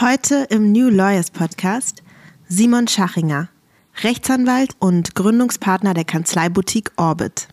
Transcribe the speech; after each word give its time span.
Heute 0.00 0.46
im 0.48 0.72
New 0.72 0.88
Lawyers 0.88 1.30
Podcast 1.30 2.02
Simon 2.48 2.88
Schachinger, 2.88 3.50
Rechtsanwalt 4.02 4.70
und 4.78 5.14
Gründungspartner 5.14 5.92
der 5.92 6.04
Kanzleiboutique 6.04 6.90
Orbit. 6.96 7.48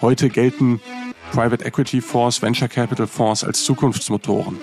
Heute 0.00 0.28
gelten 0.28 0.80
Private 1.32 1.64
Equity 1.64 2.00
Fonds, 2.00 2.40
Venture 2.40 2.68
Capital 2.68 3.08
Fonds 3.08 3.42
als 3.42 3.64
Zukunftsmotoren. 3.64 4.60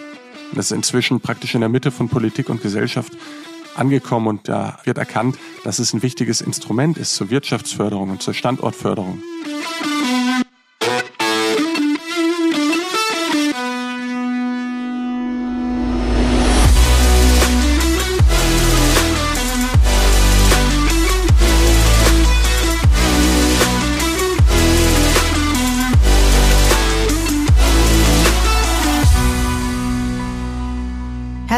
Das 0.54 0.68
ist 0.68 0.72
inzwischen 0.72 1.20
praktisch 1.20 1.54
in 1.54 1.60
der 1.60 1.70
Mitte 1.70 1.92
von 1.92 2.08
Politik 2.08 2.48
und 2.48 2.62
Gesellschaft 2.62 3.12
angekommen 3.76 4.28
und 4.28 4.48
da 4.48 4.80
wird 4.86 5.00
erkannt, 5.00 5.38
dass 5.66 5.80
es 5.80 5.92
ein 5.92 6.02
wichtiges 6.02 6.40
Instrument 6.40 6.98
ist 6.98 7.16
zur 7.16 7.30
Wirtschaftsförderung 7.30 8.10
und 8.10 8.22
zur 8.22 8.34
Standortförderung. 8.34 9.22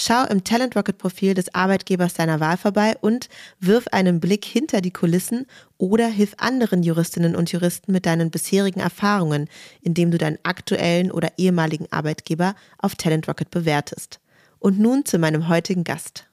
Schau 0.00 0.24
im 0.26 0.44
Talent 0.44 0.76
Rocket 0.76 0.96
Profil 0.96 1.34
des 1.34 1.52
Arbeitgebers 1.56 2.14
deiner 2.14 2.38
Wahl 2.38 2.56
vorbei 2.56 2.96
und 3.00 3.28
wirf 3.58 3.88
einen 3.88 4.20
Blick 4.20 4.44
hinter 4.44 4.80
die 4.80 4.92
Kulissen 4.92 5.44
oder 5.76 6.06
hilf 6.06 6.34
anderen 6.36 6.84
Juristinnen 6.84 7.34
und 7.34 7.50
Juristen 7.50 7.90
mit 7.90 8.06
deinen 8.06 8.30
bisherigen 8.30 8.78
Erfahrungen, 8.78 9.48
indem 9.82 10.12
du 10.12 10.18
deinen 10.18 10.38
aktuellen 10.44 11.10
oder 11.10 11.32
ehemaligen 11.36 11.90
Arbeitgeber 11.90 12.54
auf 12.78 12.94
Talent 12.94 13.26
Rocket 13.26 13.50
bewertest. 13.50 14.20
Und 14.60 14.78
nun 14.78 15.04
zu 15.04 15.18
meinem 15.18 15.48
heutigen 15.48 15.82
Gast. 15.82 16.26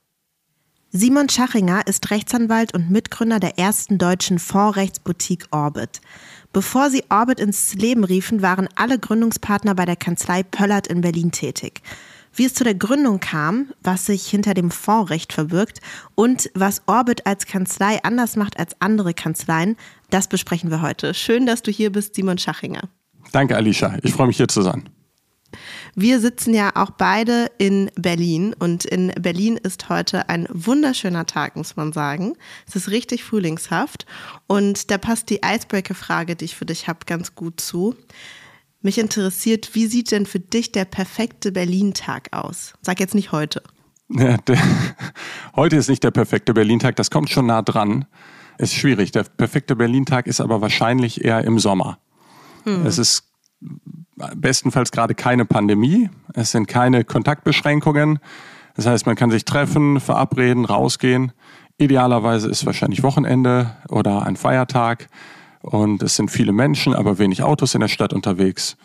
Simon 0.92 1.28
Schachinger 1.28 1.88
ist 1.88 2.12
Rechtsanwalt 2.12 2.72
und 2.76 2.92
Mitgründer 2.92 3.40
der 3.40 3.58
ersten 3.58 3.98
deutschen 3.98 4.38
Fondsrechtsboutique 4.38 5.48
Orbit. 5.50 6.02
Bevor 6.54 6.92
sie 6.92 7.04
Orbit 7.10 7.40
ins 7.40 7.74
Leben 7.74 8.04
riefen, 8.04 8.44
waren 8.44 8.70
alle 8.76 9.00
Gründungspartner 9.00 9.74
bei 9.74 9.86
der 9.86 9.96
Kanzlei 9.96 10.44
Pöllert 10.44 10.86
in 10.86 11.02
Berlin 11.02 11.32
tätig 11.32 11.82
wie 12.36 12.46
es 12.46 12.54
zu 12.54 12.64
der 12.64 12.76
Gründung 12.76 13.20
kam, 13.20 13.72
was 13.82 14.06
sich 14.06 14.28
hinter 14.28 14.54
dem 14.54 14.72
Fondsrecht 14.72 15.34
verbirgt 15.34 15.80
und 16.16 16.50
was 16.54 16.82
Orbit 16.86 17.26
als 17.26 17.46
Kanzlei 17.46 18.04
anders 18.04 18.36
macht 18.36 18.60
als 18.60 18.80
andere 18.80 19.14
Kanzleien, 19.14 19.78
das 20.10 20.28
besprechen 20.28 20.70
wir 20.70 20.82
heute. 20.82 21.14
Schön, 21.14 21.46
dass 21.46 21.62
du 21.62 21.72
hier 21.72 21.92
bist, 21.92 22.16
Simon 22.16 22.38
Schachinger. 22.38 22.90
Danke, 23.32 23.56
Alicia. 23.56 23.98
Ich 24.04 24.14
freue 24.14 24.28
mich 24.28 24.38
hier 24.38 24.48
zu 24.48 24.62
sein. 24.62 24.90
Wir 25.96 26.20
sitzen 26.20 26.54
ja 26.54 26.72
auch 26.76 26.92
beide 26.92 27.50
in 27.58 27.90
Berlin 27.96 28.54
und 28.60 28.84
in 28.84 29.14
Berlin 29.20 29.58
ist 29.58 29.88
heute 29.88 30.28
ein 30.28 30.48
wunderschöner 30.52 31.26
Tag, 31.26 31.56
muss 31.56 31.78
man 31.78 31.94
sagen. 31.94 32.34
Es 32.68 32.76
ist 32.76 32.90
richtig 32.90 33.24
frühlingshaft 33.24 34.06
und 34.48 34.92
da 34.92 34.98
passt 34.98 35.30
die 35.30 35.40
Icebreaker-Frage, 35.46 36.36
die 36.36 36.46
ich 36.46 36.56
für 36.56 36.66
dich 36.66 36.88
habe, 36.90 37.00
ganz 37.06 37.36
gut 37.36 37.62
zu. 37.62 37.96
Mich 38.86 39.00
interessiert, 39.00 39.74
wie 39.74 39.88
sieht 39.88 40.12
denn 40.12 40.28
für 40.28 40.40
dich 40.40 40.72
der 40.72 40.86
perfekte 40.86 41.52
Berlin-Tag 41.52 42.28
aus? 42.34 42.76
Sag 42.84 43.00
jetzt 43.00 43.16
nicht 43.16 43.32
heute. 43.32 43.64
Ja, 44.10 44.38
der, 44.38 44.60
heute 45.56 45.78
ist 45.78 45.90
nicht 45.90 46.04
der 46.04 46.12
perfekte 46.12 46.54
Berlin-Tag, 46.54 46.96
das 46.96 47.10
kommt 47.10 47.32
schon 47.32 47.48
nah 47.48 47.64
dran. 47.64 48.06
Ist 48.60 48.76
schwierig. 48.76 49.12
Der 49.12 49.24
perfekte 49.24 49.76
Berlin-Tag 49.76 50.28
ist 50.28 50.40
aber 50.40 50.62
wahrscheinlich 50.62 51.26
eher 51.26 51.44
im 51.46 51.58
Sommer. 51.58 51.98
Hm. 52.66 52.86
Es 52.86 53.00
ist 53.00 53.24
bestenfalls 54.36 54.92
gerade 54.92 55.16
keine 55.16 55.46
Pandemie, 55.46 56.12
es 56.36 56.52
sind 56.52 56.68
keine 56.68 57.04
Kontaktbeschränkungen. 57.04 58.20
Das 58.76 58.86
heißt, 58.86 59.08
man 59.08 59.16
kann 59.16 59.32
sich 59.32 59.46
treffen, 59.46 60.00
verabreden, 60.00 60.64
rausgehen. 60.64 61.32
Idealerweise 61.80 62.48
ist 62.50 62.68
wahrscheinlich 62.68 63.02
Wochenende 63.02 63.78
oder 63.90 64.28
ein 64.28 64.36
Feiertag. 64.36 65.08
Und 65.66 66.04
es 66.04 66.16
sind 66.16 66.30
viele 66.30 66.52
Menschen, 66.52 66.94
aber 66.94 67.18
wenig 67.18 67.42
Autos 67.42 67.74
in 67.74 67.82
der 67.82 67.88
Stadt 67.88 68.14
unterwegs. 68.14 68.78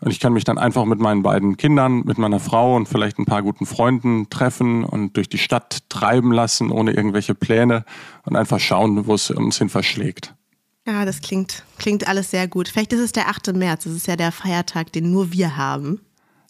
Und 0.00 0.12
ich 0.12 0.20
kann 0.20 0.32
mich 0.32 0.44
dann 0.44 0.56
einfach 0.56 0.84
mit 0.84 1.00
meinen 1.00 1.24
beiden 1.24 1.56
Kindern, 1.56 2.02
mit 2.04 2.16
meiner 2.16 2.38
Frau 2.38 2.76
und 2.76 2.88
vielleicht 2.88 3.18
ein 3.18 3.24
paar 3.24 3.42
guten 3.42 3.66
Freunden 3.66 4.30
treffen 4.30 4.84
und 4.84 5.16
durch 5.16 5.28
die 5.28 5.38
Stadt 5.38 5.80
treiben 5.88 6.30
lassen, 6.30 6.70
ohne 6.70 6.92
irgendwelche 6.92 7.34
Pläne 7.34 7.84
und 8.24 8.36
einfach 8.36 8.60
schauen, 8.60 9.06
wo 9.06 9.14
es 9.14 9.30
uns 9.32 9.58
hin 9.58 9.68
verschlägt. 9.68 10.34
Ja, 10.86 11.04
das 11.04 11.20
klingt, 11.22 11.64
klingt 11.78 12.06
alles 12.06 12.30
sehr 12.30 12.46
gut. 12.46 12.68
Vielleicht 12.68 12.92
ist 12.92 13.00
es 13.00 13.12
der 13.12 13.28
8. 13.28 13.54
März, 13.54 13.84
das 13.84 13.94
ist 13.94 14.06
ja 14.06 14.14
der 14.14 14.30
Feiertag, 14.30 14.92
den 14.92 15.10
nur 15.10 15.32
wir 15.32 15.56
haben. 15.56 16.00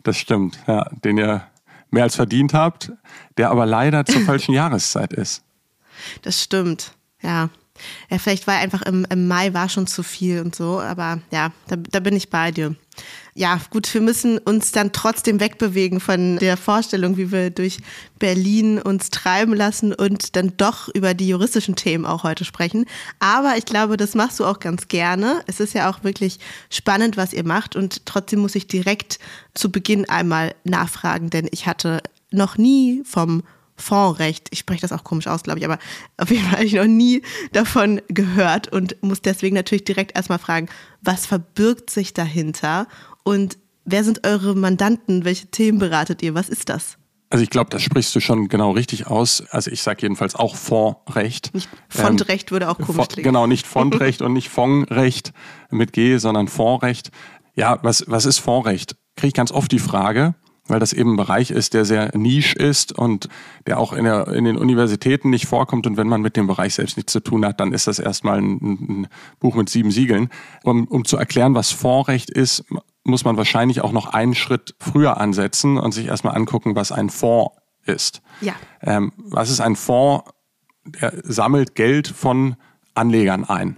Das 0.02 0.18
stimmt, 0.18 0.58
ja, 0.66 0.90
den 1.02 1.16
ihr 1.16 1.46
mehr 1.90 2.02
als 2.02 2.16
verdient 2.16 2.52
habt, 2.52 2.92
der 3.38 3.50
aber 3.50 3.64
leider 3.64 4.04
zur 4.04 4.20
falschen 4.26 4.52
Jahreszeit 4.52 5.14
ist. 5.14 5.42
Das 6.20 6.42
stimmt, 6.42 6.92
ja. 7.22 7.48
Ja, 8.10 8.18
vielleicht 8.18 8.46
war 8.46 8.56
einfach 8.56 8.82
im, 8.82 9.06
im 9.10 9.28
Mai 9.28 9.54
war 9.54 9.68
schon 9.68 9.86
zu 9.86 10.02
viel 10.02 10.40
und 10.40 10.54
so, 10.54 10.80
aber 10.80 11.20
ja, 11.30 11.52
da, 11.68 11.76
da 11.76 12.00
bin 12.00 12.16
ich 12.16 12.30
bei 12.30 12.50
dir. 12.50 12.74
Ja, 13.34 13.60
gut, 13.68 13.92
wir 13.92 14.00
müssen 14.00 14.38
uns 14.38 14.72
dann 14.72 14.92
trotzdem 14.92 15.40
wegbewegen 15.40 16.00
von 16.00 16.38
der 16.38 16.56
Vorstellung, 16.56 17.18
wie 17.18 17.30
wir 17.30 17.50
durch 17.50 17.78
Berlin 18.18 18.80
uns 18.80 19.10
treiben 19.10 19.52
lassen 19.52 19.92
und 19.92 20.36
dann 20.36 20.54
doch 20.56 20.88
über 20.94 21.12
die 21.12 21.28
juristischen 21.28 21.76
Themen 21.76 22.06
auch 22.06 22.22
heute 22.22 22.46
sprechen. 22.46 22.86
Aber 23.18 23.58
ich 23.58 23.66
glaube, 23.66 23.98
das 23.98 24.14
machst 24.14 24.40
du 24.40 24.46
auch 24.46 24.58
ganz 24.58 24.88
gerne. 24.88 25.42
Es 25.46 25.60
ist 25.60 25.74
ja 25.74 25.90
auch 25.90 26.02
wirklich 26.02 26.38
spannend, 26.70 27.18
was 27.18 27.34
ihr 27.34 27.44
macht 27.44 27.76
und 27.76 28.06
trotzdem 28.06 28.40
muss 28.40 28.54
ich 28.54 28.68
direkt 28.68 29.18
zu 29.52 29.70
Beginn 29.70 30.08
einmal 30.08 30.54
nachfragen, 30.64 31.28
denn 31.28 31.46
ich 31.50 31.66
hatte 31.66 32.02
noch 32.30 32.56
nie 32.56 33.02
vom 33.04 33.42
Fondsrecht. 33.76 34.48
Ich 34.50 34.58
spreche 34.58 34.80
das 34.80 34.92
auch 34.92 35.04
komisch 35.04 35.26
aus, 35.26 35.42
glaube 35.42 35.58
ich, 35.58 35.64
aber 35.64 35.78
auf 36.16 36.30
jeden 36.30 36.44
Fall 36.44 36.52
habe 36.52 36.64
ich 36.64 36.74
noch 36.74 36.86
nie 36.86 37.22
davon 37.52 38.00
gehört 38.08 38.68
und 38.68 39.02
muss 39.02 39.22
deswegen 39.22 39.54
natürlich 39.54 39.84
direkt 39.84 40.16
erstmal 40.16 40.38
fragen, 40.38 40.68
was 41.02 41.26
verbirgt 41.26 41.90
sich 41.90 42.14
dahinter 42.14 42.86
und 43.22 43.58
wer 43.84 44.04
sind 44.04 44.26
eure 44.26 44.54
Mandanten? 44.54 45.24
Welche 45.24 45.46
Themen 45.46 45.78
beratet 45.78 46.22
ihr? 46.22 46.34
Was 46.34 46.48
ist 46.48 46.68
das? 46.68 46.98
Also 47.28 47.42
ich 47.42 47.50
glaube, 47.50 47.70
das 47.70 47.82
sprichst 47.82 48.14
du 48.14 48.20
schon 48.20 48.48
genau 48.48 48.70
richtig 48.70 49.08
aus. 49.08 49.42
Also 49.50 49.70
ich 49.70 49.82
sage 49.82 50.02
jedenfalls 50.02 50.36
auch 50.36 50.54
Fondsrecht. 50.54 51.52
Nicht 51.54 51.68
Fondrecht 51.88 52.48
ähm, 52.48 52.52
würde 52.52 52.68
auch 52.70 52.78
komisch 52.78 53.08
klingen. 53.08 53.24
Genau, 53.24 53.46
nicht 53.46 53.66
Fondrecht 53.66 54.22
und 54.22 54.32
nicht 54.32 54.48
Fondsrecht 54.48 55.32
mit 55.70 55.92
G, 55.92 56.18
sondern 56.18 56.46
Fondsrecht. 56.46 57.10
Ja, 57.54 57.78
was, 57.82 58.04
was 58.06 58.26
ist 58.26 58.38
Fondsrecht? 58.38 58.96
Kriege 59.16 59.28
ich 59.28 59.34
ganz 59.34 59.50
oft 59.50 59.72
die 59.72 59.78
Frage 59.78 60.34
weil 60.68 60.80
das 60.80 60.92
eben 60.92 61.12
ein 61.12 61.16
Bereich 61.16 61.50
ist, 61.50 61.74
der 61.74 61.84
sehr 61.84 62.16
niche 62.16 62.56
ist 62.56 62.92
und 62.92 63.28
der 63.66 63.78
auch 63.78 63.92
in, 63.92 64.04
der, 64.04 64.28
in 64.28 64.44
den 64.44 64.56
Universitäten 64.56 65.30
nicht 65.30 65.46
vorkommt. 65.46 65.86
Und 65.86 65.96
wenn 65.96 66.08
man 66.08 66.22
mit 66.22 66.36
dem 66.36 66.46
Bereich 66.46 66.74
selbst 66.74 66.96
nichts 66.96 67.12
zu 67.12 67.20
tun 67.20 67.44
hat, 67.44 67.60
dann 67.60 67.72
ist 67.72 67.86
das 67.86 67.98
erstmal 67.98 68.38
ein, 68.38 68.60
ein 68.60 69.08
Buch 69.38 69.54
mit 69.54 69.68
sieben 69.68 69.90
Siegeln. 69.90 70.28
Um, 70.64 70.86
um 70.88 71.04
zu 71.04 71.16
erklären, 71.16 71.54
was 71.54 71.70
Fondsrecht 71.70 72.30
ist, 72.30 72.64
muss 73.04 73.24
man 73.24 73.36
wahrscheinlich 73.36 73.82
auch 73.82 73.92
noch 73.92 74.12
einen 74.12 74.34
Schritt 74.34 74.74
früher 74.80 75.18
ansetzen 75.18 75.78
und 75.78 75.92
sich 75.92 76.06
erstmal 76.06 76.34
angucken, 76.34 76.74
was 76.74 76.92
ein 76.92 77.10
Fonds 77.10 77.54
ist. 77.84 78.20
Ja. 78.40 78.54
Ähm, 78.82 79.12
was 79.16 79.50
ist 79.50 79.60
ein 79.60 79.76
Fonds? 79.76 80.24
Der 80.84 81.12
sammelt 81.22 81.74
Geld 81.74 82.08
von 82.08 82.56
Anlegern 82.94 83.44
ein. 83.44 83.76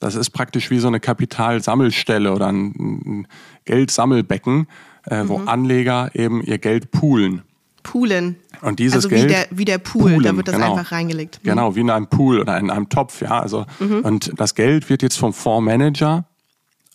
Das 0.00 0.14
ist 0.14 0.30
praktisch 0.30 0.70
wie 0.70 0.78
so 0.78 0.88
eine 0.88 1.00
Kapitalsammelstelle 1.00 2.32
oder 2.32 2.46
ein 2.48 3.26
Geldsammelbecken 3.64 4.68
äh, 5.10 5.24
mhm. 5.24 5.28
wo 5.28 5.36
Anleger 5.38 6.10
eben 6.14 6.42
ihr 6.42 6.58
Geld 6.58 6.90
poolen. 6.90 7.42
Poolen. 7.82 8.36
Und 8.60 8.80
dieses 8.80 8.96
also 8.96 9.08
Geld. 9.08 9.24
Wie 9.24 9.28
der, 9.28 9.46
wie 9.50 9.64
der 9.64 9.78
Pool, 9.78 10.02
poolen, 10.02 10.22
da 10.22 10.36
wird 10.36 10.48
das 10.48 10.56
genau. 10.56 10.74
einfach 10.74 10.92
reingelegt. 10.92 11.40
Mhm. 11.42 11.48
Genau, 11.48 11.74
wie 11.74 11.80
in 11.80 11.90
einem 11.90 12.08
Pool 12.08 12.40
oder 12.40 12.58
in 12.58 12.70
einem 12.70 12.88
Topf, 12.88 13.22
ja. 13.22 13.40
Also, 13.40 13.66
mhm. 13.78 14.00
und 14.00 14.32
das 14.36 14.54
Geld 14.54 14.90
wird 14.90 15.02
jetzt 15.02 15.16
vom 15.16 15.32
Fondsmanager 15.32 16.26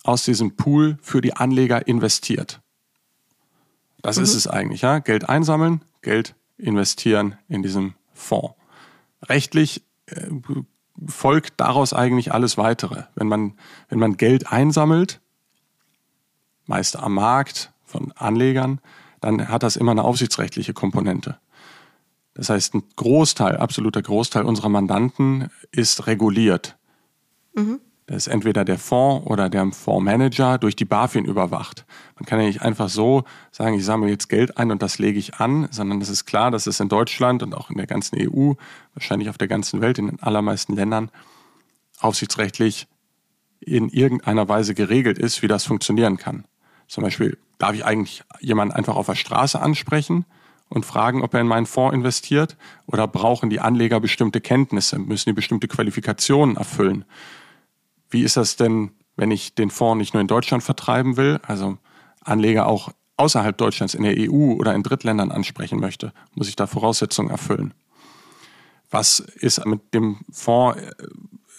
aus 0.04 0.24
diesem 0.24 0.56
Pool 0.56 0.98
für 1.01 1.21
die 1.21 1.36
Anleger 1.36 1.88
investiert. 1.88 2.62
Das 4.01 4.18
ist 4.18 4.33
mhm. 4.33 4.38
es 4.38 4.48
eigentlich, 4.48 4.81
ja. 4.81 5.00
Geld 5.00 5.30
einsammeln, 5.30 5.81
Geld 6.01 6.36
investieren 6.57 7.36
in 7.48 7.63
diesem 7.63 7.94
Fonds. 8.13 8.54
Rechtlich 9.24 9.83
äh, 10.07 10.27
folgt 11.07 11.54
daraus 11.57 11.94
eigentlich 11.94 12.33
alles 12.33 12.57
weitere. 12.57 13.04
Wenn 13.15 13.27
man, 13.27 13.54
wenn 13.89 14.00
man 14.00 14.18
Geld 14.18 14.51
einsammelt, 14.51 15.21
meist 16.65 16.98
am 16.98 17.15
Markt, 17.15 17.73
von 17.94 18.12
Anlegern, 18.13 18.80
dann 19.22 19.48
hat 19.48 19.63
das 19.63 19.75
immer 19.75 19.92
eine 19.92 20.04
aufsichtsrechtliche 20.04 20.74
Komponente. 20.74 21.38
Das 22.34 22.50
heißt, 22.50 22.74
ein 22.74 22.84
Großteil, 22.95 23.57
absoluter 23.57 24.01
Großteil 24.01 24.44
unserer 24.44 24.69
Mandanten 24.69 25.50
ist 25.72 26.07
reguliert. 26.07 26.75
Mhm. 27.54 27.80
Das 28.06 28.28
ist 28.28 28.34
entweder 28.34 28.66
der 28.66 28.80
Fonds 28.80 29.25
oder 29.28 29.50
der 29.50 29.72
Fondsmanager 29.72 30.57
durch 30.57 30.75
die 30.75 30.84
BaFin 30.84 31.24
überwacht. 31.24 31.86
Man 32.16 32.25
kann 32.25 32.40
ja 32.40 32.48
nicht 32.48 32.62
einfach 32.62 32.90
so 32.90 33.24
sagen, 33.51 33.75
ich 33.75 33.86
sammle 33.86 34.10
jetzt 34.10 34.28
Geld 34.28 34.57
ein 34.57 34.72
und 34.72 34.81
das 34.81 35.00
lege 35.00 35.18
ich 35.19 35.36
an, 35.36 35.69
sondern 35.72 36.01
es 36.01 36.10
ist 36.10 36.25
klar, 36.25 36.51
dass 36.51 36.68
es 36.68 36.81
in 36.81 36.89
Deutschland 36.89 37.44
und 37.44 37.54
auch 37.54 37.69
in 37.69 37.78
der 37.78 37.88
ganzen 37.88 38.18
EU, 38.19 38.54
wahrscheinlich 38.94 39.30
auf 39.30 39.38
der 39.38 39.48
ganzen 39.48 39.80
Welt, 39.80 40.00
in 40.00 40.07
den 40.07 40.22
allermeisten 40.22 40.75
Ländern, 40.75 41.12
aufsichtsrechtlich 42.00 42.88
in 43.62 43.88
irgendeiner 43.88 44.50
Weise 44.50 44.74
geregelt 44.74 45.18
ist, 45.18 45.42
wie 45.42 45.48
das 45.48 45.63
funktionieren 45.63 46.18
kann. 46.18 46.44
Zum 46.88 47.04
Beispiel, 47.04 47.38
darf 47.57 47.73
ich 47.73 47.85
eigentlich 47.85 48.23
jemanden 48.39 48.73
einfach 48.73 48.95
auf 48.95 49.05
der 49.05 49.15
Straße 49.15 49.59
ansprechen 49.59 50.25
und 50.69 50.85
fragen, 50.85 51.21
ob 51.21 51.33
er 51.33 51.41
in 51.41 51.47
meinen 51.47 51.65
Fonds 51.65 51.95
investiert? 51.95 52.57
Oder 52.88 53.07
brauchen 53.07 53.50
die 53.50 53.59
Anleger 53.59 54.00
bestimmte 54.00 54.41
Kenntnisse? 54.41 55.00
Müssen 55.00 55.29
die 55.29 55.33
bestimmte 55.33 55.67
Qualifikationen 55.67 56.57
erfüllen? 56.57 57.05
Wie 58.09 58.23
ist 58.23 58.38
das 58.38 58.55
denn, 58.55 58.91
wenn 59.15 59.31
ich 59.31 59.55
den 59.55 59.69
Fonds 59.69 60.00
nicht 60.00 60.13
nur 60.13 60.21
in 60.21 60.27
Deutschland 60.27 60.63
vertreiben 60.63 61.17
will, 61.17 61.39
also 61.44 61.77
Anleger 62.21 62.67
auch 62.67 62.89
außerhalb 63.17 63.57
Deutschlands 63.57 63.94
in 63.94 64.03
der 64.03 64.15
EU 64.17 64.53
oder 64.53 64.73
in 64.73 64.83
Drittländern 64.83 65.31
ansprechen 65.31 65.79
möchte? 65.79 66.13
Muss 66.33 66.47
ich 66.47 66.55
da 66.55 66.67
Voraussetzungen 66.67 67.29
erfüllen? 67.29 67.73
Was 68.89 69.19
ist 69.19 69.65
mit 69.65 69.94
dem 69.94 70.19
Fonds 70.31 70.79
äh, 70.79 70.91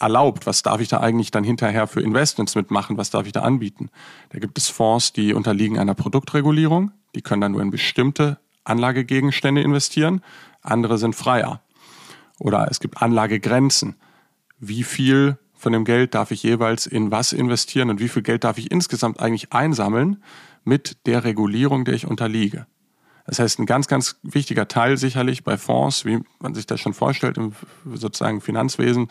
erlaubt? 0.00 0.46
Was 0.46 0.62
darf 0.62 0.80
ich 0.80 0.88
da 0.88 1.00
eigentlich 1.00 1.30
dann 1.30 1.44
hinterher 1.44 1.86
für 1.86 2.00
Investments 2.00 2.54
mitmachen? 2.54 2.96
Was 2.96 3.10
darf 3.10 3.26
ich 3.26 3.32
da 3.32 3.40
anbieten? 3.42 3.90
Da 4.30 4.38
gibt 4.38 4.58
es 4.58 4.68
Fonds, 4.68 5.12
die 5.12 5.34
unterliegen 5.34 5.78
einer 5.78 5.94
Produktregulierung. 5.94 6.92
Die 7.14 7.22
können 7.22 7.40
dann 7.40 7.52
nur 7.52 7.62
in 7.62 7.70
bestimmte 7.70 8.38
Anlagegegenstände 8.64 9.62
investieren. 9.62 10.22
Andere 10.62 10.98
sind 10.98 11.14
freier. 11.14 11.60
Oder 12.38 12.68
es 12.70 12.80
gibt 12.80 13.00
Anlagegrenzen. 13.02 13.96
Wie 14.58 14.82
viel 14.82 15.38
von 15.54 15.72
dem 15.72 15.84
Geld 15.84 16.14
darf 16.14 16.30
ich 16.30 16.42
jeweils 16.42 16.86
in 16.86 17.10
was 17.10 17.32
investieren 17.32 17.90
und 17.90 18.00
wie 18.00 18.08
viel 18.08 18.22
Geld 18.22 18.44
darf 18.44 18.58
ich 18.58 18.70
insgesamt 18.70 19.20
eigentlich 19.20 19.52
einsammeln 19.52 20.22
mit 20.64 21.06
der 21.06 21.24
Regulierung, 21.24 21.84
der 21.84 21.94
ich 21.94 22.06
unterliege. 22.06 22.66
Das 23.26 23.38
heißt, 23.38 23.58
ein 23.58 23.66
ganz, 23.66 23.88
ganz 23.88 24.16
wichtiger 24.22 24.68
Teil 24.68 24.98
sicherlich 24.98 25.44
bei 25.44 25.56
Fonds, 25.56 26.04
wie 26.04 26.20
man 26.40 26.54
sich 26.54 26.66
das 26.66 26.80
schon 26.80 26.92
vorstellt 26.92 27.38
im 27.38 27.52
sozusagen 27.94 28.40
Finanzwesen, 28.42 29.08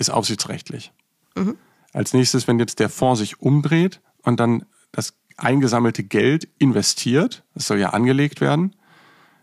ist 0.00 0.10
aufsichtsrechtlich. 0.10 0.92
Mhm. 1.36 1.56
Als 1.92 2.12
nächstes, 2.14 2.48
wenn 2.48 2.58
jetzt 2.58 2.80
der 2.80 2.88
Fonds 2.88 3.20
sich 3.20 3.40
umdreht 3.40 4.00
und 4.22 4.40
dann 4.40 4.64
das 4.92 5.14
eingesammelte 5.36 6.02
Geld 6.02 6.48
investiert, 6.58 7.44
das 7.54 7.66
soll 7.66 7.78
ja 7.78 7.90
angelegt 7.90 8.40
werden, 8.40 8.74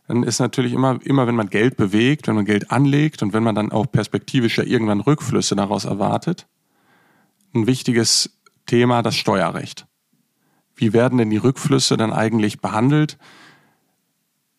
dann 0.08 0.24
ist 0.24 0.40
natürlich 0.40 0.74
immer, 0.74 1.00
immer 1.04 1.28
wenn 1.28 1.36
man 1.36 1.50
Geld 1.50 1.78
bewegt, 1.78 2.28
wenn 2.28 2.36
man 2.36 2.46
Geld 2.46 2.72
anlegt 2.72 3.22
und 3.22 3.34
wenn 3.34 3.44
man 3.44 3.56
dann 3.56 3.72
auch 3.72 3.92
perspektivisch 3.92 4.58
ja 4.58 4.64
irgendwann 4.64 5.02
Rückflüsse 5.02 5.56
daraus 5.56 5.86
erwartet, 5.86 6.48
ein 7.54 7.68
wichtiges 7.68 8.32
Thema 8.66 9.02
das 9.02 9.16
Steuerrecht. 9.16 9.86
Wie 10.76 10.94
werden 10.94 11.18
denn 11.18 11.30
die 11.30 11.38
Rückflüsse 11.38 11.98
dann 11.98 12.14
eigentlich 12.14 12.62
behandelt? 12.62 13.18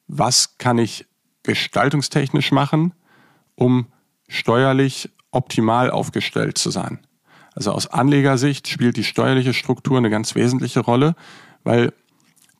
Was 0.06 0.58
kann 0.58 0.78
ich 0.78 1.06
gestaltungstechnisch 1.42 2.52
machen, 2.52 2.92
um 3.54 3.86
steuerlich 4.28 5.10
optimal 5.30 5.90
aufgestellt 5.90 6.58
zu 6.58 6.70
sein? 6.70 7.00
Also 7.54 7.72
aus 7.72 7.88
Anlegersicht 7.88 8.68
spielt 8.68 8.96
die 8.96 9.04
steuerliche 9.04 9.52
Struktur 9.52 9.98
eine 9.98 10.10
ganz 10.10 10.34
wesentliche 10.34 10.80
Rolle, 10.80 11.16
weil 11.64 11.92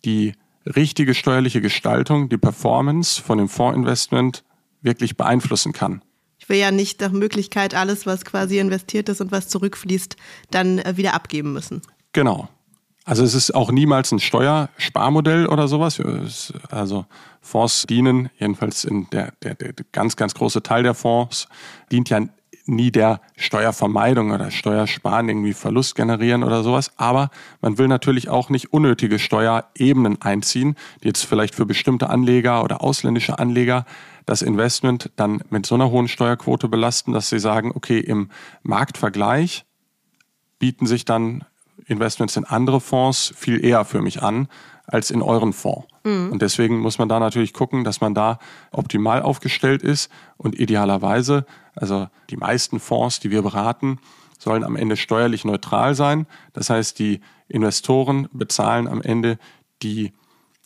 die 0.05 0.35
richtige 0.67 1.15
steuerliche 1.15 1.61
Gestaltung 1.61 2.29
die 2.29 2.39
Performance 2.39 3.23
von 3.23 3.39
dem 3.39 3.49
Fondsinvestment 3.49 4.45
wirklich 4.83 5.17
beeinflussen 5.17 5.73
kann. 5.73 6.03
Ich 6.39 6.49
will 6.49 6.59
ja 6.59 6.71
nicht 6.71 7.01
nach 7.01 7.11
Möglichkeit 7.11 7.75
alles, 7.75 8.07
was 8.07 8.25
quasi 8.25 8.59
investiert 8.59 9.09
ist 9.09 9.21
und 9.21 9.33
was 9.33 9.49
zurückfließt, 9.49 10.17
dann 10.51 10.79
äh, 10.79 10.97
wieder 10.97 11.15
abgeben 11.15 11.53
müssen. 11.53 11.83
Genau. 12.13 12.49
Also 13.05 13.25
es 13.25 13.35
ist 13.35 13.55
auch 13.55 13.71
niemals 13.71 14.13
ein 14.13 14.21
Steuersparmodell 14.21 15.47
oder 15.47 15.67
sowas. 15.67 16.01
Also 16.69 17.07
Fonds 17.41 17.87
dienen, 17.87 18.29
jedenfalls 18.39 18.85
in 18.85 19.09
der, 19.11 19.33
der, 19.43 19.55
der 19.55 19.73
ganz, 19.93 20.17
ganz 20.17 20.35
große 20.35 20.63
Teil 20.63 20.83
der 20.83 20.93
Fonds, 20.93 21.49
dient 21.91 22.11
ja 22.11 22.21
nie 22.69 22.91
der 22.91 23.21
Steuervermeidung 23.37 24.31
oder 24.31 24.51
Steuersparen 24.51 25.29
irgendwie 25.29 25.55
Verlust 25.55 25.95
generieren 25.95 26.45
oder 26.45 26.63
sowas. 26.63 26.93
Aber 26.97 27.31
man 27.61 27.79
will 27.79 27.89
natürlich 27.89 28.29
auch 28.29 28.51
nicht 28.51 28.73
unnötige 28.73 29.19
Steuerebenen 29.19 30.21
einziehen, 30.23 30.77
die 31.03 31.09
jetzt 31.09 31.25
vielleicht 31.25 31.55
für 31.55 31.67
bestimmte 31.67 32.11
Anleger 32.11 32.63
oder 32.63 32.83
ausländische 32.83 33.39
Anleger 33.39 33.85
das 34.27 34.43
Investment 34.43 35.11
dann 35.17 35.43
mit 35.49 35.65
so 35.65 35.75
einer 35.75 35.91
hohen 35.91 36.07
Steuerquote 36.07 36.69
belasten, 36.69 37.13
dass 37.13 37.31
sie 37.31 37.39
sagen, 37.39 37.73
okay, 37.75 37.99
im 37.99 38.29
Marktvergleich 38.63 39.65
bieten 40.59 40.87
sich 40.87 41.05
dann 41.05 41.45
Investments 41.87 42.37
in 42.37 42.45
andere 42.45 42.81
Fonds 42.81 43.33
viel 43.37 43.65
eher 43.65 43.85
für 43.85 44.03
mich 44.03 44.23
an 44.23 44.49
als 44.87 45.11
in 45.11 45.23
euren 45.23 45.53
Fonds. 45.53 45.87
Mhm. 46.05 46.33
Und 46.33 46.43
deswegen 46.43 46.79
muss 46.79 46.99
man 46.99 47.09
da 47.09 47.21
natürlich 47.21 47.53
gucken, 47.53 47.85
dass 47.85 48.01
man 48.01 48.15
da 48.15 48.39
optimal 48.71 49.23
aufgestellt 49.23 49.83
ist 49.83 50.11
und 50.37 50.59
idealerweise, 50.59 51.47
also 51.81 52.09
die 52.31 52.37
meisten 52.37 52.81
Fonds, 52.81 53.21
die 53.21 53.31
wir 53.31 53.43
beraten, 53.43 53.99
sollen 54.39 54.65
am 54.65 54.77
Ende 54.77 54.97
steuerlich 54.97 55.45
neutral 55.45 55.95
sein. 55.95 56.27
Das 56.53 56.71
heißt, 56.71 56.99
die 56.99 57.21
Investoren 57.49 58.29
bezahlen 58.33 58.89
am 58.89 59.03
Ende 59.03 59.39
die 59.83 60.13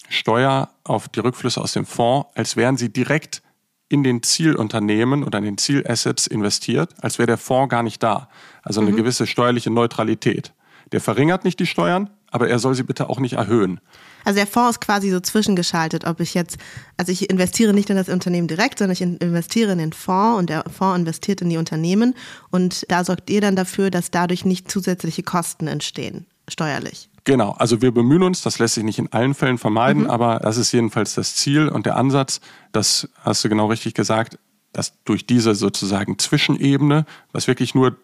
Steuer 0.08 0.70
auf 0.84 1.08
die 1.08 1.20
Rückflüsse 1.20 1.60
aus 1.60 1.72
dem 1.72 1.86
Fonds, 1.86 2.28
als 2.34 2.56
wären 2.56 2.76
sie 2.76 2.92
direkt 2.92 3.42
in 3.88 4.02
den 4.02 4.22
Zielunternehmen 4.22 5.22
oder 5.22 5.38
in 5.38 5.44
den 5.44 5.58
Zielassets 5.58 6.26
investiert, 6.26 6.94
als 7.02 7.18
wäre 7.18 7.26
der 7.26 7.38
Fonds 7.38 7.70
gar 7.70 7.82
nicht 7.82 8.02
da. 8.02 8.28
Also 8.62 8.80
eine 8.80 8.90
mhm. 8.90 8.96
gewisse 8.96 9.26
steuerliche 9.26 9.70
Neutralität. 9.70 10.54
Der 10.92 11.00
verringert 11.00 11.44
nicht 11.44 11.60
die 11.60 11.66
Steuern, 11.66 12.10
aber 12.32 12.48
er 12.48 12.58
soll 12.58 12.74
sie 12.74 12.82
bitte 12.82 13.08
auch 13.08 13.20
nicht 13.20 13.34
erhöhen. 13.34 13.80
Also 14.24 14.38
der 14.38 14.46
Fonds 14.46 14.76
ist 14.76 14.80
quasi 14.80 15.10
so 15.10 15.20
zwischengeschaltet, 15.20 16.04
ob 16.06 16.20
ich 16.20 16.34
jetzt, 16.34 16.56
also 16.96 17.12
ich 17.12 17.30
investiere 17.30 17.72
nicht 17.72 17.90
in 17.90 17.96
das 17.96 18.08
Unternehmen 18.08 18.48
direkt, 18.48 18.78
sondern 18.78 18.92
ich 18.92 19.02
investiere 19.02 19.72
in 19.72 19.78
den 19.78 19.92
Fonds 19.92 20.38
und 20.38 20.50
der 20.50 20.64
Fonds 20.70 20.98
investiert 20.98 21.40
in 21.42 21.50
die 21.50 21.56
Unternehmen 21.56 22.14
und 22.50 22.90
da 22.90 23.04
sorgt 23.04 23.30
ihr 23.30 23.40
dann 23.40 23.54
dafür, 23.54 23.90
dass 23.90 24.10
dadurch 24.10 24.44
nicht 24.44 24.70
zusätzliche 24.70 25.22
Kosten 25.22 25.66
entstehen, 25.66 26.26
steuerlich. 26.48 27.08
Genau, 27.24 27.52
also 27.52 27.82
wir 27.82 27.92
bemühen 27.92 28.22
uns, 28.24 28.42
das 28.42 28.58
lässt 28.58 28.74
sich 28.74 28.84
nicht 28.84 28.98
in 28.98 29.12
allen 29.12 29.34
Fällen 29.34 29.58
vermeiden, 29.58 30.04
mhm. 30.04 30.10
aber 30.10 30.40
das 30.40 30.56
ist 30.56 30.72
jedenfalls 30.72 31.14
das 31.14 31.36
Ziel 31.36 31.68
und 31.68 31.86
der 31.86 31.96
Ansatz, 31.96 32.40
das 32.72 33.08
hast 33.20 33.44
du 33.44 33.48
genau 33.48 33.66
richtig 33.66 33.94
gesagt, 33.94 34.38
dass 34.72 35.02
durch 35.04 35.26
diese 35.26 35.54
sozusagen 35.54 36.18
Zwischenebene, 36.18 37.04
was 37.32 37.46
wirklich 37.46 37.74
nur 37.74 37.96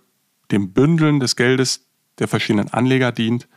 dem 0.50 0.72
Bündeln 0.72 1.18
des 1.18 1.34
Geldes 1.34 1.86
der 2.18 2.28
verschiedenen 2.28 2.68
Anleger 2.72 3.10
dient, 3.12 3.48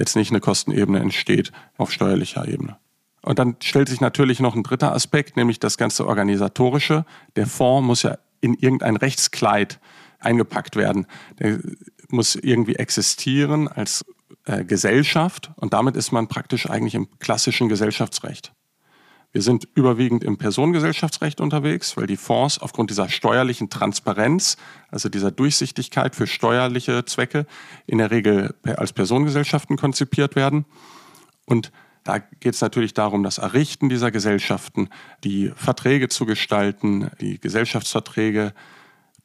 jetzt 0.00 0.16
nicht 0.16 0.30
eine 0.30 0.40
Kostenebene 0.40 0.98
entsteht 0.98 1.52
auf 1.76 1.92
steuerlicher 1.92 2.48
Ebene. 2.48 2.78
Und 3.22 3.38
dann 3.38 3.56
stellt 3.62 3.88
sich 3.88 4.00
natürlich 4.00 4.40
noch 4.40 4.56
ein 4.56 4.62
dritter 4.62 4.92
Aspekt, 4.92 5.36
nämlich 5.36 5.60
das 5.60 5.76
ganze 5.76 6.06
organisatorische. 6.06 7.04
Der 7.36 7.46
Fonds 7.46 7.86
muss 7.86 8.02
ja 8.02 8.18
in 8.40 8.54
irgendein 8.54 8.96
Rechtskleid 8.96 9.78
eingepackt 10.18 10.74
werden. 10.76 11.06
Der 11.38 11.58
muss 12.08 12.34
irgendwie 12.34 12.76
existieren 12.76 13.68
als 13.68 14.04
äh, 14.46 14.64
Gesellschaft 14.64 15.50
und 15.56 15.74
damit 15.74 15.96
ist 15.96 16.12
man 16.12 16.28
praktisch 16.28 16.68
eigentlich 16.68 16.94
im 16.94 17.08
klassischen 17.18 17.68
Gesellschaftsrecht. 17.68 18.52
Wir 19.32 19.42
sind 19.42 19.68
überwiegend 19.74 20.24
im 20.24 20.38
Personengesellschaftsrecht 20.38 21.40
unterwegs, 21.40 21.96
weil 21.96 22.08
die 22.08 22.16
Fonds 22.16 22.58
aufgrund 22.58 22.90
dieser 22.90 23.08
steuerlichen 23.08 23.70
Transparenz, 23.70 24.56
also 24.90 25.08
dieser 25.08 25.30
Durchsichtigkeit 25.30 26.16
für 26.16 26.26
steuerliche 26.26 27.04
Zwecke, 27.04 27.46
in 27.86 27.98
der 27.98 28.10
Regel 28.10 28.54
als 28.64 28.92
Personengesellschaften 28.92 29.76
konzipiert 29.76 30.34
werden. 30.34 30.64
Und 31.46 31.70
da 32.02 32.18
geht 32.18 32.54
es 32.54 32.60
natürlich 32.60 32.92
darum, 32.92 33.22
das 33.22 33.38
Errichten 33.38 33.88
dieser 33.88 34.10
Gesellschaften, 34.10 34.88
die 35.22 35.52
Verträge 35.54 36.08
zu 36.08 36.26
gestalten, 36.26 37.10
die 37.20 37.38
Gesellschaftsverträge 37.38 38.52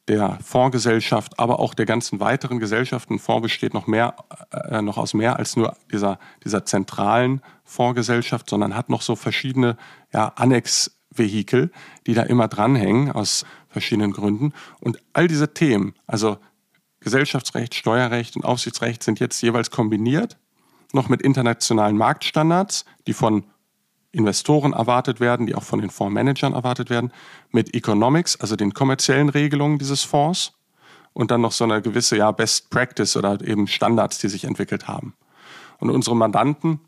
der 0.08 0.38
Fondsgesellschaft, 0.42 1.38
aber 1.38 1.58
auch 1.58 1.74
der 1.74 1.86
ganzen 1.86 2.20
weiteren 2.20 2.58
Gesellschaften. 2.58 3.14
Ein 3.14 3.18
Fonds 3.18 3.42
besteht 3.42 3.74
noch 3.74 3.86
mehr, 3.86 4.14
äh, 4.52 4.80
noch 4.80 4.98
aus 4.98 5.14
mehr 5.14 5.36
als 5.36 5.56
nur 5.56 5.76
dieser, 5.90 6.18
dieser 6.44 6.64
zentralen 6.64 7.42
Fondsgesellschaft, 7.64 8.48
sondern 8.48 8.76
hat 8.76 8.88
noch 8.88 9.02
so 9.02 9.16
verschiedene 9.16 9.76
ja, 10.12 10.32
Annexvehikel, 10.36 11.72
die 12.06 12.14
da 12.14 12.22
immer 12.22 12.46
dranhängen 12.46 13.10
aus 13.10 13.44
verschiedenen 13.68 14.12
Gründen. 14.12 14.52
Und 14.80 14.98
all 15.12 15.26
diese 15.26 15.52
Themen, 15.52 15.94
also 16.06 16.38
Gesellschaftsrecht, 17.00 17.74
Steuerrecht 17.74 18.36
und 18.36 18.44
Aufsichtsrecht 18.44 19.02
sind 19.02 19.20
jetzt 19.20 19.40
jeweils 19.42 19.70
kombiniert, 19.70 20.38
noch 20.92 21.08
mit 21.08 21.20
internationalen 21.20 21.96
Marktstandards, 21.96 22.84
die 23.06 23.12
von 23.12 23.44
Investoren 24.12 24.72
erwartet 24.72 25.20
werden, 25.20 25.46
die 25.46 25.54
auch 25.54 25.62
von 25.62 25.80
den 25.80 25.90
Fondsmanagern 25.90 26.52
erwartet 26.52 26.90
werden, 26.90 27.12
mit 27.50 27.74
Economics, 27.74 28.40
also 28.40 28.56
den 28.56 28.72
kommerziellen 28.72 29.28
Regelungen 29.28 29.78
dieses 29.78 30.02
Fonds 30.02 30.52
und 31.12 31.30
dann 31.30 31.40
noch 31.40 31.52
so 31.52 31.64
eine 31.64 31.82
gewisse 31.82 32.16
ja, 32.16 32.30
Best 32.30 32.70
Practice 32.70 33.16
oder 33.16 33.40
eben 33.42 33.66
Standards, 33.66 34.18
die 34.18 34.28
sich 34.28 34.44
entwickelt 34.44 34.88
haben. 34.88 35.14
Und 35.78 35.90
unsere 35.90 36.16
Mandanten 36.16 36.80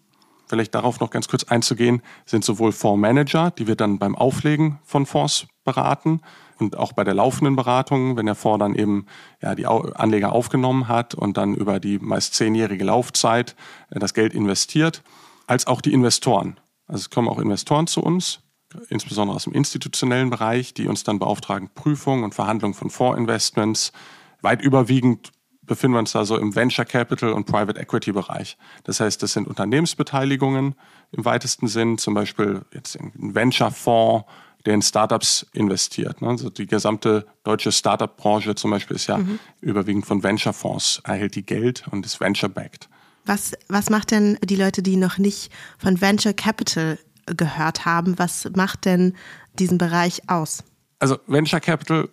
vielleicht 0.49 0.75
darauf 0.75 1.01
noch 1.01 1.11
ganz 1.11 1.29
kurz 1.29 1.45
einzugehen, 1.45 2.03
sind 2.25 2.45
sowohl 2.45 2.73
Fondsmanager, 2.73 3.51
die 3.51 3.67
wir 3.67 3.77
dann 3.77 3.99
beim 3.99 4.17
Auflegen 4.17 4.79
von 4.85 5.07
Fonds 5.07 5.47
beraten 5.65 6.21
und 6.59 6.77
auch 6.77 6.93
bei 6.93 7.05
der 7.05 7.15
laufenden 7.15 7.57
Beratung, 7.57 8.17
wenn 8.17 8.27
der 8.27 8.35
Fonds 8.35 8.61
dann 8.61 8.75
eben 8.75 9.07
ja, 9.43 9.55
die 9.55 9.67
Anleger 9.67 10.33
aufgenommen 10.33 10.89
hat 10.89 11.15
und 11.15 11.37
dann 11.37 11.55
über 11.55 11.81
die 11.81 11.99
meist 11.99 12.35
zehnjährige 12.35 12.85
Laufzeit 12.85 13.55
äh, 13.91 13.99
das 13.99 14.15
Geld 14.15 14.35
investiert, 14.35 15.03
als 15.47 15.67
auch 15.67 15.81
die 15.81 15.93
Investoren. 15.93 16.59
Also 16.89 17.03
es 17.03 17.11
kommen 17.11 17.29
auch 17.29 17.39
Investoren 17.39 17.87
zu 17.87 18.03
uns, 18.03 18.41
insbesondere 18.89 19.37
aus 19.37 19.45
dem 19.45 19.53
institutionellen 19.53 20.31
Bereich, 20.31 20.75
die 20.75 20.89
uns 20.89 21.05
dann 21.05 21.19
beauftragen, 21.19 21.71
Prüfung 21.75 22.25
und 22.25 22.35
Verhandlung 22.35 22.75
von 22.75 22.91
Fondsinvestments. 22.91 23.93
Weit 24.41 24.63
überwiegend 24.63 25.31
befinden 25.63 25.95
wir 25.95 26.01
uns 26.01 26.13
da 26.13 26.25
so 26.25 26.37
im 26.37 26.57
Venture 26.57 26.87
Capital 26.87 27.33
und 27.33 27.45
Private 27.45 27.79
Equity 27.79 28.13
Bereich. 28.13 28.57
Das 28.85 29.01
heißt, 29.01 29.23
das 29.23 29.35
sind 29.35 29.47
Unternehmensbeteiligungen 29.47 30.75
im 31.13 31.25
weitesten 31.25 31.69
Sinn, 31.69 31.99
zum 31.99 32.15
Beispiel 32.15 32.63
jetzt 32.73 32.99
ein 32.99 33.35
Venture 33.35 33.71
Fonds, 33.71 34.25
der 34.65 34.75
in 34.75 34.83
Startups 34.83 35.47
investiert. 35.53 36.21
Ne? 36.21 36.29
Also 36.29 36.51
die 36.51 36.67
gesamte 36.67 37.27
deutsche 37.45 37.71
Startup-Branche 37.71 38.55
zum 38.55 38.71
Beispiel 38.71 38.97
ist 38.97 39.07
ja 39.07 39.19
mhm. 39.19 39.39
überwiegend 39.61 40.07
von 40.07 40.23
Venture 40.23 40.53
Fonds, 40.53 41.01
erhält 41.05 41.37
die 41.37 41.47
Geld 41.47 41.85
und 41.91 42.05
ist 42.05 42.21
venture-backed. 42.21 42.89
Was, 43.25 43.53
was 43.69 43.91
macht 43.91 44.11
denn 44.11 44.39
die 44.43 44.57
Leute, 44.57 44.83
die 44.83 44.97
noch 44.97 45.19
nicht 45.19 45.53
von 45.79 46.01
Venture 46.01 46.33
Capital 46.33 46.99
gehört 47.27 47.85
haben, 47.85 48.19
was 48.19 48.49
macht 48.57 48.85
denn 48.85 49.15
diesen 49.59 49.79
Bereich 49.79 50.29
aus? 50.29 50.65
Also 50.99 51.19
Venture 51.27 51.61
Capital 51.61 52.09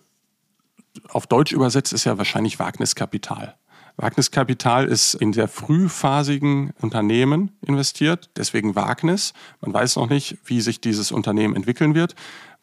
auf 1.08 1.26
Deutsch 1.26 1.52
übersetzt 1.52 1.92
ist 1.92 2.04
ja 2.04 2.18
wahrscheinlich 2.18 2.58
Wagniskapital. 2.58 3.56
Wagniskapital 3.96 4.86
ist 4.86 5.14
in 5.14 5.32
sehr 5.32 5.48
frühphasigen 5.48 6.72
Unternehmen 6.80 7.56
investiert, 7.62 8.30
deswegen 8.36 8.74
Wagnis. 8.74 9.32
Man 9.62 9.72
weiß 9.72 9.96
noch 9.96 10.10
nicht, 10.10 10.36
wie 10.44 10.60
sich 10.60 10.80
dieses 10.80 11.12
Unternehmen 11.12 11.56
entwickeln 11.56 11.94
wird. 11.94 12.14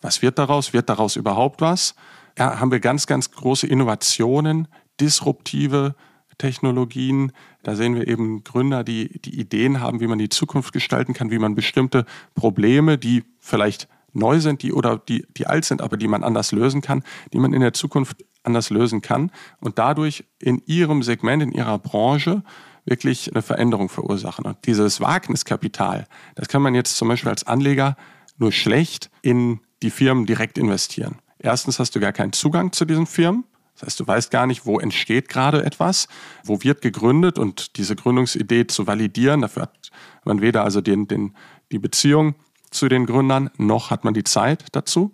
Was 0.02 0.22
wird 0.22 0.38
daraus? 0.38 0.74
Wird 0.74 0.90
daraus 0.90 1.16
überhaupt 1.16 1.62
was? 1.62 1.96
Ja, 2.38 2.60
haben 2.60 2.72
wir 2.72 2.80
ganz, 2.80 3.08
ganz 3.08 3.32
große 3.32 3.66
Innovationen, 3.66 4.68
disruptive 5.00 5.96
Technologien. 6.44 7.32
Da 7.64 7.76
sehen 7.76 7.96
wir 7.96 8.06
eben 8.06 8.44
Gründer, 8.44 8.84
die, 8.84 9.22
die 9.22 9.40
Ideen 9.40 9.80
haben, 9.80 10.02
wie 10.02 10.08
man 10.08 10.20
die 10.20 10.28
Zukunft 10.28 10.74
gestalten 10.74 11.14
kann, 11.14 11.32
wie 11.32 11.40
man 11.40 11.56
bestimmte 11.56 12.06
Probleme, 12.36 12.98
die 12.98 13.24
vielleicht 13.40 13.88
neu 14.12 14.42
sind, 14.42 14.62
die 14.62 14.74
oder 14.74 14.98
die, 14.98 15.26
die 15.38 15.48
alt 15.48 15.64
sind, 15.64 15.82
aber 15.82 15.96
die 15.96 16.10
man 16.10 16.22
anders 16.22 16.52
lösen 16.52 16.82
kann, 16.82 17.02
die 17.32 17.40
man 17.40 17.54
in 17.54 17.62
der 17.62 17.72
Zukunft 17.72 18.26
anders 18.44 18.70
lösen 18.70 19.02
kann 19.02 19.32
und 19.62 19.80
dadurch 19.80 20.26
in 20.38 20.62
ihrem 20.66 21.02
Segment, 21.02 21.42
in 21.42 21.54
ihrer 21.54 21.80
Branche 21.80 22.44
wirklich 22.84 23.32
eine 23.32 23.42
Veränderung 23.42 23.88
verursachen. 23.88 24.44
Und 24.44 24.58
dieses 24.66 25.00
Wagniskapital, 25.00 26.08
das 26.36 26.50
kann 26.50 26.62
man 26.62 26.76
jetzt 26.76 26.98
zum 26.98 27.08
Beispiel 27.08 27.30
als 27.30 27.48
Anleger 27.48 27.96
nur 28.38 28.52
schlecht 28.52 29.10
in 29.22 29.62
die 29.82 29.92
Firmen 29.92 30.26
direkt 30.26 30.58
investieren. 30.58 31.20
Erstens 31.40 31.80
hast 31.80 31.96
du 31.96 32.02
gar 32.02 32.12
keinen 32.12 32.34
Zugang 32.34 32.74
zu 32.74 32.84
diesen 32.84 33.06
Firmen. 33.06 33.46
Das 33.74 33.84
heißt, 33.84 34.00
du 34.00 34.08
weißt 34.08 34.32
gar 34.32 34.46
nicht, 34.46 34.66
wo 34.66 34.80
entsteht 34.80 35.30
gerade 35.30 35.66
etwas, 35.66 36.08
wo 36.44 36.62
wird 36.62 36.82
gegründet 36.82 37.40
und 37.40 37.78
diese 37.78 37.96
Gründungsidee 37.96 38.68
zu 38.68 38.86
validieren. 38.88 39.42
Dafür 39.42 39.64
hat 39.64 39.92
man 40.26 40.42
weder 40.42 40.64
also 40.64 40.82
den, 40.82 41.08
den, 41.08 41.36
die 41.72 41.80
Beziehung 41.80 42.36
zu 42.70 42.88
den 42.88 43.06
Gründern, 43.06 43.50
noch 43.58 43.90
hat 43.90 44.04
man 44.04 44.14
die 44.14 44.24
Zeit 44.24 44.66
dazu. 44.72 45.14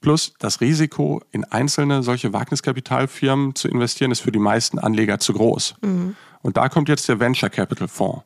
Plus 0.00 0.34
das 0.38 0.60
Risiko, 0.60 1.22
in 1.30 1.44
einzelne 1.44 2.02
solche 2.02 2.32
Wagniskapitalfirmen 2.32 3.54
zu 3.54 3.68
investieren, 3.68 4.10
ist 4.10 4.20
für 4.20 4.32
die 4.32 4.38
meisten 4.38 4.78
Anleger 4.78 5.18
zu 5.18 5.32
groß. 5.32 5.76
Mhm. 5.80 6.14
Und 6.42 6.58
da 6.58 6.68
kommt 6.68 6.90
jetzt 6.90 7.08
der 7.08 7.20
Venture 7.20 7.48
Capital 7.48 7.88
Fonds. 7.88 8.22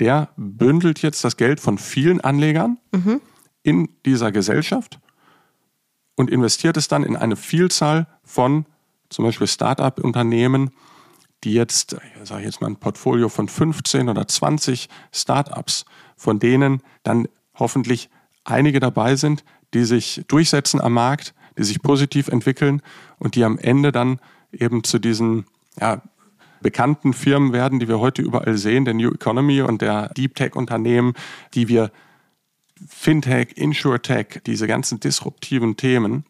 Der 0.00 0.30
bündelt 0.36 1.02
jetzt 1.02 1.24
das 1.24 1.36
Geld 1.36 1.60
von 1.60 1.76
vielen 1.76 2.20
Anlegern 2.20 2.78
mhm. 2.92 3.20
in 3.62 3.88
dieser 4.06 4.32
Gesellschaft 4.32 4.98
und 6.18 6.30
investiert 6.30 6.76
es 6.76 6.88
dann 6.88 7.04
in 7.04 7.16
eine 7.16 7.36
Vielzahl 7.36 8.08
von 8.24 8.66
zum 9.08 9.24
Beispiel 9.24 9.46
Start-up-Unternehmen, 9.46 10.72
die 11.44 11.54
jetzt, 11.54 11.96
sage 12.24 12.40
ich 12.40 12.46
jetzt 12.46 12.60
mal 12.60 12.66
ein 12.66 12.76
Portfolio 12.76 13.28
von 13.28 13.46
15 13.46 14.08
oder 14.08 14.26
20 14.26 14.88
Start-ups, 15.12 15.84
von 16.16 16.40
denen 16.40 16.82
dann 17.04 17.28
hoffentlich 17.54 18.10
einige 18.44 18.80
dabei 18.80 19.14
sind, 19.14 19.44
die 19.74 19.84
sich 19.84 20.24
durchsetzen 20.26 20.80
am 20.80 20.94
Markt, 20.94 21.34
die 21.56 21.62
sich 21.62 21.80
positiv 21.80 22.26
entwickeln 22.26 22.82
und 23.20 23.36
die 23.36 23.44
am 23.44 23.56
Ende 23.56 23.92
dann 23.92 24.18
eben 24.50 24.82
zu 24.82 24.98
diesen 24.98 25.46
ja, 25.80 26.02
bekannten 26.60 27.12
Firmen 27.12 27.52
werden, 27.52 27.78
die 27.78 27.86
wir 27.86 28.00
heute 28.00 28.22
überall 28.22 28.58
sehen, 28.58 28.84
der 28.84 28.94
New 28.94 29.12
Economy 29.12 29.62
und 29.62 29.82
der 29.82 30.08
Deep 30.14 30.34
Tech 30.34 30.56
Unternehmen, 30.56 31.14
die 31.54 31.68
wir 31.68 31.92
Fintech, 32.86 33.56
Insurtech, 33.56 34.40
diese 34.46 34.66
ganzen 34.66 35.00
disruptiven 35.00 35.76
Themen, 35.76 36.24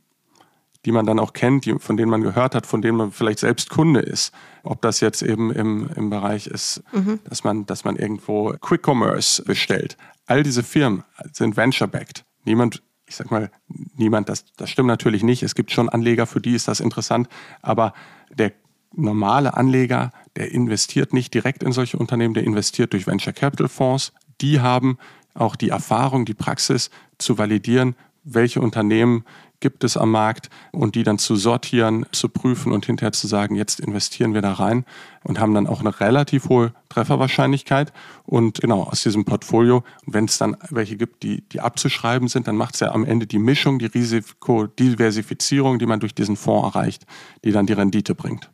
die 0.84 0.92
man 0.92 1.06
dann 1.06 1.18
auch 1.18 1.32
kennt, 1.32 1.64
die, 1.64 1.74
von 1.78 1.96
denen 1.96 2.10
man 2.10 2.22
gehört 2.22 2.54
hat, 2.54 2.66
von 2.66 2.82
denen 2.82 2.96
man 2.96 3.12
vielleicht 3.12 3.40
selbst 3.40 3.68
Kunde 3.68 4.00
ist. 4.00 4.32
Ob 4.62 4.80
das 4.82 5.00
jetzt 5.00 5.22
eben 5.22 5.52
im, 5.52 5.90
im 5.96 6.10
Bereich 6.10 6.46
ist, 6.46 6.82
mhm. 6.92 7.20
dass, 7.28 7.44
man, 7.44 7.66
dass 7.66 7.84
man 7.84 7.96
irgendwo 7.96 8.54
Quick 8.60 8.86
Commerce 8.86 9.42
bestellt. 9.42 9.96
All 10.26 10.42
diese 10.42 10.62
Firmen 10.62 11.04
sind 11.32 11.56
venture-backed. 11.56 12.24
Niemand, 12.44 12.82
ich 13.06 13.16
sag 13.16 13.30
mal, 13.30 13.50
niemand, 13.96 14.28
das, 14.28 14.44
das 14.56 14.70
stimmt 14.70 14.88
natürlich 14.88 15.22
nicht. 15.22 15.42
Es 15.42 15.54
gibt 15.54 15.72
schon 15.72 15.88
Anleger, 15.88 16.26
für 16.26 16.40
die 16.40 16.54
ist 16.54 16.68
das 16.68 16.80
interessant. 16.80 17.28
Aber 17.60 17.92
der 18.30 18.52
normale 18.92 19.56
Anleger, 19.56 20.12
der 20.36 20.52
investiert 20.52 21.12
nicht 21.12 21.34
direkt 21.34 21.62
in 21.62 21.72
solche 21.72 21.98
Unternehmen, 21.98 22.34
der 22.34 22.44
investiert 22.44 22.92
durch 22.92 23.06
Venture 23.06 23.32
Capital 23.32 23.68
Fonds. 23.68 24.12
Die 24.40 24.60
haben 24.60 24.98
auch 25.38 25.56
die 25.56 25.70
Erfahrung, 25.70 26.24
die 26.24 26.34
Praxis 26.34 26.90
zu 27.18 27.38
validieren, 27.38 27.94
welche 28.24 28.60
Unternehmen 28.60 29.24
gibt 29.60 29.84
es 29.84 29.96
am 29.96 30.10
Markt 30.10 30.50
und 30.70 30.94
die 30.94 31.02
dann 31.02 31.18
zu 31.18 31.36
sortieren, 31.36 32.06
zu 32.12 32.28
prüfen 32.28 32.72
und 32.72 32.86
hinterher 32.86 33.12
zu 33.12 33.26
sagen, 33.26 33.56
jetzt 33.56 33.80
investieren 33.80 34.34
wir 34.34 34.42
da 34.42 34.52
rein 34.52 34.84
und 35.24 35.40
haben 35.40 35.54
dann 35.54 35.66
auch 35.66 35.80
eine 35.80 35.98
relativ 36.00 36.48
hohe 36.48 36.72
Trefferwahrscheinlichkeit. 36.88 37.92
Und 38.24 38.60
genau 38.60 38.84
aus 38.84 39.02
diesem 39.02 39.24
Portfolio, 39.24 39.82
wenn 40.06 40.26
es 40.26 40.38
dann 40.38 40.56
welche 40.70 40.96
gibt, 40.96 41.22
die, 41.22 41.42
die 41.48 41.60
abzuschreiben 41.60 42.28
sind, 42.28 42.46
dann 42.46 42.56
macht 42.56 42.74
es 42.74 42.80
ja 42.80 42.92
am 42.92 43.04
Ende 43.04 43.26
die 43.26 43.38
Mischung, 43.38 43.78
die 43.78 43.86
Risikodiversifizierung, 43.86 45.78
die 45.78 45.86
man 45.86 46.00
durch 46.00 46.14
diesen 46.14 46.36
Fonds 46.36 46.76
erreicht, 46.76 47.06
die 47.44 47.52
dann 47.52 47.66
die 47.66 47.72
Rendite 47.72 48.14
bringt. 48.14 48.50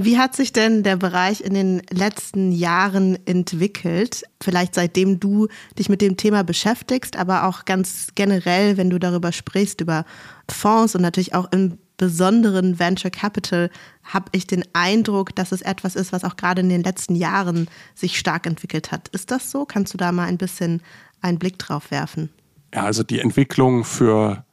Wie 0.00 0.16
hat 0.16 0.36
sich 0.36 0.52
denn 0.52 0.84
der 0.84 0.94
Bereich 0.94 1.40
in 1.40 1.54
den 1.54 1.82
letzten 1.90 2.52
Jahren 2.52 3.18
entwickelt? 3.26 4.22
Vielleicht 4.40 4.76
seitdem 4.76 5.18
du 5.18 5.48
dich 5.76 5.88
mit 5.88 6.00
dem 6.00 6.16
Thema 6.16 6.44
beschäftigst, 6.44 7.16
aber 7.16 7.42
auch 7.42 7.64
ganz 7.64 8.10
generell, 8.14 8.76
wenn 8.76 8.90
du 8.90 9.00
darüber 9.00 9.32
sprichst, 9.32 9.80
über 9.80 10.04
Fonds 10.48 10.94
und 10.94 11.02
natürlich 11.02 11.34
auch 11.34 11.50
im 11.50 11.78
besonderen 11.96 12.78
Venture 12.78 13.10
Capital, 13.10 13.70
habe 14.04 14.26
ich 14.30 14.46
den 14.46 14.62
Eindruck, 14.72 15.34
dass 15.34 15.50
es 15.50 15.62
etwas 15.62 15.96
ist, 15.96 16.12
was 16.12 16.22
auch 16.22 16.36
gerade 16.36 16.60
in 16.60 16.68
den 16.68 16.84
letzten 16.84 17.16
Jahren 17.16 17.66
sich 17.96 18.20
stark 18.20 18.46
entwickelt 18.46 18.92
hat. 18.92 19.08
Ist 19.08 19.32
das 19.32 19.50
so? 19.50 19.64
Kannst 19.64 19.94
du 19.94 19.98
da 19.98 20.12
mal 20.12 20.28
ein 20.28 20.38
bisschen 20.38 20.80
einen 21.22 21.40
Blick 21.40 21.58
drauf 21.58 21.90
werfen? 21.90 22.30
Ja, 22.72 22.84
also 22.84 23.02
die 23.02 23.18
Entwicklung 23.18 23.82
für 23.82 24.44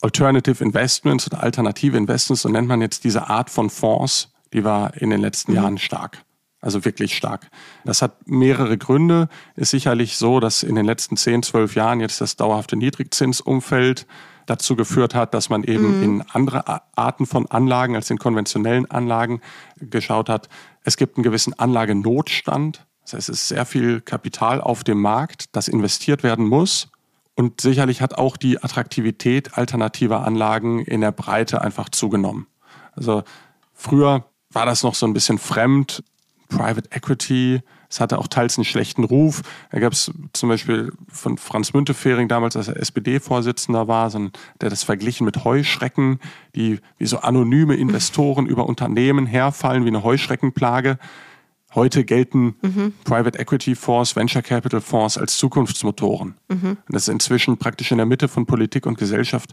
Alternative 0.00 0.64
Investments 0.64 1.26
oder 1.26 1.42
alternative 1.42 1.94
Investments, 1.94 2.40
so 2.40 2.48
nennt 2.48 2.68
man 2.68 2.80
jetzt 2.80 3.04
diese 3.04 3.28
Art 3.28 3.50
von 3.50 3.68
Fonds, 3.68 4.30
die 4.54 4.64
war 4.64 4.96
in 4.96 5.10
den 5.10 5.20
letzten 5.20 5.52
mhm. 5.52 5.56
Jahren 5.56 5.78
stark. 5.78 6.24
Also 6.60 6.86
wirklich 6.86 7.14
stark. 7.14 7.50
Das 7.84 8.00
hat 8.00 8.26
mehrere 8.26 8.78
Gründe. 8.78 9.28
Ist 9.54 9.72
sicherlich 9.72 10.16
so, 10.16 10.40
dass 10.40 10.62
in 10.62 10.76
den 10.76 10.86
letzten 10.86 11.18
10, 11.18 11.42
12 11.42 11.74
Jahren 11.74 12.00
jetzt 12.00 12.22
das 12.22 12.36
dauerhafte 12.36 12.76
Niedrigzinsumfeld 12.76 14.06
dazu 14.46 14.74
geführt 14.74 15.14
hat, 15.14 15.34
dass 15.34 15.50
man 15.50 15.62
eben 15.64 15.98
mhm. 15.98 16.02
in 16.02 16.22
andere 16.32 16.64
Arten 16.96 17.26
von 17.26 17.46
Anlagen 17.50 17.96
als 17.96 18.08
in 18.08 18.18
konventionellen 18.18 18.90
Anlagen 18.90 19.42
geschaut 19.76 20.30
hat. 20.30 20.48
Es 20.84 20.96
gibt 20.96 21.18
einen 21.18 21.24
gewissen 21.24 21.58
Anlagenotstand. 21.58 22.86
Das 23.02 23.12
heißt, 23.12 23.28
es 23.28 23.40
ist 23.40 23.48
sehr 23.48 23.66
viel 23.66 24.00
Kapital 24.00 24.62
auf 24.62 24.84
dem 24.84 25.02
Markt, 25.02 25.54
das 25.54 25.68
investiert 25.68 26.22
werden 26.22 26.46
muss. 26.46 26.88
Und 27.34 27.60
sicherlich 27.60 28.00
hat 28.00 28.16
auch 28.16 28.36
die 28.38 28.62
Attraktivität 28.62 29.58
alternativer 29.58 30.24
Anlagen 30.24 30.80
in 30.80 31.02
der 31.02 31.12
Breite 31.12 31.60
einfach 31.60 31.90
zugenommen. 31.90 32.46
Also 32.92 33.24
früher 33.74 34.24
war 34.54 34.66
das 34.66 34.82
noch 34.82 34.94
so 34.94 35.06
ein 35.06 35.12
bisschen 35.12 35.38
fremd. 35.38 36.02
Private 36.48 36.90
Equity, 36.92 37.62
es 37.88 38.00
hatte 38.00 38.18
auch 38.18 38.28
teils 38.28 38.58
einen 38.58 38.64
schlechten 38.64 39.04
Ruf. 39.04 39.42
Da 39.70 39.78
gab 39.78 39.92
es 39.92 40.12
zum 40.32 40.48
Beispiel 40.48 40.92
von 41.08 41.38
Franz 41.38 41.72
Müntefering 41.72 42.28
damals, 42.28 42.56
als 42.56 42.68
er 42.68 42.76
SPD-Vorsitzender 42.76 43.88
war, 43.88 44.10
so 44.10 44.18
ein, 44.18 44.32
der 44.60 44.68
das 44.68 44.82
verglichen 44.82 45.24
mit 45.24 45.44
Heuschrecken, 45.44 46.18
die 46.54 46.80
wie 46.98 47.06
so 47.06 47.18
anonyme 47.18 47.76
Investoren 47.76 48.46
über 48.46 48.66
Unternehmen 48.66 49.26
herfallen, 49.26 49.84
wie 49.84 49.88
eine 49.88 50.02
Heuschreckenplage. 50.02 50.98
Heute 51.74 52.04
gelten 52.04 52.56
mhm. 52.62 52.94
Private 53.04 53.38
Equity 53.38 53.74
Fonds, 53.74 54.14
Venture 54.14 54.42
Capital 54.42 54.80
Fonds 54.80 55.18
als 55.18 55.38
Zukunftsmotoren. 55.38 56.34
Mhm. 56.48 56.70
Und 56.70 56.78
das 56.88 57.02
ist 57.02 57.12
inzwischen 57.12 57.58
praktisch 57.58 57.90
in 57.90 57.98
der 57.98 58.06
Mitte 58.06 58.28
von 58.28 58.46
Politik 58.46 58.86
und 58.86 58.98
Gesellschaft 58.98 59.52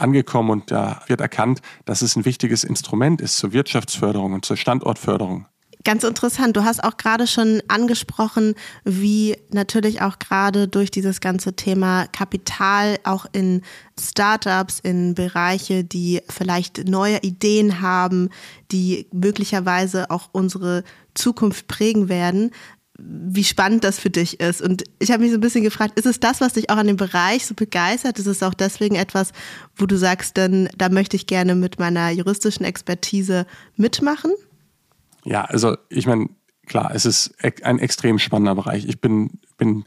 angekommen 0.00 0.50
und 0.50 0.70
da 0.70 1.02
wird 1.06 1.20
erkannt, 1.20 1.60
dass 1.84 2.02
es 2.02 2.16
ein 2.16 2.24
wichtiges 2.24 2.64
Instrument 2.64 3.20
ist 3.20 3.36
zur 3.36 3.52
Wirtschaftsförderung 3.52 4.32
und 4.32 4.44
zur 4.44 4.56
Standortförderung. 4.56 5.46
Ganz 5.82 6.04
interessant. 6.04 6.56
Du 6.58 6.64
hast 6.64 6.84
auch 6.84 6.98
gerade 6.98 7.26
schon 7.26 7.62
angesprochen, 7.68 8.54
wie 8.84 9.36
natürlich 9.50 10.02
auch 10.02 10.18
gerade 10.18 10.68
durch 10.68 10.90
dieses 10.90 11.20
ganze 11.20 11.54
Thema 11.54 12.06
Kapital 12.08 12.98
auch 13.04 13.24
in 13.32 13.62
Startups, 13.98 14.78
in 14.80 15.14
Bereiche, 15.14 15.82
die 15.82 16.20
vielleicht 16.28 16.86
neue 16.86 17.18
Ideen 17.22 17.80
haben, 17.80 18.28
die 18.72 19.06
möglicherweise 19.10 20.10
auch 20.10 20.28
unsere 20.32 20.84
Zukunft 21.14 21.66
prägen 21.66 22.10
werden, 22.10 22.50
wie 23.02 23.44
spannend 23.44 23.84
das 23.84 23.98
für 23.98 24.10
dich 24.10 24.40
ist. 24.40 24.60
Und 24.60 24.84
ich 24.98 25.10
habe 25.10 25.22
mich 25.22 25.30
so 25.30 25.38
ein 25.38 25.40
bisschen 25.40 25.64
gefragt, 25.64 25.98
ist 25.98 26.06
es 26.06 26.20
das, 26.20 26.40
was 26.40 26.54
dich 26.54 26.70
auch 26.70 26.76
an 26.76 26.86
dem 26.86 26.96
Bereich 26.96 27.46
so 27.46 27.54
begeistert? 27.54 28.18
Ist 28.18 28.26
es 28.26 28.42
auch 28.42 28.54
deswegen 28.54 28.96
etwas, 28.96 29.32
wo 29.76 29.86
du 29.86 29.96
sagst, 29.96 30.36
denn 30.36 30.68
da 30.76 30.88
möchte 30.88 31.16
ich 31.16 31.26
gerne 31.26 31.54
mit 31.54 31.78
meiner 31.78 32.10
juristischen 32.10 32.64
Expertise 32.64 33.46
mitmachen? 33.76 34.32
Ja, 35.24 35.44
also 35.44 35.76
ich 35.88 36.06
meine, 36.06 36.28
klar, 36.66 36.92
es 36.94 37.06
ist 37.06 37.34
ein 37.62 37.78
extrem 37.78 38.18
spannender 38.18 38.54
Bereich. 38.54 38.86
Ich 38.86 39.00
bin, 39.00 39.38
bin, 39.56 39.84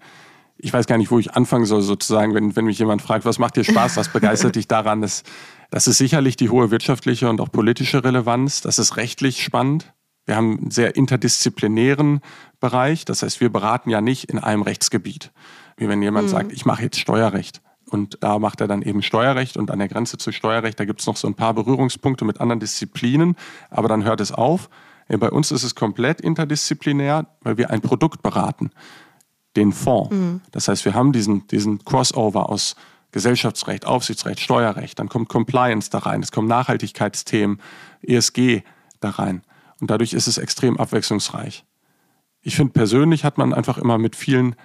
ich 0.58 0.74
weiß 0.74 0.86
gar 0.88 0.98
nicht, 0.98 1.12
wo 1.12 1.20
ich 1.20 1.34
anfangen 1.34 1.66
soll, 1.66 1.82
sozusagen, 1.82 2.34
wenn, 2.34 2.56
wenn 2.56 2.66
mich 2.66 2.80
jemand 2.80 3.02
fragt, 3.02 3.26
was 3.26 3.40
macht 3.40 3.56
dir 3.58 3.64
Spaß, 3.64 3.98
was 3.98 4.10
begeistert 4.10 4.56
dich 4.58 4.68
daran? 4.68 5.02
Das, 5.02 5.24
das 5.70 5.88
ist 5.88 5.98
sicherlich 5.98 6.36
die 6.36 6.50
hohe 6.50 6.72
wirtschaftliche 6.72 7.30
und 7.30 7.42
auch 7.42 7.52
politische 7.52 8.04
Relevanz. 8.04 8.62
Das 8.62 8.80
ist 8.80 8.98
rechtlich 8.98 9.44
spannend. 9.44 9.93
Wir 10.26 10.36
haben 10.36 10.58
einen 10.58 10.72
sehr 10.72 10.96
interdisziplinären 10.96 12.22
Bereich. 12.60 13.06
Das 13.06 13.24
heißt, 13.24 13.42
wir 13.42 13.52
beraten 13.52 13.90
ja 13.90 14.02
nicht 14.02 14.30
in 14.30 14.40
einem 14.40 14.62
Rechtsgebiet. 14.62 15.32
Wie 15.78 15.90
wenn 15.90 16.02
jemand 16.02 16.28
mhm. 16.28 16.32
sagt, 16.32 16.52
ich 16.52 16.66
mache 16.66 16.84
jetzt 16.84 17.00
Steuerrecht. 17.00 17.62
Und 17.90 18.18
da 18.22 18.40
macht 18.40 18.62
er 18.62 18.68
dann 18.68 18.82
eben 18.82 19.02
Steuerrecht 19.02 19.58
und 19.58 19.70
an 19.70 19.80
der 19.80 19.88
Grenze 19.88 20.18
zu 20.18 20.32
Steuerrecht, 20.32 20.80
da 20.80 20.86
gibt 20.86 21.02
es 21.02 21.08
noch 21.08 21.18
so 21.18 21.28
ein 21.28 21.36
paar 21.36 21.54
Berührungspunkte 21.54 22.26
mit 22.26 22.42
anderen 22.42 22.60
Disziplinen, 22.60 23.36
aber 23.70 23.88
dann 23.88 24.04
hört 24.04 24.20
es 24.20 24.32
auf. 24.32 24.70
Bei 25.08 25.30
uns 25.30 25.52
ist 25.52 25.64
es 25.64 25.76
komplett 25.76 26.22
interdisziplinär, 26.22 27.28
weil 27.42 27.58
wir 27.58 27.70
ein 27.70 27.82
Produkt 27.82 28.24
beraten, 28.24 28.72
den 29.56 29.72
Fonds. 29.72 30.16
Mhm. 30.16 30.42
Das 30.52 30.68
heißt, 30.68 30.86
wir 30.86 30.96
haben 30.96 31.12
diesen, 31.12 31.46
diesen 31.48 31.84
Crossover 31.84 32.50
aus 32.50 32.76
Gesellschaftsrecht, 33.12 33.86
Aufsichtsrecht, 33.86 34.40
Steuerrecht, 34.40 34.98
dann 34.98 35.08
kommt 35.08 35.30
Compliance 35.30 35.92
da 35.92 36.00
rein, 36.00 36.24
es 36.24 36.32
kommen 36.32 36.48
Nachhaltigkeitsthemen, 36.48 37.60
ESG 38.02 38.64
da 39.02 39.12
rein. 39.12 39.44
Und 39.84 39.90
dadurch 39.90 40.14
ist 40.14 40.28
es 40.28 40.38
extrem 40.38 40.78
abwechslungsreich. 40.78 41.66
Ich 42.42 42.56
finde, 42.56 42.72
persönlich 42.72 43.26
hat 43.26 43.38
man 43.38 43.54
einfach 43.54 43.78
immer 43.78 43.98
mit 43.98 44.16
vielen 44.16 44.56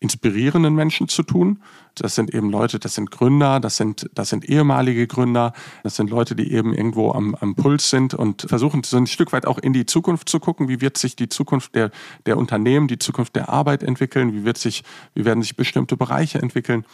inspirierenden 0.00 0.74
Menschen 0.74 1.06
zu 1.06 1.22
tun. 1.22 1.62
Das 1.94 2.16
sind 2.16 2.34
eben 2.34 2.50
Leute, 2.50 2.80
das 2.80 2.96
sind 2.96 3.12
Gründer, 3.12 3.60
das 3.60 3.76
sind, 3.76 4.10
das 4.14 4.30
sind 4.30 4.44
ehemalige 4.44 5.06
Gründer, 5.06 5.52
das 5.84 5.94
sind 5.94 6.10
Leute, 6.10 6.34
die 6.34 6.50
eben 6.50 6.74
irgendwo 6.74 7.12
am, 7.12 7.36
am 7.36 7.54
Puls 7.54 7.88
sind 7.88 8.14
und 8.14 8.42
versuchen 8.48 8.82
so 8.82 8.96
ein 8.96 9.06
Stück 9.06 9.32
weit 9.32 9.46
auch 9.46 9.58
in 9.58 9.72
die 9.72 9.86
Zukunft 9.86 10.28
zu 10.28 10.40
gucken. 10.40 10.66
Wie 10.66 10.80
wird 10.80 10.98
sich 10.98 11.14
die 11.14 11.28
Zukunft 11.28 11.76
der, 11.76 11.92
der 12.26 12.36
Unternehmen, 12.36 12.88
die 12.88 12.98
Zukunft 12.98 13.36
der 13.36 13.50
Arbeit 13.50 13.84
entwickeln? 13.84 14.32
Wie 14.32 14.44
wird 14.44 14.58
sich, 14.58 14.82
wie 15.14 15.24
werden 15.24 15.40
sich 15.40 15.54
bestimmte 15.54 15.96
Bereiche 15.96 16.40
entwickeln? 16.40 16.84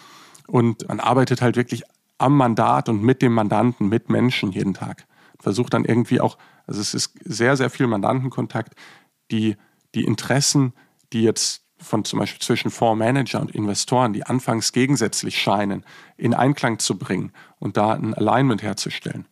Und 0.47 0.87
man 0.87 1.01
arbeitet 1.01 1.41
halt 1.41 1.57
wirklich 1.57 1.85
am 2.19 2.37
Mandat 2.37 2.91
und 2.91 3.03
mit 3.03 3.23
dem 3.23 3.33
Mandanten, 3.33 3.89
mit 3.89 4.11
Menschen 4.11 4.53
jeden 4.53 4.75
Tag. 4.75 5.07
Versucht 5.41 5.75
dann 5.75 5.85
irgendwie 5.85 6.21
auch, 6.21 6.39
also 6.67 6.81
es 6.81 6.95
ist 6.95 7.15
sehr, 7.25 7.57
sehr 7.57 7.71
viel 7.71 7.87
Mandantenkontakt, 7.87 8.75
die, 9.31 9.57
die 9.95 10.05
Interessen, 10.05 10.73
die 11.13 11.23
jetzt 11.23 11.63
von 11.79 12.05
zum 12.05 12.19
Beispiel 12.19 12.41
zwischen 12.41 12.71
Fondsmanager 12.71 13.41
und 13.41 13.51
Investoren, 13.53 14.13
die 14.13 14.25
anfangs 14.25 14.73
gegensätzlich 14.73 15.41
scheinen, 15.41 15.85
in 16.17 16.35
Einklang 16.35 16.79
zu 16.79 16.99
bringen 16.99 17.33
und 17.59 17.77
da 17.77 17.93
ein 17.93 18.15
Alignment 18.15 18.63
herzustellen. 18.63 19.27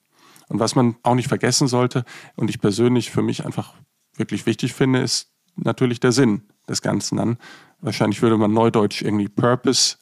Und 0.49 0.61
was 0.61 0.75
man 0.75 0.97
auch 1.03 1.15
nicht 1.15 1.29
vergessen 1.29 1.69
sollte 1.69 2.05
und 2.37 2.49
ich 2.49 2.61
persönlich 2.61 3.11
für 3.11 3.23
mich 3.23 3.45
einfach 3.45 3.75
wirklich 4.17 4.47
wichtig 4.47 4.73
finde, 4.73 5.01
ist 5.01 5.31
natürlich 5.57 6.01
der 6.01 6.13
Sinn 6.13 6.43
des 6.69 6.83
Ganzen 6.83 7.17
dann. 7.17 7.39
Wahrscheinlich 7.81 8.23
würde 8.23 8.39
man 8.39 8.53
neudeutsch 8.53 9.03
irgendwie 9.03 9.29
Purpose, 9.29 9.97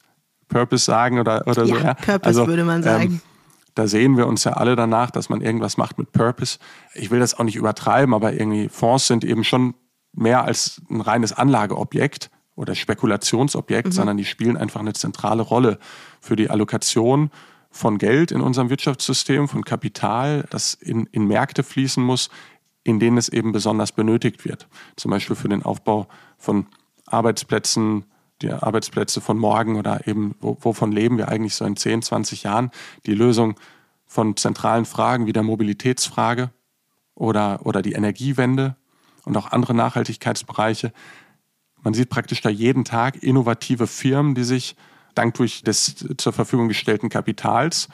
Purpose 0.47 0.85
sagen 0.85 1.19
oder, 1.19 1.45
oder 1.47 1.65
ja, 1.65 1.75
so. 1.75 1.81
Ja, 1.81 1.93
Purpose 1.93 2.25
also, 2.25 2.47
würde 2.47 2.63
man 2.63 2.81
sagen. 2.81 3.03
Ähm, 3.03 3.21
da 3.77 3.87
sehen 3.87 4.17
wir 4.17 4.27
uns 4.27 4.43
ja 4.43 4.53
alle 4.53 4.75
danach, 4.75 5.11
dass 5.11 5.29
man 5.29 5.41
irgendwas 5.41 5.77
macht 5.77 5.97
mit 5.97 6.11
Purpose. 6.11 6.57
Ich 6.95 7.11
will 7.11 7.19
das 7.19 7.37
auch 7.37 7.43
nicht 7.43 7.55
übertreiben, 7.55 8.13
aber 8.13 8.33
irgendwie 8.33 8.69
Fonds 8.69 9.07
sind 9.07 9.23
eben 9.23 9.43
schon 9.43 9.75
mehr 10.13 10.43
als 10.43 10.81
ein 10.89 11.01
reines 11.01 11.33
Anlageobjekt 11.33 12.31
oder 12.55 12.73
Spekulationsobjekt, 12.73 13.89
mhm. 13.89 13.91
sondern 13.91 14.17
die 14.17 14.25
spielen 14.25 14.57
einfach 14.57 14.79
eine 14.79 14.93
zentrale 14.93 15.43
Rolle 15.43 15.77
für 16.19 16.35
die 16.35 16.49
Allokation 16.49 17.29
von 17.69 17.99
Geld 17.99 18.31
in 18.31 18.41
unserem 18.41 18.71
Wirtschaftssystem, 18.71 19.47
von 19.47 19.63
Kapital, 19.63 20.45
das 20.49 20.73
in, 20.73 21.05
in 21.11 21.27
Märkte 21.27 21.61
fließen 21.61 22.03
muss, 22.03 22.29
in 22.83 22.99
denen 22.99 23.17
es 23.17 23.29
eben 23.29 23.51
besonders 23.51 23.91
benötigt 23.91 24.43
wird. 24.43 24.67
Zum 24.95 25.11
Beispiel 25.11 25.35
für 25.35 25.49
den 25.49 25.61
Aufbau 25.61 26.07
von 26.37 26.65
Arbeitsplätzen, 27.05 28.05
die 28.41 28.51
Arbeitsplätze 28.51 29.21
von 29.21 29.37
morgen 29.37 29.77
oder 29.77 30.07
eben, 30.07 30.35
wovon 30.39 30.91
leben 30.91 31.17
wir 31.17 31.29
eigentlich 31.29 31.55
so 31.55 31.65
in 31.65 31.75
10, 31.75 32.01
20 32.03 32.43
Jahren? 32.43 32.71
Die 33.05 33.15
Lösung 33.15 33.55
von 34.05 34.37
zentralen 34.37 34.85
Fragen 34.85 35.25
wie 35.25 35.33
der 35.33 35.43
Mobilitätsfrage 35.43 36.51
oder, 37.15 37.65
oder 37.65 37.81
die 37.81 37.93
Energiewende 37.93 38.75
und 39.25 39.35
auch 39.37 39.51
andere 39.51 39.73
Nachhaltigkeitsbereiche. 39.73 40.93
Man 41.83 41.93
sieht 41.93 42.09
praktisch 42.09 42.41
da 42.41 42.49
jeden 42.49 42.85
Tag 42.85 43.21
innovative 43.21 43.87
Firmen, 43.87 44.35
die 44.35 44.43
sich 44.43 44.75
dank 45.15 45.33
durch 45.35 45.63
des 45.63 46.05
zur 46.17 46.33
Verfügung 46.33 46.67
gestellten 46.67 47.09
Kapitals 47.09 47.89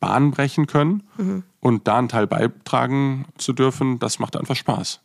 Bahn 0.00 0.32
brechen 0.32 0.66
können 0.66 1.04
mhm. 1.16 1.44
und 1.60 1.88
da 1.88 1.96
einen 1.96 2.08
Teil 2.08 2.26
beitragen 2.26 3.24
zu 3.38 3.54
dürfen, 3.54 3.98
das 3.98 4.18
macht 4.18 4.36
einfach 4.36 4.56
Spaß. 4.56 5.00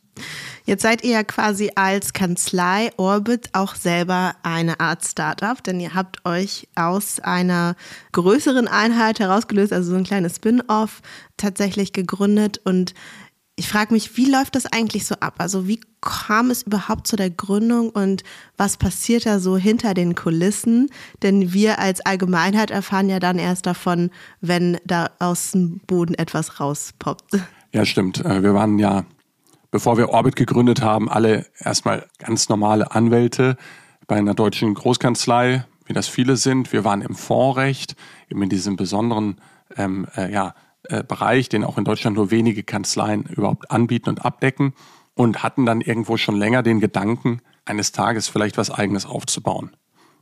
Jetzt 0.64 0.82
seid 0.82 1.02
ihr 1.02 1.12
ja 1.12 1.24
quasi 1.24 1.70
als 1.74 2.12
Kanzlei 2.12 2.90
Orbit 2.96 3.50
auch 3.54 3.74
selber 3.74 4.34
eine 4.42 4.78
Art 4.78 5.04
Startup, 5.04 5.62
denn 5.62 5.80
ihr 5.80 5.94
habt 5.94 6.24
euch 6.24 6.68
aus 6.74 7.18
einer 7.20 7.76
größeren 8.12 8.68
Einheit 8.68 9.20
herausgelöst, 9.20 9.72
also 9.72 9.90
so 9.92 9.96
ein 9.96 10.04
kleines 10.04 10.36
Spin-off 10.36 11.00
tatsächlich 11.36 11.92
gegründet 11.92 12.60
und 12.64 12.94
ich 13.60 13.68
frage 13.68 13.92
mich, 13.92 14.16
wie 14.16 14.30
läuft 14.30 14.54
das 14.54 14.64
eigentlich 14.64 15.06
so 15.06 15.16
ab? 15.16 15.34
Also 15.36 15.68
wie 15.68 15.80
kam 16.00 16.50
es 16.50 16.62
überhaupt 16.62 17.06
zu 17.06 17.16
der 17.16 17.28
Gründung 17.28 17.90
und 17.90 18.24
was 18.56 18.78
passiert 18.78 19.26
da 19.26 19.38
so 19.38 19.58
hinter 19.58 19.92
den 19.92 20.14
Kulissen? 20.14 20.88
Denn 21.22 21.52
wir 21.52 21.78
als 21.78 22.00
Allgemeinheit 22.00 22.70
erfahren 22.70 23.10
ja 23.10 23.18
dann 23.18 23.38
erst 23.38 23.66
davon, 23.66 24.10
wenn 24.40 24.78
da 24.86 25.10
aus 25.18 25.50
dem 25.50 25.80
Boden 25.86 26.14
etwas 26.14 26.58
rauspoppt. 26.58 27.38
Ja, 27.74 27.84
stimmt. 27.84 28.24
Äh, 28.24 28.42
wir 28.42 28.54
waren 28.54 28.78
ja, 28.78 29.04
bevor 29.70 29.96
wir 29.96 30.10
Orbit 30.10 30.36
gegründet 30.36 30.82
haben, 30.82 31.08
alle 31.08 31.46
erstmal 31.58 32.06
ganz 32.18 32.48
normale 32.48 32.92
Anwälte 32.92 33.56
bei 34.06 34.16
einer 34.16 34.34
deutschen 34.34 34.74
Großkanzlei, 34.74 35.64
wie 35.86 35.92
das 35.92 36.08
viele 36.08 36.36
sind. 36.36 36.72
Wir 36.72 36.84
waren 36.84 37.02
im 37.02 37.14
Fondsrecht, 37.14 37.96
eben 38.28 38.42
in 38.42 38.48
diesem 38.48 38.76
besonderen 38.76 39.40
ähm, 39.76 40.06
äh, 40.16 40.32
ja, 40.32 40.54
äh, 40.84 41.04
Bereich, 41.04 41.48
den 41.48 41.64
auch 41.64 41.78
in 41.78 41.84
Deutschland 41.84 42.16
nur 42.16 42.30
wenige 42.30 42.62
Kanzleien 42.62 43.24
überhaupt 43.24 43.70
anbieten 43.70 44.08
und 44.08 44.24
abdecken 44.24 44.74
und 45.14 45.42
hatten 45.42 45.66
dann 45.66 45.80
irgendwo 45.80 46.16
schon 46.16 46.36
länger 46.36 46.62
den 46.62 46.80
Gedanken, 46.80 47.42
eines 47.64 47.92
Tages 47.92 48.28
vielleicht 48.28 48.58
was 48.58 48.70
eigenes 48.70 49.06
aufzubauen 49.06 49.76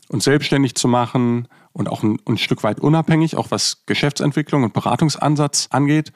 und 0.08 0.22
selbstständig 0.22 0.74
zu 0.74 0.88
machen 0.88 1.48
und 1.72 1.88
auch 1.88 2.02
ein, 2.02 2.18
ein 2.26 2.38
Stück 2.38 2.62
weit 2.62 2.80
unabhängig, 2.80 3.36
auch 3.36 3.50
was 3.50 3.84
Geschäftsentwicklung 3.86 4.64
und 4.64 4.72
Beratungsansatz 4.72 5.68
angeht. 5.70 6.12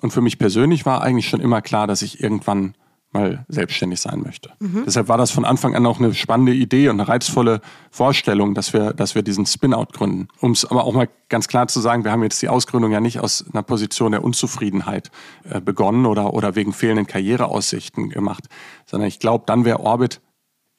Und 0.00 0.12
für 0.12 0.20
mich 0.20 0.38
persönlich 0.38 0.86
war 0.86 1.02
eigentlich 1.02 1.28
schon 1.28 1.40
immer 1.40 1.62
klar, 1.62 1.86
dass 1.86 2.02
ich 2.02 2.22
irgendwann 2.22 2.74
mal 3.14 3.44
selbstständig 3.48 4.00
sein 4.00 4.20
möchte. 4.20 4.50
Mhm. 4.58 4.82
Deshalb 4.84 5.08
war 5.08 5.16
das 5.16 5.30
von 5.30 5.44
Anfang 5.44 5.74
an 5.76 5.86
auch 5.86 6.00
eine 6.00 6.12
spannende 6.14 6.52
Idee 6.52 6.88
und 6.88 7.00
eine 7.00 7.08
reizvolle 7.08 7.60
Vorstellung, 7.90 8.54
dass 8.54 8.72
wir, 8.72 8.92
dass 8.92 9.14
wir 9.14 9.22
diesen 9.22 9.46
Spin-out 9.46 9.92
gründen. 9.92 10.28
Um 10.40 10.50
es 10.50 10.64
aber 10.64 10.84
auch 10.84 10.92
mal 10.92 11.08
ganz 11.28 11.46
klar 11.46 11.68
zu 11.68 11.80
sagen, 11.80 12.04
wir 12.04 12.10
haben 12.10 12.24
jetzt 12.24 12.42
die 12.42 12.48
Ausgründung 12.48 12.90
ja 12.90 13.00
nicht 13.00 13.20
aus 13.20 13.44
einer 13.52 13.62
Position 13.62 14.10
der 14.12 14.24
Unzufriedenheit 14.24 15.12
äh, 15.48 15.60
begonnen 15.60 16.06
oder, 16.06 16.34
oder 16.34 16.56
wegen 16.56 16.72
fehlenden 16.72 17.06
Karriereaussichten 17.06 18.10
gemacht, 18.10 18.46
sondern 18.84 19.06
ich 19.06 19.20
glaube, 19.20 19.44
dann 19.46 19.64
wäre 19.64 19.80
Orbit 19.80 20.20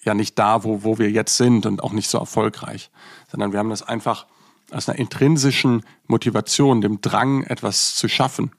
ja 0.03 0.13
nicht 0.13 0.37
da, 0.37 0.65
wo, 0.65 0.83
wo 0.83 0.99
wir 0.99 1.09
jetzt 1.09 1.37
sind 1.37 1.65
und 1.65 1.81
auch 1.81 1.93
nicht 1.93 2.09
so 2.09 2.17
erfolgreich, 2.17 2.91
sondern 3.31 3.53
wir 3.53 3.59
haben 3.59 3.69
das 3.69 3.81
einfach 3.81 4.27
aus 4.71 4.89
einer 4.89 4.99
intrinsischen 4.99 5.83
Motivation, 6.07 6.81
dem 6.81 6.99
Drang, 6.99 7.43
etwas 7.43 7.95
zu 7.95 8.09
schaffen, 8.09 8.51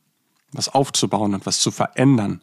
was 0.53 0.69
aufzubauen 0.69 1.35
und 1.35 1.47
was 1.47 1.61
zu 1.61 1.71
verändern 1.71 2.41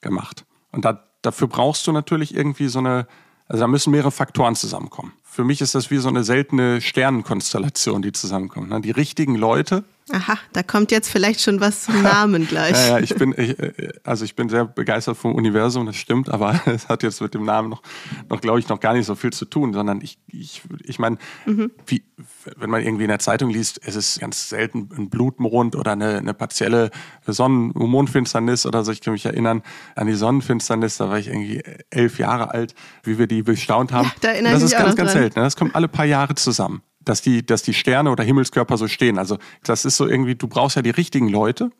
gemacht. 0.00 0.44
Und 0.72 0.84
da, 0.84 1.04
dafür 1.22 1.48
brauchst 1.48 1.86
du 1.86 1.92
natürlich 1.92 2.34
irgendwie 2.34 2.68
so 2.68 2.78
eine, 2.78 3.06
also 3.46 3.60
da 3.60 3.66
müssen 3.66 3.90
mehrere 3.90 4.10
Faktoren 4.10 4.56
zusammenkommen. 4.56 5.12
Für 5.22 5.44
mich 5.44 5.60
ist 5.60 5.74
das 5.74 5.90
wie 5.90 5.98
so 5.98 6.08
eine 6.08 6.24
seltene 6.24 6.80
Sternenkonstellation, 6.80 8.02
die 8.02 8.12
zusammenkommt. 8.12 8.68
Ne? 8.68 8.80
Die 8.80 8.90
richtigen 8.90 9.34
Leute 9.34 9.84
Aha, 10.12 10.38
da 10.52 10.62
kommt 10.62 10.90
jetzt 10.90 11.08
vielleicht 11.08 11.40
schon 11.40 11.60
was 11.60 11.84
zum 11.84 12.02
Namen 12.02 12.46
gleich. 12.48 12.76
ja, 12.76 12.98
ja, 12.98 12.98
ich 12.98 13.14
bin, 13.14 13.34
ich, 13.38 13.58
äh, 13.58 13.90
also 14.04 14.26
ich 14.26 14.36
bin 14.36 14.50
sehr 14.50 14.66
begeistert 14.66 15.16
vom 15.16 15.34
Universum, 15.34 15.86
das 15.86 15.96
stimmt, 15.96 16.28
aber 16.28 16.60
es 16.66 16.88
hat 16.88 17.02
jetzt 17.02 17.22
mit 17.22 17.32
dem 17.32 17.44
Namen 17.44 17.70
noch, 17.70 17.82
noch 18.28 18.42
glaube 18.42 18.58
ich, 18.58 18.68
noch 18.68 18.80
gar 18.80 18.92
nicht 18.92 19.06
so 19.06 19.14
viel 19.14 19.32
zu 19.32 19.46
tun, 19.46 19.72
sondern 19.72 20.02
ich, 20.02 20.18
ich, 20.26 20.60
ich 20.82 20.98
meine, 20.98 21.16
mhm. 21.46 21.70
wenn 22.56 22.68
man 22.68 22.82
irgendwie 22.82 23.04
in 23.04 23.08
der 23.08 23.18
Zeitung 23.18 23.48
liest, 23.48 23.80
es 23.82 23.96
ist 23.96 24.20
ganz 24.20 24.50
selten 24.50 24.90
ein 24.94 25.08
Blutmond 25.08 25.74
oder 25.74 25.92
eine, 25.92 26.18
eine 26.18 26.34
partielle 26.34 26.90
Sonnen- 27.26 27.70
und 27.70 27.88
Mondfinsternis 27.88 28.66
oder 28.66 28.84
so. 28.84 28.92
Ich 28.92 29.00
kann 29.00 29.14
mich 29.14 29.24
erinnern 29.24 29.62
an 29.96 30.06
die 30.06 30.14
Sonnenfinsternis, 30.14 30.98
da 30.98 31.08
war 31.08 31.18
ich 31.18 31.28
irgendwie 31.28 31.62
elf 31.88 32.18
Jahre 32.18 32.50
alt, 32.50 32.74
wie 33.04 33.18
wir 33.18 33.26
die 33.26 33.42
bestaunt 33.42 33.90
haben. 33.92 34.08
Ja, 34.08 34.14
da 34.20 34.28
erinnere 34.28 34.52
das 34.52 34.62
ich 34.62 34.66
ist 34.66 34.72
mich 34.72 34.84
ganz, 34.84 34.96
ganz 34.96 35.12
dran. 35.12 35.22
selten. 35.22 35.38
Ne? 35.38 35.46
Das 35.46 35.56
kommt 35.56 35.74
alle 35.74 35.88
paar 35.88 36.04
Jahre 36.04 36.34
zusammen 36.34 36.82
dass 37.04 37.22
die, 37.22 37.44
dass 37.44 37.62
die 37.62 37.74
Sterne 37.74 38.10
oder 38.10 38.24
Himmelskörper 38.24 38.76
so 38.76 38.88
stehen. 38.88 39.18
Also 39.18 39.38
das 39.62 39.84
ist 39.84 39.96
so 39.96 40.06
irgendwie, 40.06 40.34
du 40.34 40.48
brauchst 40.48 40.76
ja 40.76 40.82
die 40.82 40.90
richtigen 40.90 41.28
Leute, 41.28 41.70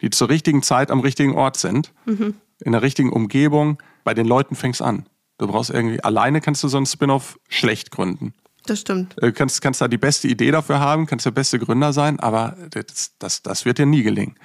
die 0.00 0.10
zur 0.10 0.28
richtigen 0.28 0.62
Zeit 0.62 0.90
am 0.90 1.00
richtigen 1.00 1.34
Ort 1.34 1.56
sind, 1.56 1.92
mhm. 2.06 2.34
in 2.60 2.72
der 2.72 2.82
richtigen 2.82 3.12
Umgebung. 3.12 3.82
Bei 4.04 4.14
den 4.14 4.26
Leuten 4.26 4.54
fängst 4.54 4.80
an. 4.80 5.06
Du 5.38 5.46
brauchst 5.46 5.70
irgendwie, 5.70 6.02
alleine 6.02 6.40
kannst 6.40 6.64
du 6.64 6.68
so 6.68 6.76
einen 6.76 6.86
Spin-off 6.86 7.38
schlecht 7.48 7.90
gründen. 7.90 8.34
Das 8.66 8.80
stimmt. 8.80 9.16
Du 9.20 9.32
kannst, 9.32 9.62
kannst 9.62 9.80
da 9.80 9.88
die 9.88 9.98
beste 9.98 10.28
Idee 10.28 10.50
dafür 10.50 10.80
haben, 10.80 11.06
kannst 11.06 11.24
der 11.24 11.30
beste 11.30 11.58
Gründer 11.58 11.92
sein, 11.92 12.20
aber 12.20 12.56
das, 12.70 13.12
das, 13.18 13.42
das 13.42 13.64
wird 13.64 13.78
dir 13.78 13.86
nie 13.86 14.02
gelingen. 14.02 14.36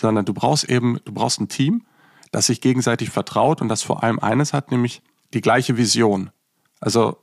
Sondern 0.00 0.24
du 0.24 0.32
brauchst 0.32 0.64
eben, 0.64 0.98
du 1.04 1.12
brauchst 1.12 1.40
ein 1.40 1.48
Team, 1.48 1.84
das 2.30 2.46
sich 2.46 2.60
gegenseitig 2.60 3.10
vertraut 3.10 3.60
und 3.60 3.68
das 3.68 3.82
vor 3.82 4.02
allem 4.02 4.18
eines 4.18 4.52
hat, 4.52 4.70
nämlich 4.70 5.02
die 5.34 5.40
gleiche 5.40 5.76
Vision. 5.76 6.30
Also 6.80 7.18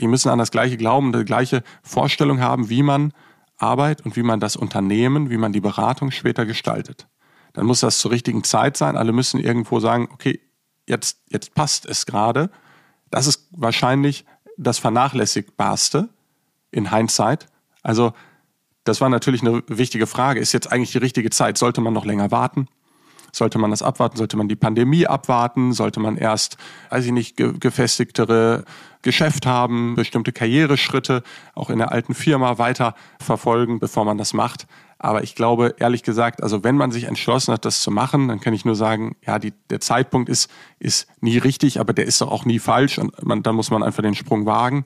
die 0.00 0.06
müssen 0.06 0.28
an 0.28 0.38
das 0.38 0.50
Gleiche 0.50 0.76
glauben, 0.76 1.12
die 1.12 1.24
gleiche 1.24 1.62
Vorstellung 1.82 2.40
haben, 2.40 2.68
wie 2.68 2.82
man 2.82 3.12
Arbeit 3.56 4.04
und 4.04 4.16
wie 4.16 4.22
man 4.22 4.40
das 4.40 4.56
Unternehmen, 4.56 5.30
wie 5.30 5.38
man 5.38 5.52
die 5.52 5.60
Beratung 5.60 6.10
später 6.10 6.44
gestaltet. 6.44 7.08
Dann 7.54 7.66
muss 7.66 7.80
das 7.80 8.00
zur 8.00 8.10
richtigen 8.10 8.44
Zeit 8.44 8.76
sein. 8.76 8.96
Alle 8.96 9.12
müssen 9.12 9.40
irgendwo 9.40 9.80
sagen, 9.80 10.08
okay, 10.12 10.40
jetzt, 10.86 11.22
jetzt 11.28 11.54
passt 11.54 11.86
es 11.86 12.04
gerade. 12.04 12.50
Das 13.10 13.26
ist 13.26 13.48
wahrscheinlich 13.50 14.26
das 14.58 14.78
Vernachlässigbarste 14.78 16.08
in 16.70 16.90
Hindsight. 16.90 17.46
Also, 17.82 18.12
das 18.84 19.00
war 19.00 19.08
natürlich 19.08 19.40
eine 19.40 19.62
wichtige 19.68 20.06
Frage. 20.06 20.38
Ist 20.38 20.52
jetzt 20.52 20.70
eigentlich 20.70 20.92
die 20.92 20.98
richtige 20.98 21.30
Zeit? 21.30 21.58
Sollte 21.58 21.80
man 21.80 21.92
noch 21.92 22.04
länger 22.04 22.30
warten? 22.30 22.68
Sollte 23.36 23.58
man 23.58 23.70
das 23.70 23.82
abwarten? 23.82 24.16
Sollte 24.16 24.38
man 24.38 24.48
die 24.48 24.56
Pandemie 24.56 25.06
abwarten? 25.06 25.72
Sollte 25.72 26.00
man 26.00 26.16
erst, 26.16 26.56
weiß 26.88 27.04
ich 27.04 27.12
nicht, 27.12 27.36
gefestigtere 27.36 28.64
Geschäft 29.02 29.44
haben, 29.44 29.94
bestimmte 29.94 30.32
Karriereschritte 30.32 31.22
auch 31.54 31.68
in 31.68 31.78
der 31.78 31.92
alten 31.92 32.14
Firma 32.14 32.56
weiter 32.56 32.94
verfolgen, 33.20 33.78
bevor 33.78 34.06
man 34.06 34.16
das 34.16 34.32
macht? 34.32 34.66
Aber 34.98 35.22
ich 35.22 35.34
glaube, 35.34 35.74
ehrlich 35.78 36.02
gesagt, 36.02 36.42
also 36.42 36.64
wenn 36.64 36.78
man 36.78 36.90
sich 36.90 37.04
entschlossen 37.04 37.52
hat, 37.52 37.66
das 37.66 37.82
zu 37.82 37.90
machen, 37.90 38.28
dann 38.28 38.40
kann 38.40 38.54
ich 38.54 38.64
nur 38.64 38.74
sagen, 38.74 39.16
ja, 39.26 39.38
die, 39.38 39.52
der 39.68 39.80
Zeitpunkt 39.80 40.30
ist, 40.30 40.50
ist 40.78 41.06
nie 41.20 41.36
richtig, 41.36 41.78
aber 41.78 41.92
der 41.92 42.06
ist 42.06 42.22
doch 42.22 42.32
auch 42.32 42.46
nie 42.46 42.58
falsch 42.58 42.98
und 42.98 43.22
man, 43.22 43.42
dann 43.42 43.54
muss 43.54 43.70
man 43.70 43.82
einfach 43.82 44.02
den 44.02 44.14
Sprung 44.14 44.46
wagen. 44.46 44.84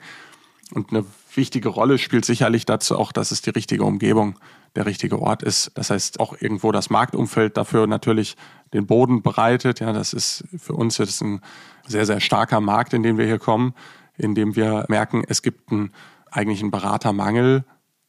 Und 0.75 0.91
eine 0.91 1.05
wichtige 1.37 1.69
Rolle 1.69 1.99
spielt 1.99 2.25
sicherlich 2.25 2.67
dazu 2.67 2.99
auch, 2.99 3.13
dass 3.13 3.31
es 3.31 3.43
die 3.43 3.51
richtige 3.51 3.85
Umgebung 3.85 4.41
der 4.77 4.87
richtige 4.87 5.21
Ort 5.21 5.43
ist. 5.43 5.73
Das 5.75 5.91
heißt, 5.91 6.21
auch 6.21 6.35
irgendwo 6.41 6.73
das 6.73 6.91
Marktumfeld 6.91 7.57
dafür 7.57 7.87
natürlich 7.87 8.37
den 8.73 8.87
Boden 8.87 9.23
bereitet. 9.23 9.81
Ja, 9.81 9.93
das 9.93 10.13
ist 10.13 10.45
für 10.57 10.75
uns 10.75 10.99
jetzt 10.99 11.21
ein 11.23 11.41
sehr, 11.87 12.07
sehr 12.07 12.21
starker 12.21 12.61
Markt, 12.61 12.93
in 12.95 13.03
den 13.03 13.19
wir 13.19 13.27
hier 13.27 13.39
kommen, 13.39 13.75
in 14.17 14.35
dem 14.35 14.55
wir 14.55 14.85
merken, 14.89 15.25
es 15.27 15.43
gibt 15.43 15.73
einen, 15.73 15.93
eigentlich 16.31 16.61
einen 16.61 16.71
Beratermangel, 16.71 17.65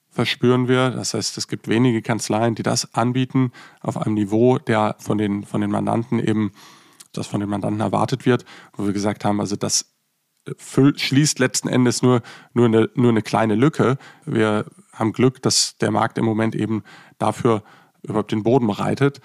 verspüren 0.09 0.67
wir. 0.67 0.91
Das 0.91 1.13
heißt, 1.13 1.37
es 1.37 1.47
gibt 1.47 1.67
wenige 1.67 2.01
Kanzleien, 2.01 2.53
die 2.53 2.63
das 2.63 2.93
anbieten 2.93 3.51
auf 3.79 3.97
einem 3.97 4.13
Niveau, 4.13 4.57
der 4.57 4.95
von 4.99 5.17
den, 5.17 5.43
von 5.43 5.61
den 5.61 5.71
Mandanten 5.71 6.19
eben, 6.19 6.51
das 7.13 7.27
von 7.27 7.39
den 7.39 7.49
Mandanten 7.49 7.81
erwartet 7.81 8.25
wird, 8.25 8.45
wo 8.73 8.85
wir 8.85 8.93
gesagt 8.93 9.25
haben, 9.25 9.39
also 9.39 9.55
das 9.55 9.85
schließt 10.95 11.39
letzten 11.39 11.67
Endes 11.67 12.01
nur, 12.01 12.21
nur, 12.53 12.65
eine, 12.65 12.89
nur 12.95 13.09
eine 13.09 13.21
kleine 13.21 13.55
Lücke. 13.55 13.97
Wir 14.25 14.65
haben 14.93 15.13
Glück, 15.13 15.41
dass 15.41 15.77
der 15.77 15.91
Markt 15.91 16.17
im 16.17 16.25
Moment 16.25 16.55
eben 16.55 16.83
dafür 17.17 17.63
überhaupt 18.03 18.31
den 18.31 18.43
Boden 18.43 18.67
bereitet, 18.67 19.21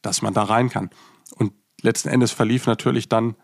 dass 0.00 0.22
man 0.22 0.34
da 0.34 0.44
rein 0.44 0.68
kann. 0.68 0.90
Und 1.36 1.52
letzten 1.82 2.08
Endes 2.08 2.32
verlief 2.32 2.66
natürlich 2.66 3.08
dann 3.08 3.36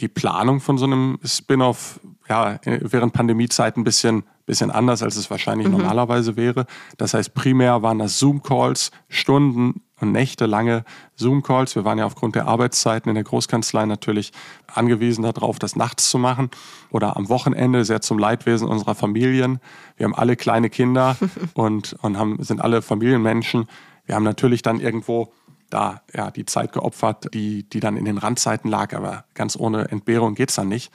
die 0.00 0.08
Planung 0.08 0.60
von 0.60 0.78
so 0.78 0.86
einem 0.86 1.18
Spin-off 1.24 2.00
ja, 2.28 2.58
während 2.64 3.12
Pandemiezeit 3.12 3.76
ein 3.76 3.84
bisschen, 3.84 4.24
bisschen 4.46 4.70
anders, 4.70 5.02
als 5.02 5.16
es 5.16 5.30
wahrscheinlich 5.30 5.68
mhm. 5.68 5.74
normalerweise 5.74 6.36
wäre. 6.36 6.66
Das 6.96 7.14
heißt, 7.14 7.34
primär 7.34 7.82
waren 7.82 7.98
das 7.98 8.18
Zoom-Calls, 8.18 8.90
Stunden 9.08 9.82
und 10.02 10.12
nächtelange 10.12 10.84
Zoom-Calls. 11.16 11.74
Wir 11.74 11.84
waren 11.84 11.98
ja 11.98 12.06
aufgrund 12.06 12.34
der 12.34 12.46
Arbeitszeiten 12.46 13.08
in 13.08 13.14
der 13.14 13.24
Großkanzlei 13.24 13.86
natürlich 13.86 14.32
angewiesen 14.66 15.22
darauf, 15.22 15.58
das 15.58 15.76
nachts 15.76 16.10
zu 16.10 16.18
machen 16.18 16.50
oder 16.90 17.16
am 17.16 17.28
Wochenende, 17.28 17.84
sehr 17.84 18.00
zum 18.00 18.18
Leidwesen 18.18 18.68
unserer 18.68 18.94
Familien. 18.94 19.60
Wir 19.96 20.04
haben 20.04 20.14
alle 20.14 20.36
kleine 20.36 20.70
Kinder 20.70 21.16
und, 21.54 21.94
und 22.02 22.18
haben, 22.18 22.42
sind 22.42 22.60
alle 22.60 22.82
Familienmenschen. 22.82 23.66
Wir 24.04 24.16
haben 24.16 24.24
natürlich 24.24 24.62
dann 24.62 24.80
irgendwo 24.80 25.32
da 25.70 26.02
ja, 26.12 26.30
die 26.30 26.44
Zeit 26.44 26.72
geopfert, 26.72 27.32
die, 27.32 27.68
die 27.68 27.80
dann 27.80 27.96
in 27.96 28.04
den 28.04 28.18
Randzeiten 28.18 28.70
lag, 28.70 28.94
aber 28.94 29.24
ganz 29.34 29.56
ohne 29.56 29.90
Entbehrung 29.90 30.34
geht 30.34 30.50
es 30.50 30.56
dann 30.56 30.68
nicht. 30.68 30.92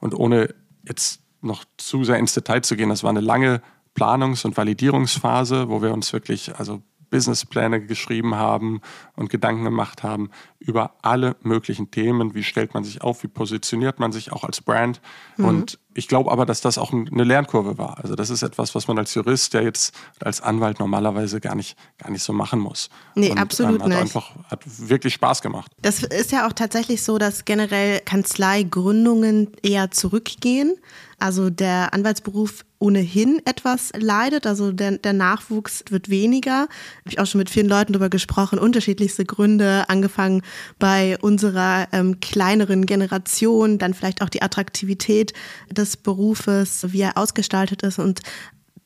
Und 0.00 0.14
ohne 0.14 0.54
jetzt 0.86 1.20
noch 1.40 1.64
zu 1.76 2.04
sehr 2.04 2.18
ins 2.18 2.34
Detail 2.34 2.62
zu 2.62 2.76
gehen, 2.76 2.88
das 2.88 3.02
war 3.02 3.10
eine 3.10 3.20
lange 3.20 3.62
Planungs- 3.94 4.44
und 4.44 4.56
Validierungsphase, 4.56 5.68
wo 5.68 5.82
wir 5.82 5.92
uns 5.92 6.12
wirklich 6.12 6.56
also 6.58 6.82
Businesspläne 7.10 7.80
geschrieben 7.80 8.34
haben 8.34 8.80
und 9.18 9.30
Gedanken 9.30 9.64
gemacht 9.64 10.02
haben 10.02 10.30
über 10.60 10.94
alle 11.02 11.36
möglichen 11.42 11.90
Themen. 11.90 12.34
Wie 12.34 12.44
stellt 12.44 12.74
man 12.74 12.84
sich 12.84 13.02
auf? 13.02 13.22
Wie 13.22 13.28
positioniert 13.28 13.98
man 13.98 14.12
sich 14.12 14.32
auch 14.32 14.44
als 14.44 14.60
Brand? 14.60 15.00
Mhm. 15.36 15.44
Und 15.44 15.78
ich 15.94 16.06
glaube 16.06 16.30
aber, 16.30 16.46
dass 16.46 16.60
das 16.60 16.78
auch 16.78 16.92
eine 16.92 17.24
Lernkurve 17.24 17.76
war. 17.76 17.98
Also 17.98 18.14
das 18.14 18.30
ist 18.30 18.42
etwas, 18.42 18.74
was 18.76 18.86
man 18.86 18.98
als 18.98 19.12
Jurist, 19.14 19.54
der 19.54 19.62
jetzt 19.62 19.92
als 20.20 20.40
Anwalt 20.40 20.78
normalerweise 20.78 21.40
gar 21.40 21.56
nicht, 21.56 21.76
gar 21.98 22.10
nicht 22.10 22.22
so 22.22 22.32
machen 22.32 22.60
muss. 22.60 22.88
Nee, 23.16 23.30
und, 23.30 23.38
absolut 23.38 23.76
ähm, 23.76 23.82
hat 23.82 23.88
nicht. 23.88 23.98
Einfach, 23.98 24.30
hat 24.48 24.60
wirklich 24.64 25.14
Spaß 25.14 25.42
gemacht. 25.42 25.72
Das 25.82 26.04
ist 26.04 26.30
ja 26.30 26.46
auch 26.46 26.52
tatsächlich 26.52 27.02
so, 27.02 27.18
dass 27.18 27.44
generell 27.44 28.00
Kanzleigründungen 28.04 29.50
eher 29.62 29.90
zurückgehen. 29.90 30.76
Also 31.18 31.50
der 31.50 31.92
Anwaltsberuf 31.94 32.64
ohnehin 32.78 33.42
etwas 33.44 33.90
leidet, 33.96 34.46
also 34.46 34.70
der, 34.70 34.98
der 34.98 35.12
Nachwuchs 35.12 35.82
wird 35.90 36.08
weniger. 36.08 36.60
Habe 36.60 37.08
ich 37.08 37.18
auch 37.18 37.26
schon 37.26 37.40
mit 37.40 37.50
vielen 37.50 37.68
Leuten 37.68 37.92
darüber 37.92 38.08
gesprochen, 38.08 38.60
unterschiedlichste 39.08 39.24
Gründe, 39.24 39.88
angefangen 39.88 40.42
bei 40.78 41.16
unserer 41.20 41.88
ähm, 41.92 42.20
kleineren 42.20 42.84
Generation, 42.86 43.78
dann 43.78 43.94
vielleicht 43.94 44.22
auch 44.22 44.28
die 44.28 44.42
Attraktivität 44.42 45.32
des 45.70 45.96
Berufes, 45.96 46.92
wie 46.92 47.00
er 47.00 47.16
ausgestaltet 47.16 47.82
ist 47.82 47.98
und 47.98 48.20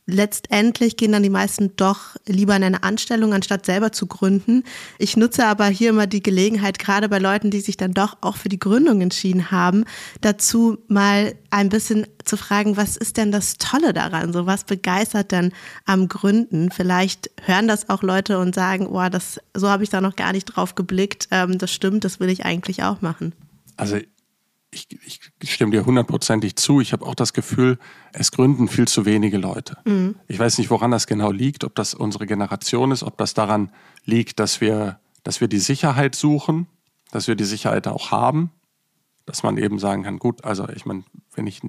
letztendlich 0.07 0.97
gehen 0.97 1.13
dann 1.13 1.23
die 1.23 1.31
meisten 1.31 1.77
doch 1.77 2.17
lieber 2.27 2.57
in 2.57 2.65
eine 2.65 2.83
Anstellung, 2.83 3.33
anstatt 3.33 3.65
selber 3.67 3.93
zu 3.93 4.07
gründen. 4.07 4.65
Ich 4.99 5.17
nutze 5.17 5.47
aber 5.47 5.67
hier 5.67 5.91
immer 5.91 6.07
die 6.07 6.23
Gelegenheit, 6.23 6.79
gerade 6.79 7.09
bei 7.09 7.19
Leuten, 7.19 7.51
die 7.51 7.61
sich 7.61 7.77
dann 7.77 7.93
doch 7.93 8.17
auch 8.21 8.37
für 8.37 8.49
die 8.49 8.59
Gründung 8.59 9.01
entschieden 9.01 9.51
haben, 9.51 9.85
dazu 10.21 10.79
mal 10.89 11.35
ein 11.51 11.69
bisschen 11.69 12.07
zu 12.25 12.37
fragen, 12.37 12.77
was 12.77 12.97
ist 12.97 13.17
denn 13.17 13.31
das 13.31 13.59
Tolle 13.59 13.93
daran? 13.93 14.33
So 14.33 14.47
was 14.47 14.65
begeistert 14.65 15.31
denn 15.31 15.53
am 15.85 16.09
Gründen? 16.09 16.71
Vielleicht 16.71 17.31
hören 17.43 17.69
das 17.69 17.89
auch 17.89 18.03
Leute 18.03 18.39
und 18.39 18.55
sagen, 18.55 18.87
oh, 18.87 19.09
das, 19.09 19.41
so 19.55 19.69
habe 19.69 19.85
ich 19.85 19.91
da 19.91 20.01
noch 20.01 20.17
gar 20.17 20.33
nicht 20.33 20.47
drauf 20.47 20.75
geblickt. 20.75 21.29
Ähm, 21.31 21.59
das 21.59 21.73
stimmt, 21.73 22.05
das 22.05 22.19
will 22.19 22.29
ich 22.29 22.45
eigentlich 22.45 22.83
auch 22.83 23.03
machen. 23.03 23.35
Also 23.77 23.99
ich, 24.73 25.21
ich 25.41 25.53
stimme 25.55 25.71
dir 25.71 25.85
hundertprozentig 25.85 26.57
zu. 26.57 26.81
Ich 26.81 26.93
habe 26.93 27.05
auch 27.07 27.15
das 27.15 27.33
Gefühl, 27.33 27.79
es 28.13 28.33
gründen 28.33 28.69
viel 28.69 28.89
zu 28.89 29.05
wenige 29.05 29.39
Leute. 29.39 29.77
Mhm. 29.85 30.17
Ich 30.29 30.39
weiß 30.39 30.59
nicht, 30.59 30.71
woran 30.71 30.91
das 30.91 31.07
genau 31.07 31.31
liegt, 31.31 31.65
ob 31.65 31.75
das 31.75 31.95
unsere 31.95 32.27
Generation 32.27 32.91
ist, 32.91 33.03
ob 33.03 33.19
das 33.19 33.35
daran 33.35 33.71
liegt, 34.05 34.41
dass 34.41 34.61
wir, 34.61 34.99
dass 35.23 35.41
wir 35.41 35.49
die 35.49 35.59
Sicherheit 35.59 36.15
suchen, 36.15 36.67
dass 37.11 37.29
wir 37.29 37.35
die 37.35 37.45
Sicherheit 37.45 37.87
auch 37.87 38.11
haben, 38.11 38.51
dass 39.27 39.43
man 39.43 39.59
eben 39.59 39.79
sagen 39.79 40.03
kann, 40.03 40.19
gut, 40.19 40.45
also 40.45 40.69
ich 40.69 40.87
meine, 40.87 41.05
wenn 41.35 41.47
ich 41.47 41.61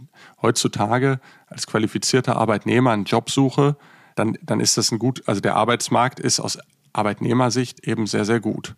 heutzutage 0.41 1.19
als 1.47 1.67
qualifizierter 1.67 2.37
Arbeitnehmer 2.37 2.91
einen 2.91 3.03
Job 3.03 3.29
suche, 3.29 3.75
dann, 4.15 4.37
dann 4.41 4.59
ist 4.59 4.77
das 4.77 4.91
ein 4.91 4.99
gut, 4.99 5.23
also 5.27 5.41
der 5.41 5.55
Arbeitsmarkt 5.55 6.19
ist 6.19 6.39
aus 6.39 6.57
Arbeitnehmersicht 6.93 7.85
eben 7.85 8.07
sehr, 8.07 8.25
sehr 8.25 8.39
gut. 8.39 8.75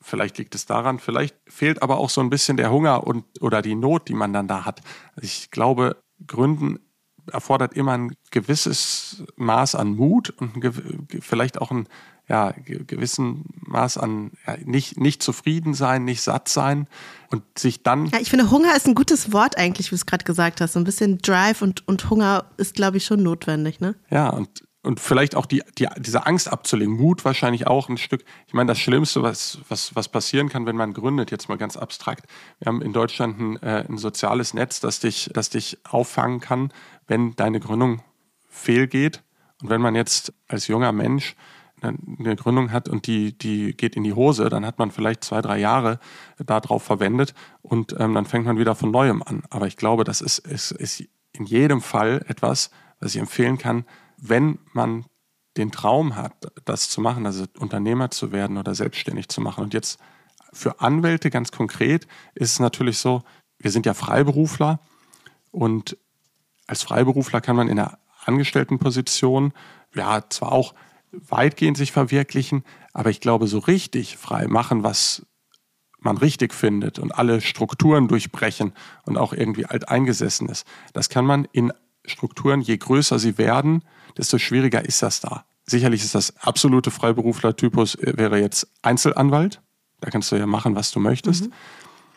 Vielleicht 0.00 0.38
liegt 0.38 0.54
es 0.54 0.66
daran, 0.66 0.98
vielleicht 0.98 1.36
fehlt 1.48 1.82
aber 1.82 1.98
auch 1.98 2.10
so 2.10 2.20
ein 2.20 2.30
bisschen 2.30 2.56
der 2.56 2.70
Hunger 2.70 3.06
und 3.06 3.24
oder 3.40 3.62
die 3.62 3.74
Not, 3.74 4.08
die 4.08 4.14
man 4.14 4.32
dann 4.32 4.46
da 4.46 4.64
hat. 4.64 4.80
Ich 5.20 5.50
glaube, 5.50 5.96
Gründen 6.26 6.78
erfordert 7.32 7.74
immer 7.74 7.92
ein 7.92 8.14
gewisses 8.30 9.24
Maß 9.36 9.74
an 9.74 9.96
Mut 9.96 10.30
und 10.30 10.52
vielleicht 11.20 11.60
auch 11.60 11.70
ein 11.70 11.88
ja, 12.28 12.52
gewissen 12.66 13.44
Maß 13.66 13.98
an 13.98 14.32
ja, 14.46 14.56
nicht, 14.64 14.98
nicht 14.98 15.22
zufrieden 15.22 15.74
sein, 15.74 16.04
nicht 16.04 16.22
satt 16.22 16.48
sein 16.48 16.88
und 17.30 17.42
sich 17.56 17.84
dann. 17.84 18.06
Ja, 18.06 18.18
ich 18.20 18.30
finde, 18.30 18.50
Hunger 18.50 18.74
ist 18.76 18.88
ein 18.88 18.96
gutes 18.96 19.32
Wort 19.32 19.56
eigentlich, 19.56 19.88
wie 19.88 19.90
du 19.90 19.96
es 19.96 20.06
gerade 20.06 20.24
gesagt 20.24 20.60
hast. 20.60 20.72
So 20.72 20.80
ein 20.80 20.84
bisschen 20.84 21.18
Drive 21.18 21.62
und, 21.62 21.86
und 21.86 22.10
Hunger 22.10 22.46
ist, 22.56 22.74
glaube 22.74 22.96
ich, 22.96 23.04
schon 23.04 23.22
notwendig, 23.22 23.80
ne? 23.80 23.94
Ja, 24.10 24.30
und 24.30 24.65
und 24.86 25.00
vielleicht 25.00 25.34
auch 25.34 25.46
die, 25.46 25.62
die, 25.78 25.88
diese 25.98 26.26
Angst 26.26 26.50
abzulegen. 26.50 26.96
Mut 26.96 27.24
wahrscheinlich 27.24 27.66
auch 27.66 27.88
ein 27.88 27.98
Stück. 27.98 28.24
Ich 28.46 28.54
meine, 28.54 28.68
das 28.68 28.78
Schlimmste, 28.78 29.22
was, 29.22 29.58
was, 29.68 29.96
was 29.96 30.08
passieren 30.08 30.48
kann, 30.48 30.64
wenn 30.64 30.76
man 30.76 30.94
gründet, 30.94 31.30
jetzt 31.30 31.48
mal 31.48 31.58
ganz 31.58 31.76
abstrakt. 31.76 32.26
Wir 32.60 32.68
haben 32.68 32.80
in 32.80 32.92
Deutschland 32.92 33.38
ein, 33.38 33.62
äh, 33.62 33.84
ein 33.88 33.98
soziales 33.98 34.54
Netz, 34.54 34.80
das 34.80 35.00
dich, 35.00 35.28
das 35.34 35.50
dich 35.50 35.78
auffangen 35.84 36.40
kann, 36.40 36.72
wenn 37.08 37.34
deine 37.34 37.58
Gründung 37.58 38.00
fehlgeht. 38.48 39.22
Und 39.60 39.70
wenn 39.70 39.80
man 39.80 39.96
jetzt 39.96 40.32
als 40.46 40.68
junger 40.68 40.92
Mensch 40.92 41.34
eine 41.82 42.36
Gründung 42.36 42.72
hat 42.72 42.88
und 42.88 43.06
die, 43.06 43.36
die 43.36 43.76
geht 43.76 43.96
in 43.96 44.04
die 44.04 44.14
Hose, 44.14 44.48
dann 44.48 44.64
hat 44.64 44.78
man 44.78 44.90
vielleicht 44.90 45.24
zwei, 45.24 45.42
drei 45.42 45.58
Jahre 45.58 45.98
darauf 46.38 46.82
verwendet 46.82 47.34
und 47.60 47.94
ähm, 47.98 48.14
dann 48.14 48.24
fängt 48.24 48.46
man 48.46 48.58
wieder 48.58 48.74
von 48.74 48.90
neuem 48.90 49.22
an. 49.22 49.42
Aber 49.50 49.66
ich 49.66 49.76
glaube, 49.76 50.04
das 50.04 50.20
ist, 50.20 50.38
ist, 50.38 50.70
ist 50.70 51.04
in 51.32 51.44
jedem 51.44 51.82
Fall 51.82 52.24
etwas, 52.28 52.70
was 52.98 53.14
ich 53.14 53.20
empfehlen 53.20 53.58
kann, 53.58 53.84
wenn 54.16 54.58
man 54.72 55.06
den 55.56 55.72
Traum 55.72 56.16
hat, 56.16 56.32
das 56.64 56.88
zu 56.88 57.00
machen, 57.00 57.26
also 57.26 57.44
Unternehmer 57.58 58.10
zu 58.10 58.32
werden 58.32 58.58
oder 58.58 58.74
selbstständig 58.74 59.28
zu 59.28 59.40
machen. 59.40 59.64
Und 59.64 59.74
jetzt 59.74 59.98
für 60.52 60.80
Anwälte 60.80 61.30
ganz 61.30 61.52
konkret 61.52 62.06
ist 62.34 62.52
es 62.52 62.60
natürlich 62.60 62.98
so, 62.98 63.22
wir 63.58 63.70
sind 63.70 63.86
ja 63.86 63.94
Freiberufler 63.94 64.80
und 65.50 65.96
als 66.66 66.82
Freiberufler 66.82 67.40
kann 67.40 67.56
man 67.56 67.68
in 67.68 67.76
der 67.76 67.98
Angestelltenposition 68.24 69.52
ja 69.94 70.28
zwar 70.28 70.52
auch 70.52 70.74
weitgehend 71.12 71.76
sich 71.76 71.92
verwirklichen, 71.92 72.64
aber 72.92 73.10
ich 73.10 73.20
glaube, 73.20 73.46
so 73.46 73.58
richtig 73.58 74.16
frei 74.16 74.48
machen, 74.48 74.82
was 74.82 75.24
man 75.98 76.18
richtig 76.18 76.52
findet 76.52 76.98
und 76.98 77.12
alle 77.12 77.40
Strukturen 77.40 78.08
durchbrechen 78.08 78.72
und 79.04 79.16
auch 79.16 79.32
irgendwie 79.32 79.66
alteingesessen 79.66 80.48
ist, 80.48 80.66
das 80.92 81.08
kann 81.08 81.24
man 81.24 81.46
in 81.52 81.72
Strukturen, 82.04 82.60
je 82.60 82.76
größer 82.76 83.18
sie 83.18 83.38
werden, 83.38 83.82
desto 84.16 84.38
schwieriger 84.38 84.84
ist 84.84 85.02
das 85.02 85.20
da. 85.20 85.44
Sicherlich 85.64 86.04
ist 86.04 86.14
das 86.14 86.36
absolute 86.38 86.90
Freiberufler-Typus, 86.90 87.96
äh, 87.96 88.16
wäre 88.16 88.40
jetzt 88.40 88.68
Einzelanwalt. 88.82 89.60
Da 90.00 90.10
kannst 90.10 90.30
du 90.30 90.36
ja 90.36 90.46
machen, 90.46 90.74
was 90.74 90.90
du 90.92 91.00
möchtest. 91.00 91.46
Mhm. 91.46 91.52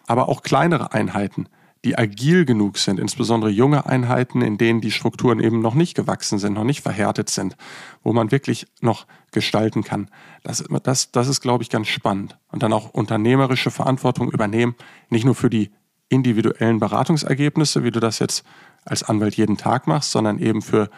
Aber 0.08 0.30
auch 0.30 0.42
kleinere 0.42 0.94
Einheiten 0.94 1.48
die 1.86 1.98
agil 1.98 2.46
genug 2.46 2.78
sind, 2.78 3.00
insbesondere 3.00 3.50
junge 3.50 3.86
Einheiten, 3.86 4.42
in 4.42 4.58
denen 4.58 4.82
die 4.82 4.92
Strukturen 4.92 5.40
eben 5.40 5.62
noch 5.62 5.76
nicht 5.76 5.96
gewachsen 5.96 6.38
sind, 6.38 6.54
noch 6.54 6.66
nicht 6.66 6.82
verhärtet 6.82 7.30
sind, 7.30 7.56
wo 8.04 8.12
man 8.12 8.32
wirklich 8.32 8.68
noch 8.82 9.08
gestalten 9.32 9.84
kann. 9.84 10.10
Das, 10.44 10.64
das, 10.84 11.12
das 11.12 11.28
ist, 11.28 11.42
glaube 11.42 11.64
ich, 11.64 11.70
ganz 11.70 11.88
spannend. 11.88 12.38
Und 12.52 12.64
dann 12.64 12.74
auch 12.74 12.90
unternehmerische 12.90 13.72
Verantwortung 13.72 14.30
übernehmen, 14.30 14.76
nicht 15.10 15.24
nur 15.24 15.36
für 15.36 15.50
die 15.50 15.72
individuellen 16.10 16.80
Beratungsergebnisse, 16.80 17.84
wie 17.84 17.92
du 17.92 18.00
das 18.00 18.20
jetzt 18.20 18.44
als 18.84 19.04
Anwalt 19.04 19.36
jeden 19.36 19.58
Tag 19.58 19.88
machst, 19.88 20.12
sondern 20.12 20.40
eben 20.40 20.62
für 20.62 20.90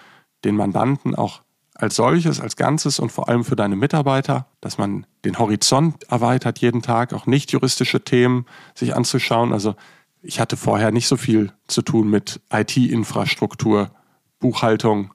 den 0.43 0.55
Mandanten 0.55 1.15
auch 1.15 1.41
als 1.75 1.95
solches, 1.95 2.39
als 2.39 2.55
Ganzes 2.55 2.99
und 2.99 3.11
vor 3.11 3.27
allem 3.27 3.43
für 3.43 3.55
deine 3.55 3.75
Mitarbeiter, 3.75 4.47
dass 4.59 4.77
man 4.77 5.07
den 5.25 5.39
Horizont 5.39 6.03
erweitert 6.11 6.59
jeden 6.59 6.81
Tag, 6.81 7.13
auch 7.13 7.25
nicht 7.25 7.51
juristische 7.51 8.03
Themen 8.03 8.45
sich 8.75 8.95
anzuschauen. 8.95 9.51
Also 9.51 9.75
ich 10.21 10.39
hatte 10.39 10.57
vorher 10.57 10.91
nicht 10.91 11.07
so 11.07 11.17
viel 11.17 11.51
zu 11.67 11.81
tun 11.81 12.09
mit 12.09 12.39
IT-Infrastruktur, 12.53 13.89
Buchhaltung 14.39 15.13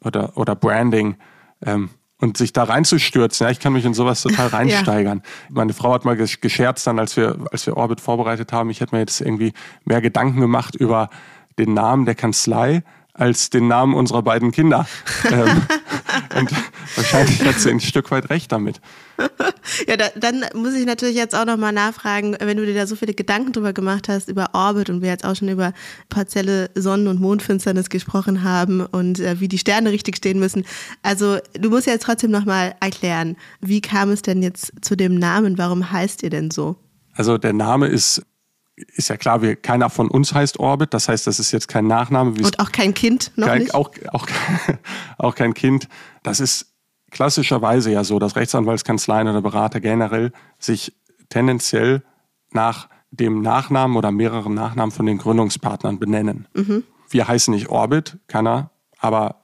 oder, 0.00 0.36
oder 0.36 0.54
Branding. 0.54 1.16
Ähm, 1.64 1.90
und 2.18 2.38
sich 2.38 2.54
da 2.54 2.64
reinzustürzen, 2.64 3.44
ja, 3.44 3.50
ich 3.50 3.60
kann 3.60 3.74
mich 3.74 3.84
in 3.84 3.92
sowas 3.92 4.22
total 4.22 4.46
reinsteigern. 4.52 5.22
ja. 5.22 5.30
Meine 5.50 5.74
Frau 5.74 5.92
hat 5.92 6.04
mal 6.06 6.16
gescherzt 6.16 6.86
dann, 6.86 6.98
als 6.98 7.16
wir, 7.16 7.36
als 7.52 7.66
wir 7.66 7.76
Orbit 7.76 8.00
vorbereitet 8.00 8.52
haben, 8.52 8.70
ich 8.70 8.80
hätte 8.80 8.94
mir 8.94 9.00
jetzt 9.00 9.20
irgendwie 9.20 9.52
mehr 9.84 10.00
Gedanken 10.00 10.40
gemacht 10.40 10.74
über 10.76 11.10
den 11.58 11.74
Namen 11.74 12.06
der 12.06 12.14
Kanzlei 12.14 12.82
als 13.18 13.50
den 13.50 13.68
Namen 13.68 13.94
unserer 13.94 14.22
beiden 14.22 14.52
Kinder. 14.52 14.86
ähm, 15.30 15.62
und 16.38 16.50
wahrscheinlich 16.94 17.44
hat 17.44 17.58
sie 17.58 17.70
ein 17.70 17.80
Stück 17.80 18.10
weit 18.10 18.30
recht 18.30 18.52
damit. 18.52 18.80
Ja, 19.86 19.96
da, 19.96 20.06
dann 20.14 20.44
muss 20.54 20.74
ich 20.74 20.86
natürlich 20.86 21.16
jetzt 21.16 21.34
auch 21.34 21.44
nochmal 21.44 21.72
nachfragen, 21.72 22.36
wenn 22.40 22.56
du 22.56 22.66
dir 22.66 22.74
da 22.74 22.86
so 22.86 22.96
viele 22.96 23.14
Gedanken 23.14 23.52
drüber 23.52 23.72
gemacht 23.72 24.08
hast, 24.08 24.28
über 24.28 24.50
Orbit 24.52 24.90
und 24.90 25.02
wir 25.02 25.08
jetzt 25.08 25.24
auch 25.24 25.34
schon 25.34 25.48
über 25.48 25.72
partielle 26.08 26.70
Sonnen- 26.74 27.08
und 27.08 27.20
Mondfinsternis 27.20 27.88
gesprochen 27.88 28.42
haben 28.42 28.84
und 28.84 29.18
äh, 29.18 29.40
wie 29.40 29.48
die 29.48 29.58
Sterne 29.58 29.90
richtig 29.90 30.16
stehen 30.16 30.38
müssen. 30.38 30.64
Also 31.02 31.38
du 31.54 31.70
musst 31.70 31.86
jetzt 31.86 32.04
trotzdem 32.04 32.30
nochmal 32.30 32.74
erklären, 32.80 33.36
wie 33.60 33.80
kam 33.80 34.10
es 34.10 34.22
denn 34.22 34.42
jetzt 34.42 34.72
zu 34.82 34.96
dem 34.96 35.14
Namen? 35.16 35.58
Warum 35.58 35.90
heißt 35.90 36.22
ihr 36.22 36.30
denn 36.30 36.50
so? 36.50 36.76
Also 37.14 37.38
der 37.38 37.52
Name 37.52 37.86
ist 37.86 38.22
ist 38.76 39.08
ja 39.08 39.16
klar, 39.16 39.42
wir, 39.42 39.56
keiner 39.56 39.90
von 39.90 40.08
uns 40.08 40.34
heißt 40.34 40.60
Orbit, 40.60 40.92
das 40.92 41.08
heißt, 41.08 41.26
das 41.26 41.40
ist 41.40 41.52
jetzt 41.52 41.68
kein 41.68 41.86
Nachname. 41.86 42.30
Und 42.30 42.60
auch 42.60 42.72
kein 42.72 42.92
Kind, 42.94 43.32
noch 43.36 43.48
kein, 43.48 43.60
nicht? 43.60 43.74
Auch, 43.74 43.90
auch, 44.12 44.26
auch 45.18 45.34
kein 45.34 45.54
Kind. 45.54 45.88
Das 46.22 46.40
ist 46.40 46.74
klassischerweise 47.10 47.90
ja 47.90 48.04
so, 48.04 48.18
dass 48.18 48.36
Rechtsanwaltskanzleien 48.36 49.28
oder 49.28 49.40
Berater 49.40 49.80
generell 49.80 50.32
sich 50.58 50.94
tendenziell 51.30 52.02
nach 52.50 52.88
dem 53.10 53.40
Nachnamen 53.40 53.96
oder 53.96 54.12
mehreren 54.12 54.54
Nachnamen 54.54 54.92
von 54.92 55.06
den 55.06 55.18
Gründungspartnern 55.18 55.98
benennen. 55.98 56.46
Mhm. 56.54 56.84
Wir 57.08 57.28
heißen 57.28 57.54
nicht 57.54 57.68
Orbit, 57.68 58.18
keiner, 58.26 58.70
aber 58.98 59.42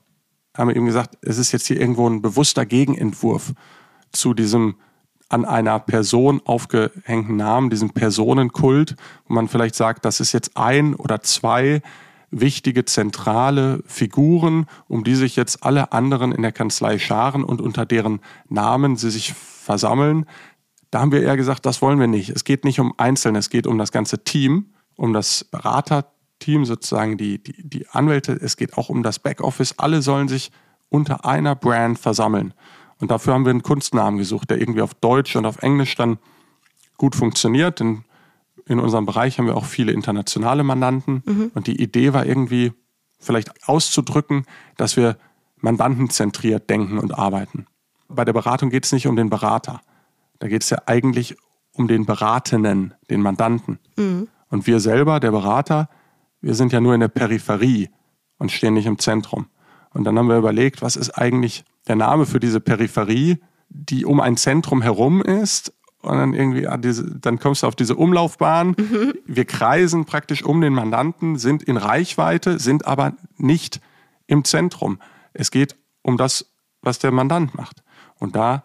haben 0.57 0.68
wir 0.68 0.77
eben 0.77 0.87
gesagt, 0.87 1.16
es 1.23 1.38
ist 1.38 1.53
jetzt 1.53 1.66
hier 1.66 1.81
irgendwo 1.81 2.09
ein 2.09 2.21
bewusster 2.21 2.66
Gegenentwurf 2.66 3.53
zu 4.11 4.35
diesem 4.35 4.77
an 5.33 5.45
einer 5.45 5.79
Person 5.79 6.40
aufgehängten 6.45 7.37
Namen, 7.37 7.71
diesem 7.71 7.90
Personenkult, 7.90 8.97
wo 9.27 9.35
man 9.35 9.49
vielleicht 9.49 9.75
sagt, 9.75 10.05
das 10.05 10.21
ist 10.21 10.33
jetzt 10.33 10.57
ein 10.57 10.95
oder 10.95 11.23
zwei 11.23 11.83
wichtige 12.31 12.85
zentrale 12.85 13.83
Figuren, 13.87 14.66
um 14.88 15.05
die 15.05 15.14
sich 15.14 15.37
jetzt 15.37 15.64
alle 15.64 15.92
anderen 15.92 16.33
in 16.33 16.42
der 16.42 16.53
Kanzlei 16.53 16.99
scharen 16.99 17.45
und 17.45 17.61
unter 17.61 17.87
deren 17.87 18.21
Namen 18.49 18.97
sie 18.97 19.11
sich 19.11 19.35
versammeln. 19.35 20.27
Da 20.90 21.01
haben 21.01 21.12
wir 21.12 21.23
eher 21.23 21.37
gesagt, 21.37 21.66
das 21.66 21.81
wollen 21.83 22.01
wir 22.01 22.07
nicht. 22.07 22.31
Es 22.31 22.45
geht 22.45 22.64
nicht 22.64 22.81
um 22.81 22.95
Einzelne, 22.97 23.38
es 23.38 23.51
geht 23.51 23.66
um 23.66 23.79
das 23.79 23.92
ganze 23.92 24.25
Team, 24.25 24.73
um 24.97 25.12
das 25.12 25.45
Beraterteam, 25.45 26.64
sozusagen 26.64 27.16
die, 27.16 27.42
die, 27.42 27.55
die 27.62 27.88
Anwälte. 27.88 28.33
Es 28.33 28.57
geht 28.57 28.77
auch 28.77 28.88
um 28.88 29.03
das 29.03 29.18
Backoffice. 29.18 29.79
Alle 29.79 30.03
sollen 30.03 30.29
sich 30.29 30.51
unter 30.88 31.25
einer 31.25 31.55
Brand 31.55 31.99
versammeln. 31.99 32.53
Und 33.03 33.11
dafür 33.11 33.35
haben 33.35 33.45
wir 33.45 33.51
einen 33.51 33.65
Kunstnamen 33.65 34.17
gesucht, 34.17 34.49
der 34.51 34.61
irgendwie 34.61 34.81
auf 34.81 34.95
Deutsch 34.95 35.35
und 35.35 35.45
auf 35.45 35.61
Englisch 35.61 35.97
dann 35.97 36.19
gut 36.99 37.17
funktioniert. 37.17 37.81
Denn 37.81 38.05
in 38.65 38.79
unserem 38.79 39.07
Bereich 39.07 39.38
haben 39.38 39.47
wir 39.47 39.57
auch 39.57 39.65
viele 39.65 39.91
internationale 39.91 40.62
Mandanten. 40.62 41.25
Mhm. 41.27 41.51
Und 41.53 41.67
die 41.67 41.83
Idee 41.83 42.12
war 42.12 42.25
irgendwie 42.25 42.73
vielleicht 43.19 43.69
auszudrücken, 43.69 44.47
dass 44.77 44.97
wir 44.97 45.17
mandantenzentriert 45.57 46.71
denken 46.71 46.99
und 46.99 47.19
arbeiten. 47.19 47.67
Bei 48.07 48.25
der 48.25 48.35
Beratung 48.35 48.71
geht 48.71 48.85
es 48.85 48.93
nicht 48.93 49.09
um 49.09 49.17
den 49.17 49.31
Berater. 49.31 49.81
Da 50.38 50.47
geht 50.47 50.62
es 50.62 50.71
ja 50.71 50.79
eigentlich 50.87 51.37
um 51.73 51.88
den 51.88 52.07
Beratenden, 52.07 52.95
den 53.11 53.21
Mandanten. 53.21 53.81
Mhm. 53.97 54.29
Und 54.49 54.69
wir 54.69 54.79
selber, 54.79 55.19
der 55.19 55.33
Berater, 55.33 55.88
wir 56.41 56.55
sind 56.55 56.73
ja 56.73 56.81
nur 56.81 56.95
in 56.95 57.01
der 57.01 57.09
Peripherie 57.09 57.91
und 58.38 58.53
stehen 58.53 58.75
nicht 58.75 58.87
im 58.87 59.01
Zentrum. 59.01 59.47
Und 59.91 60.05
dann 60.05 60.17
haben 60.17 60.29
wir 60.29 60.38
überlegt, 60.38 60.83
was 60.83 60.95
ist 60.95 61.11
eigentlich 61.19 61.65
der 61.88 61.97
Name 61.97 62.27
für 62.27 62.40
diese 62.40 62.61
Peripherie, 62.61 63.38
die 63.68 64.05
um 64.05 64.21
ein 64.21 64.37
Zentrum 64.37 64.83
herum 64.83 65.23
ist. 65.23 65.73
Und 66.03 66.16
dann 66.16 66.35
irgendwie, 66.35 66.66
ah, 66.66 66.77
dann 66.77 67.38
kommst 67.38 67.62
du 67.62 67.68
auf 67.68 67.77
diese 67.77 67.95
Umlaufbahn. 67.95 68.75
Mhm. 68.77 69.14
Wir 69.25 69.45
kreisen 69.45 70.05
praktisch 70.05 70.42
um 70.42 70.61
den 70.61 70.73
Mandanten, 70.73 71.38
sind 71.38 71.62
in 71.62 71.77
Reichweite, 71.77 72.59
sind 72.59 72.87
aber 72.87 73.14
nicht 73.37 73.81
im 74.27 74.45
Zentrum. 74.45 74.99
Es 75.33 75.53
geht 75.53 75.77
um 76.03 76.16
das, 76.16 76.47
was 76.81 76.99
der 76.99 77.12
Mandant 77.12 77.55
macht. 77.55 77.85
Und 78.18 78.35
da 78.35 78.64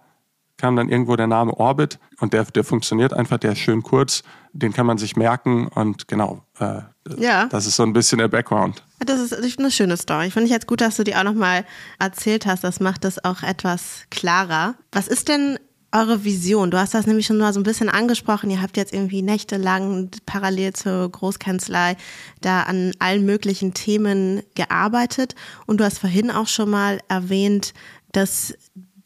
kam 0.57 0.75
dann 0.75 0.89
irgendwo 0.89 1.15
der 1.15 1.27
Name 1.27 1.53
Orbit 1.53 1.99
und 2.19 2.33
der, 2.33 2.45
der 2.45 2.63
funktioniert 2.63 3.13
einfach, 3.13 3.37
der 3.37 3.51
ist 3.51 3.59
schön 3.59 3.83
kurz, 3.83 4.23
den 4.57 4.73
kann 4.73 4.85
man 4.85 4.97
sich 4.97 5.15
merken 5.15 5.67
und 5.67 6.07
genau, 6.07 6.43
äh, 6.59 6.81
ja. 7.17 7.45
das 7.45 7.67
ist 7.67 7.75
so 7.75 7.83
ein 7.83 7.93
bisschen 7.93 8.17
der 8.17 8.27
Background. 8.27 8.83
Das 8.99 9.19
ist 9.19 9.59
eine 9.59 9.71
schöne 9.71 9.97
Story. 9.97 10.31
Finde 10.31 10.47
ich 10.47 10.51
jetzt 10.51 10.67
gut, 10.67 10.81
dass 10.81 10.97
du 10.97 11.03
die 11.03 11.15
auch 11.15 11.23
nochmal 11.23 11.65
erzählt 11.99 12.45
hast. 12.45 12.63
Das 12.63 12.79
macht 12.79 13.03
das 13.03 13.23
auch 13.23 13.43
etwas 13.43 14.05
klarer. 14.09 14.75
Was 14.91 15.07
ist 15.07 15.27
denn 15.27 15.59
eure 15.91 16.23
Vision? 16.23 16.71
Du 16.71 16.79
hast 16.79 16.95
das 16.95 17.05
nämlich 17.05 17.27
schon 17.27 17.37
mal 17.37 17.53
so 17.53 17.59
ein 17.59 17.63
bisschen 17.63 17.89
angesprochen. 17.89 18.49
Ihr 18.49 18.61
habt 18.61 18.75
jetzt 18.75 18.93
irgendwie 18.93 19.21
nächtelang 19.21 20.09
parallel 20.25 20.73
zur 20.73 21.09
Großkanzlei 21.11 21.95
da 22.41 22.63
an 22.63 22.91
allen 22.99 23.25
möglichen 23.25 23.75
Themen 23.75 24.41
gearbeitet. 24.55 25.35
Und 25.67 25.79
du 25.79 25.83
hast 25.83 25.99
vorhin 25.99 26.31
auch 26.31 26.47
schon 26.47 26.71
mal 26.71 26.99
erwähnt, 27.07 27.73
dass 28.11 28.55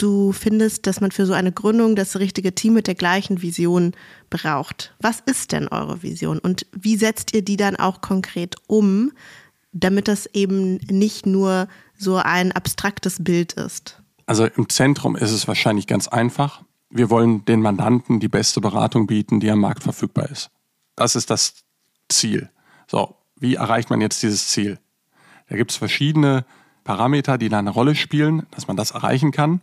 du 0.01 0.31
findest, 0.31 0.87
dass 0.87 1.01
man 1.01 1.11
für 1.11 1.25
so 1.25 1.33
eine 1.33 1.51
Gründung 1.51 1.95
das 1.95 2.17
richtige 2.17 2.55
Team 2.55 2.73
mit 2.73 2.87
der 2.87 2.95
gleichen 2.95 3.41
Vision 3.41 3.93
braucht. 4.29 4.95
Was 4.99 5.19
ist 5.19 5.51
denn 5.51 5.67
eure 5.67 6.03
Vision 6.03 6.39
und 6.39 6.65
wie 6.71 6.97
setzt 6.97 7.33
ihr 7.33 7.43
die 7.43 7.57
dann 7.57 7.75
auch 7.75 8.01
konkret 8.01 8.55
um, 8.67 9.11
damit 9.71 10.07
das 10.07 10.25
eben 10.27 10.77
nicht 10.89 11.25
nur 11.25 11.67
so 11.97 12.17
ein 12.17 12.51
abstraktes 12.51 13.23
Bild 13.23 13.53
ist? 13.53 14.01
Also 14.25 14.45
im 14.45 14.69
Zentrum 14.69 15.15
ist 15.15 15.31
es 15.31 15.47
wahrscheinlich 15.47 15.87
ganz 15.87 16.07
einfach. 16.07 16.63
Wir 16.89 17.09
wollen 17.09 17.45
den 17.45 17.61
Mandanten 17.61 18.19
die 18.19 18.27
beste 18.27 18.61
Beratung 18.61 19.07
bieten, 19.07 19.39
die 19.39 19.49
am 19.49 19.59
Markt 19.59 19.83
verfügbar 19.83 20.29
ist. 20.29 20.49
Das 20.95 21.15
ist 21.15 21.29
das 21.29 21.53
Ziel. 22.09 22.49
So, 22.87 23.15
wie 23.39 23.55
erreicht 23.55 23.89
man 23.89 24.01
jetzt 24.01 24.21
dieses 24.23 24.47
Ziel? 24.47 24.79
Da 25.49 25.55
gibt 25.55 25.71
es 25.71 25.77
verschiedene 25.77 26.45
Parameter, 26.83 27.37
die 27.37 27.49
da 27.49 27.59
eine 27.59 27.69
Rolle 27.69 27.95
spielen, 27.95 28.45
dass 28.51 28.67
man 28.67 28.77
das 28.77 28.91
erreichen 28.91 29.31
kann. 29.31 29.61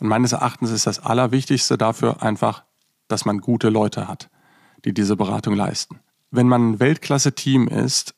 Und 0.00 0.08
meines 0.08 0.32
Erachtens 0.32 0.70
ist 0.70 0.86
das 0.86 1.00
Allerwichtigste 1.00 1.78
dafür 1.78 2.22
einfach, 2.22 2.64
dass 3.08 3.24
man 3.24 3.40
gute 3.40 3.68
Leute 3.68 4.08
hat, 4.08 4.30
die 4.84 4.92
diese 4.92 5.16
Beratung 5.16 5.54
leisten. 5.54 6.00
Wenn 6.30 6.48
man 6.48 6.72
ein 6.72 6.80
Weltklasse-Team 6.80 7.68
ist, 7.68 8.14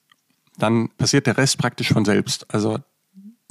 dann 0.59 0.91
passiert 0.91 1.27
der 1.27 1.39
Rest 1.39 1.59
praktisch 1.59 1.93
von 1.93 2.05
selbst. 2.05 2.53
Also 2.53 2.79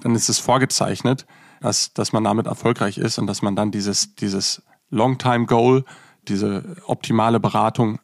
dann 0.02 0.16
ist 0.16 0.30
es 0.30 0.40
vorgezeichnet, 0.40 1.26
dass, 1.62 1.94
dass 1.94 2.14
man 2.14 2.24
damit 2.24 2.46
erfolgreich 2.46 2.98
ist 2.98 3.18
und 3.18 3.28
dass 3.28 3.42
man 3.42 3.56
dann 3.56 3.72
dieses, 3.72 4.16
dieses 4.16 4.62
Long-Time-Goal, 4.90 5.86
diese 6.28 6.78
optimale 6.86 7.40
Beratung 7.40 8.00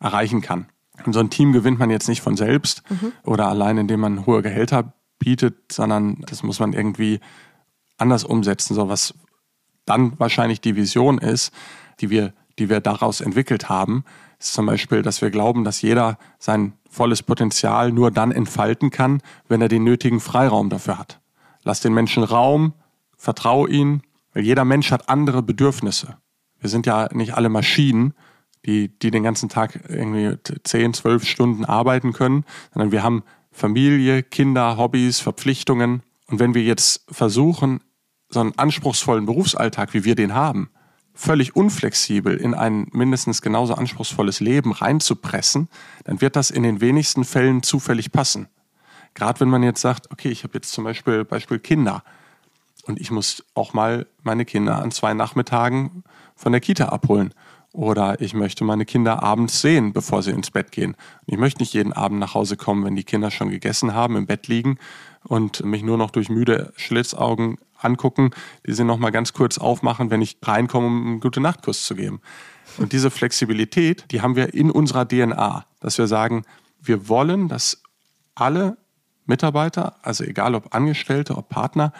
erreichen 0.00 0.40
kann. 0.40 0.66
Und 1.04 1.12
so 1.12 1.20
ein 1.20 1.30
Team 1.30 1.52
gewinnt 1.52 1.78
man 1.78 1.90
jetzt 1.90 2.08
nicht 2.08 2.22
von 2.22 2.36
selbst 2.36 2.82
mhm. 2.90 3.12
oder 3.24 3.48
allein, 3.48 3.78
indem 3.78 4.00
man 4.00 4.26
hohe 4.26 4.42
Gehälter 4.42 4.94
bietet, 5.18 5.72
sondern 5.72 6.22
das 6.28 6.42
muss 6.42 6.60
man 6.60 6.72
irgendwie 6.72 7.20
anders 7.98 8.24
umsetzen. 8.24 8.74
So 8.74 8.88
was 8.88 9.14
dann 9.88 10.18
wahrscheinlich 10.18 10.60
die 10.60 10.76
Vision 10.76 11.18
ist, 11.18 11.52
die 12.00 12.10
wir, 12.10 12.32
die 12.58 12.68
wir 12.68 12.80
daraus 12.80 13.20
entwickelt 13.20 13.68
haben, 13.68 14.04
ist 14.38 14.52
zum 14.52 14.66
Beispiel, 14.66 15.02
dass 15.02 15.20
wir 15.20 15.30
glauben, 15.30 15.64
dass 15.64 15.82
jeder 15.82 16.18
sein 16.38 16.72
volles 16.88 17.22
Potenzial 17.22 17.92
nur 17.92 18.10
dann 18.10 18.32
entfalten 18.32 18.90
kann, 18.90 19.20
wenn 19.48 19.60
er 19.60 19.68
den 19.68 19.84
nötigen 19.84 20.20
Freiraum 20.20 20.70
dafür 20.70 20.98
hat. 20.98 21.20
Lass 21.64 21.80
den 21.80 21.92
Menschen 21.92 22.22
Raum, 22.22 22.72
vertrau 23.16 23.66
ihnen, 23.66 24.02
weil 24.32 24.44
jeder 24.44 24.64
Mensch 24.64 24.90
hat 24.92 25.08
andere 25.08 25.42
Bedürfnisse. 25.42 26.16
Wir 26.60 26.70
sind 26.70 26.86
ja 26.86 27.08
nicht 27.12 27.34
alle 27.34 27.48
Maschinen, 27.48 28.14
die, 28.64 28.88
die 28.98 29.10
den 29.10 29.22
ganzen 29.22 29.48
Tag 29.48 29.80
irgendwie 29.88 30.36
10, 30.62 30.94
12 30.94 31.24
Stunden 31.24 31.64
arbeiten 31.64 32.12
können, 32.12 32.44
sondern 32.72 32.92
wir 32.92 33.02
haben 33.02 33.22
Familie, 33.50 34.22
Kinder, 34.22 34.76
Hobbys, 34.76 35.20
Verpflichtungen. 35.20 36.02
Und 36.26 36.38
wenn 36.38 36.54
wir 36.54 36.62
jetzt 36.62 37.04
versuchen, 37.10 37.80
so 38.30 38.40
einen 38.40 38.56
anspruchsvollen 38.58 39.26
Berufsalltag, 39.26 39.94
wie 39.94 40.04
wir 40.04 40.14
den 40.14 40.34
haben, 40.34 40.70
völlig 41.14 41.56
unflexibel 41.56 42.36
in 42.36 42.54
ein 42.54 42.86
mindestens 42.92 43.42
genauso 43.42 43.74
anspruchsvolles 43.74 44.40
Leben 44.40 44.72
reinzupressen, 44.72 45.68
dann 46.04 46.20
wird 46.20 46.36
das 46.36 46.50
in 46.50 46.62
den 46.62 46.80
wenigsten 46.80 47.24
Fällen 47.24 47.62
zufällig 47.62 48.12
passen. 48.12 48.48
Gerade 49.14 49.40
wenn 49.40 49.48
man 49.48 49.62
jetzt 49.62 49.80
sagt, 49.80 50.12
okay, 50.12 50.28
ich 50.28 50.44
habe 50.44 50.54
jetzt 50.54 50.72
zum 50.72 50.84
Beispiel 50.84 51.24
Beispiel 51.24 51.58
Kinder 51.58 52.04
und 52.84 53.00
ich 53.00 53.10
muss 53.10 53.44
auch 53.54 53.72
mal 53.72 54.06
meine 54.22 54.44
Kinder 54.44 54.80
an 54.80 54.92
zwei 54.92 55.12
Nachmittagen 55.12 56.04
von 56.36 56.52
der 56.52 56.60
Kita 56.60 56.86
abholen. 56.86 57.34
Oder 57.72 58.20
ich 58.20 58.32
möchte 58.32 58.64
meine 58.64 58.86
Kinder 58.86 59.22
abends 59.22 59.60
sehen, 59.60 59.92
bevor 59.92 60.22
sie 60.22 60.30
ins 60.30 60.50
Bett 60.50 60.72
gehen. 60.72 60.96
ich 61.26 61.36
möchte 61.36 61.60
nicht 61.60 61.74
jeden 61.74 61.92
Abend 61.92 62.18
nach 62.18 62.34
Hause 62.34 62.56
kommen, 62.56 62.84
wenn 62.84 62.96
die 62.96 63.04
Kinder 63.04 63.30
schon 63.30 63.50
gegessen 63.50 63.92
haben, 63.92 64.16
im 64.16 64.26
Bett 64.26 64.48
liegen 64.48 64.78
und 65.24 65.64
mich 65.64 65.82
nur 65.82 65.98
noch 65.98 66.10
durch 66.10 66.30
müde 66.30 66.72
Schlitzaugen 66.76 67.58
angucken, 67.78 68.30
die 68.66 68.74
sie 68.74 68.84
noch 68.84 68.98
mal 68.98 69.10
ganz 69.10 69.32
kurz 69.32 69.58
aufmachen, 69.58 70.10
wenn 70.10 70.22
ich 70.22 70.38
reinkomme, 70.42 70.86
um 70.86 71.06
einen 71.06 71.20
gute 71.20 71.40
Nachtkuss 71.40 71.84
zu 71.84 71.94
geben. 71.94 72.20
Und 72.76 72.92
diese 72.92 73.10
Flexibilität, 73.10 74.04
die 74.10 74.22
haben 74.22 74.36
wir 74.36 74.54
in 74.54 74.70
unserer 74.70 75.06
DNA, 75.06 75.64
dass 75.80 75.98
wir 75.98 76.06
sagen, 76.06 76.44
wir 76.80 77.08
wollen, 77.08 77.48
dass 77.48 77.82
alle 78.34 78.76
Mitarbeiter, 79.26 79.96
also 80.02 80.24
egal 80.24 80.54
ob 80.54 80.74
Angestellte, 80.74 81.36
ob 81.36 81.48
Partner, 81.48 81.92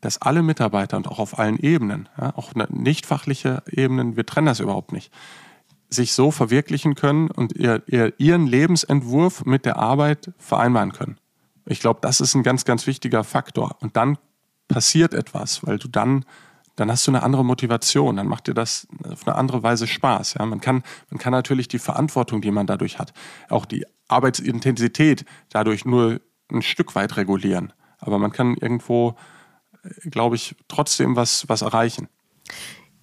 dass 0.00 0.22
alle 0.22 0.42
Mitarbeiter 0.42 0.96
und 0.96 1.08
auch 1.08 1.18
auf 1.18 1.38
allen 1.38 1.58
Ebenen, 1.58 2.08
ja, 2.18 2.32
auch 2.36 2.54
nicht 2.54 3.06
fachliche 3.06 3.62
Ebenen, 3.70 4.16
wir 4.16 4.26
trennen 4.26 4.46
das 4.46 4.60
überhaupt 4.60 4.92
nicht, 4.92 5.12
sich 5.90 6.12
so 6.12 6.30
verwirklichen 6.30 6.94
können 6.94 7.30
und 7.30 7.52
ihr, 7.54 7.82
ihr, 7.86 8.12
ihren 8.18 8.46
Lebensentwurf 8.46 9.44
mit 9.44 9.64
der 9.64 9.78
Arbeit 9.78 10.30
vereinbaren 10.38 10.92
können. 10.92 11.18
Ich 11.66 11.80
glaube, 11.80 12.00
das 12.02 12.20
ist 12.20 12.34
ein 12.34 12.42
ganz, 12.42 12.64
ganz 12.64 12.86
wichtiger 12.86 13.24
Faktor. 13.24 13.76
Und 13.80 13.96
dann 13.96 14.18
passiert 14.68 15.14
etwas, 15.14 15.66
weil 15.66 15.78
du 15.78 15.88
dann, 15.88 16.24
dann 16.76 16.90
hast 16.90 17.06
du 17.06 17.10
eine 17.10 17.22
andere 17.22 17.44
Motivation, 17.44 18.16
dann 18.16 18.28
macht 18.28 18.46
dir 18.46 18.54
das 18.54 18.86
auf 19.04 19.26
eine 19.26 19.36
andere 19.36 19.62
Weise 19.62 19.86
Spaß. 19.86 20.34
Ja? 20.34 20.46
Man, 20.46 20.60
kann, 20.60 20.82
man 21.10 21.18
kann 21.18 21.32
natürlich 21.32 21.68
die 21.68 21.78
Verantwortung, 21.78 22.40
die 22.40 22.50
man 22.50 22.66
dadurch 22.66 22.98
hat, 22.98 23.12
auch 23.48 23.64
die 23.64 23.84
Arbeitsintensität 24.08 25.24
dadurch 25.50 25.84
nur 25.84 26.20
ein 26.50 26.62
Stück 26.62 26.94
weit 26.94 27.16
regulieren. 27.16 27.72
Aber 27.98 28.18
man 28.18 28.32
kann 28.32 28.56
irgendwo 28.56 29.16
glaube 30.04 30.36
ich, 30.36 30.54
trotzdem 30.68 31.16
was, 31.16 31.48
was 31.48 31.62
erreichen. 31.62 32.08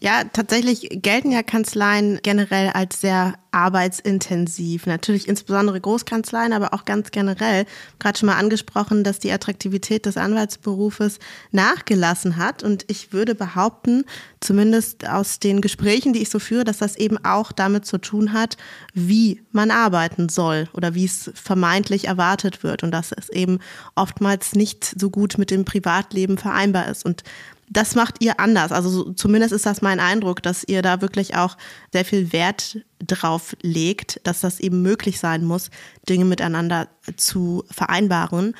Ja, 0.06 0.24
tatsächlich 0.24 0.88
gelten 0.92 1.32
ja 1.32 1.42
Kanzleien 1.42 2.20
generell 2.22 2.70
als 2.70 3.02
sehr 3.02 3.34
arbeitsintensiv. 3.50 4.86
Natürlich 4.86 5.28
insbesondere 5.28 5.82
Großkanzleien, 5.82 6.54
aber 6.54 6.76
auch 6.76 6.86
ganz 6.86 7.10
generell. 7.10 7.66
Gerade 7.98 8.20
schon 8.20 8.28
mal 8.28 8.38
angesprochen, 8.38 9.04
dass 9.04 9.18
die 9.18 9.32
Attraktivität 9.32 10.06
des 10.06 10.18
Anwaltsberufes 10.18 11.18
nachgelassen 11.52 12.38
hat. 12.38 12.62
Und 12.62 12.86
ich 12.88 13.14
würde 13.14 13.34
behaupten, 13.34 14.04
zumindest 14.42 15.10
aus 15.10 15.40
den 15.40 15.60
Gesprächen, 15.60 16.14
die 16.14 16.22
ich 16.22 16.30
so 16.30 16.38
führe, 16.38 16.66
dass 16.66 16.78
das 16.78 16.98
eben 16.98 17.18
auch 17.26 17.52
damit 17.52 17.88
zu 17.88 17.98
tun 17.98 18.32
hat, 18.32 18.58
wie 18.94 19.42
man 19.54 19.72
arbeiten 19.72 20.30
soll 20.30 20.70
oder 20.74 20.94
wie 20.94 21.06
es 21.06 21.32
vermeintlich 21.34 22.08
erwartet 22.08 22.62
wird. 22.62 22.84
Und 22.84 22.92
dass 22.92 23.12
es 23.12 23.30
eben 23.30 23.58
oftmals 23.96 24.54
nicht 24.54 25.00
so 25.00 25.10
gut 25.10 25.40
mit 25.40 25.50
dem 25.50 25.66
Privatleben 25.66 26.38
vereinbar 26.38 26.90
ist. 26.90 27.06
Und 27.06 27.24
das 27.70 27.96
macht 27.96 28.24
ihr 28.24 28.40
anders. 28.40 28.72
Also 28.72 29.14
zumindest 29.14 29.54
ist 29.54 29.66
das 29.66 29.82
mein 29.82 30.00
Eindruck, 30.00 30.42
dass 30.44 30.64
ihr 30.64 30.82
da 30.82 31.02
wirklich 31.02 31.36
auch 31.36 31.58
sehr 31.92 32.06
viel 32.06 32.32
Wert 32.32 32.80
drauf 33.00 33.56
legt, 33.62 34.20
dass 34.24 34.42
das 34.42 34.60
eben 34.60 34.82
möglich 34.82 35.20
sein 35.20 35.44
muss, 35.46 35.70
Dinge 36.08 36.26
miteinander 36.26 36.88
zu 37.18 37.64
vereinbaren. 37.72 38.56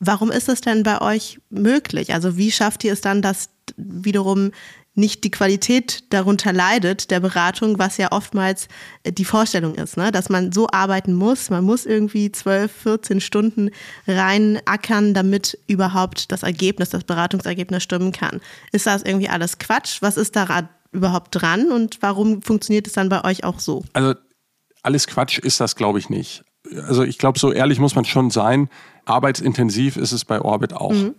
Warum 0.00 0.30
ist 0.30 0.48
es 0.48 0.60
denn 0.60 0.82
bei 0.82 1.00
euch 1.00 1.40
möglich? 1.50 2.12
Also 2.12 2.36
wie 2.36 2.50
schafft 2.50 2.84
ihr 2.84 2.92
es 2.92 3.00
dann, 3.00 3.22
dass 3.22 3.50
wiederum 3.76 4.50
nicht 4.94 5.24
die 5.24 5.30
Qualität 5.30 6.12
darunter 6.12 6.52
leidet, 6.52 7.10
der 7.10 7.20
Beratung, 7.20 7.78
was 7.78 7.96
ja 7.96 8.12
oftmals 8.12 8.68
äh, 9.04 9.12
die 9.12 9.24
Vorstellung 9.24 9.74
ist, 9.74 9.96
ne? 9.96 10.12
dass 10.12 10.28
man 10.28 10.52
so 10.52 10.68
arbeiten 10.70 11.14
muss. 11.14 11.48
Man 11.48 11.64
muss 11.64 11.86
irgendwie 11.86 12.30
12, 12.30 12.70
14 12.70 13.20
Stunden 13.20 13.70
reinackern, 14.06 15.14
damit 15.14 15.58
überhaupt 15.66 16.30
das 16.30 16.42
Ergebnis, 16.42 16.90
das 16.90 17.04
Beratungsergebnis 17.04 17.82
stimmen 17.82 18.12
kann. 18.12 18.40
Ist 18.70 18.86
das 18.86 19.02
irgendwie 19.02 19.28
alles 19.28 19.58
Quatsch? 19.58 20.02
Was 20.02 20.16
ist 20.18 20.36
da 20.36 20.68
überhaupt 20.92 21.28
dran 21.30 21.72
und 21.72 21.98
warum 22.02 22.42
funktioniert 22.42 22.86
es 22.86 22.92
dann 22.92 23.08
bei 23.08 23.24
euch 23.24 23.44
auch 23.44 23.60
so? 23.60 23.84
Also 23.94 24.14
alles 24.82 25.06
Quatsch 25.06 25.38
ist 25.38 25.58
das, 25.58 25.74
glaube 25.74 26.00
ich, 26.00 26.10
nicht. 26.10 26.44
Also 26.86 27.02
ich 27.02 27.16
glaube, 27.16 27.38
so 27.38 27.50
ehrlich 27.50 27.78
muss 27.78 27.94
man 27.94 28.04
schon 28.04 28.30
sein. 28.30 28.68
Arbeitsintensiv 29.06 29.96
ist 29.96 30.12
es 30.12 30.26
bei 30.26 30.40
Orbit 30.40 30.74
auch. 30.74 30.92
Mhm 30.92 31.14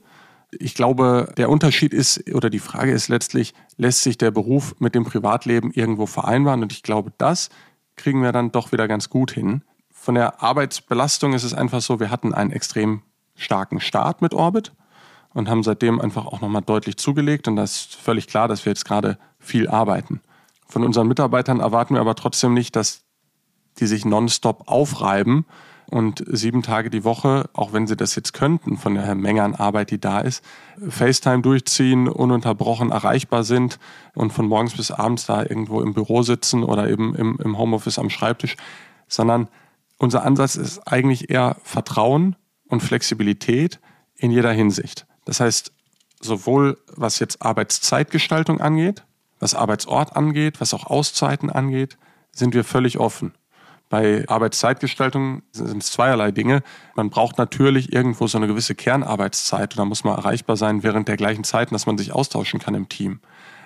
ich 0.60 0.76
glaube, 0.76 1.34
der 1.38 1.50
Unterschied 1.50 1.94
ist 1.94 2.34
oder 2.34 2.50
die 2.50 2.60
Frage 2.60 2.92
ist 2.92 3.08
letztlich, 3.08 3.54
lässt 3.78 4.04
sich 4.04 4.18
der 4.18 4.32
Beruf 4.32 4.76
mit 4.80 4.96
dem 4.96 5.04
Privatleben 5.04 5.72
irgendwo 5.72 6.06
vereinbaren? 6.06 6.62
Und 6.62 6.72
ich 6.72 6.84
glaube, 6.84 7.12
das 7.18 7.50
kriegen 7.96 8.22
wir 8.22 8.32
dann 8.32 8.52
doch 8.52 8.72
wieder 8.72 8.88
ganz 8.88 9.10
gut 9.10 9.32
hin. 9.32 9.64
Von 9.92 10.16
der 10.16 10.42
Arbeitsbelastung 10.42 11.34
ist 11.34 11.44
es 11.44 11.54
einfach 11.54 11.82
so, 11.82 12.00
wir 12.00 12.10
hatten 12.10 12.34
einen 12.34 12.52
extrem 12.52 13.04
starken 13.36 13.80
Start 13.80 14.22
mit 14.22 14.34
Orbit 14.34 14.74
und 15.34 15.50
haben 15.50 15.64
seitdem 15.64 16.00
einfach 16.00 16.26
auch 16.26 16.42
nochmal 16.42 16.62
deutlich 16.62 16.98
zugelegt. 16.98 17.48
Und 17.48 17.56
da 17.56 17.64
ist 17.64 17.96
völlig 17.96 18.28
klar, 18.28 18.48
dass 18.48 18.66
wir 18.66 18.72
jetzt 18.72 18.86
gerade 18.86 19.18
viel 19.40 19.68
arbeiten. 19.68 20.22
Von 20.68 20.84
unseren 20.84 21.08
Mitarbeitern 21.08 21.60
erwarten 21.60 21.96
wir 21.96 22.02
aber 22.02 22.16
trotzdem 22.16 22.54
nicht, 22.54 22.76
dass 22.76 23.04
die 23.80 23.88
sich 23.88 24.06
nonstop 24.06 24.68
aufreiben, 24.68 25.46
und 25.94 26.24
sieben 26.28 26.64
Tage 26.64 26.90
die 26.90 27.04
Woche, 27.04 27.50
auch 27.54 27.72
wenn 27.72 27.86
sie 27.86 27.96
das 27.96 28.16
jetzt 28.16 28.34
könnten 28.34 28.78
von 28.78 28.96
der 28.96 29.14
Menge 29.14 29.44
an 29.44 29.54
Arbeit, 29.54 29.92
die 29.92 30.02
da 30.02 30.22
ist, 30.22 30.44
FaceTime 30.90 31.44
durchziehen, 31.44 32.08
ununterbrochen 32.08 32.90
erreichbar 32.90 33.44
sind 33.44 33.78
und 34.16 34.34
von 34.34 34.48
morgens 34.48 34.76
bis 34.76 34.90
abends 34.90 35.28
da 35.28 35.44
irgendwo 35.44 35.82
im 35.82 35.94
Büro 35.94 36.24
sitzen 36.24 36.64
oder 36.64 36.90
eben 36.90 37.14
im, 37.14 37.38
im 37.44 37.60
Homeoffice 37.60 38.00
am 38.00 38.10
Schreibtisch, 38.10 38.56
sondern 39.08 39.50
unser 40.00 40.24
Ansatz 40.24 40.56
ist 40.56 40.80
eigentlich 40.88 41.30
eher 41.30 41.58
Vertrauen 41.64 42.38
und 42.68 42.82
Flexibilität 42.82 43.80
in 44.16 44.32
jeder 44.32 44.52
Hinsicht. 44.52 45.06
Das 45.26 45.42
heißt, 45.42 45.72
sowohl 46.20 46.80
was 46.88 47.20
jetzt 47.20 47.44
Arbeitszeitgestaltung 47.44 48.62
angeht, 48.62 49.04
was 49.40 49.54
Arbeitsort 49.54 50.16
angeht, 50.16 50.60
was 50.60 50.74
auch 50.74 50.88
Auszeiten 50.88 51.52
angeht, 51.52 52.00
sind 52.32 52.56
wir 52.56 52.64
völlig 52.64 52.98
offen. 52.98 53.34
Bei 53.94 54.28
Arbeitszeitgestaltung 54.28 55.44
sind 55.52 55.84
es 55.84 55.92
zweierlei 55.92 56.32
Dinge. 56.32 56.64
Man 56.96 57.12
braucht 57.12 57.38
natürlich 57.38 57.94
irgendwo 57.94 58.26
so 58.26 58.40
eine 58.40 58.48
gewisse 58.48 58.74
Kernarbeitszeit 58.74 59.74
und 59.74 59.78
da 59.78 59.86
muss 59.86 60.04
man 60.04 60.18
erreichbar 60.18 60.58
sein 60.58 60.82
während 60.82 61.08
der 61.08 61.16
gleichen 61.16 61.44
Zeiten, 61.44 61.76
dass 61.76 61.86
man 61.86 62.00
sich 62.00 62.12
austauschen 62.12 62.60
kann 62.60 62.74
im 62.74 62.90
Team. 62.90 63.20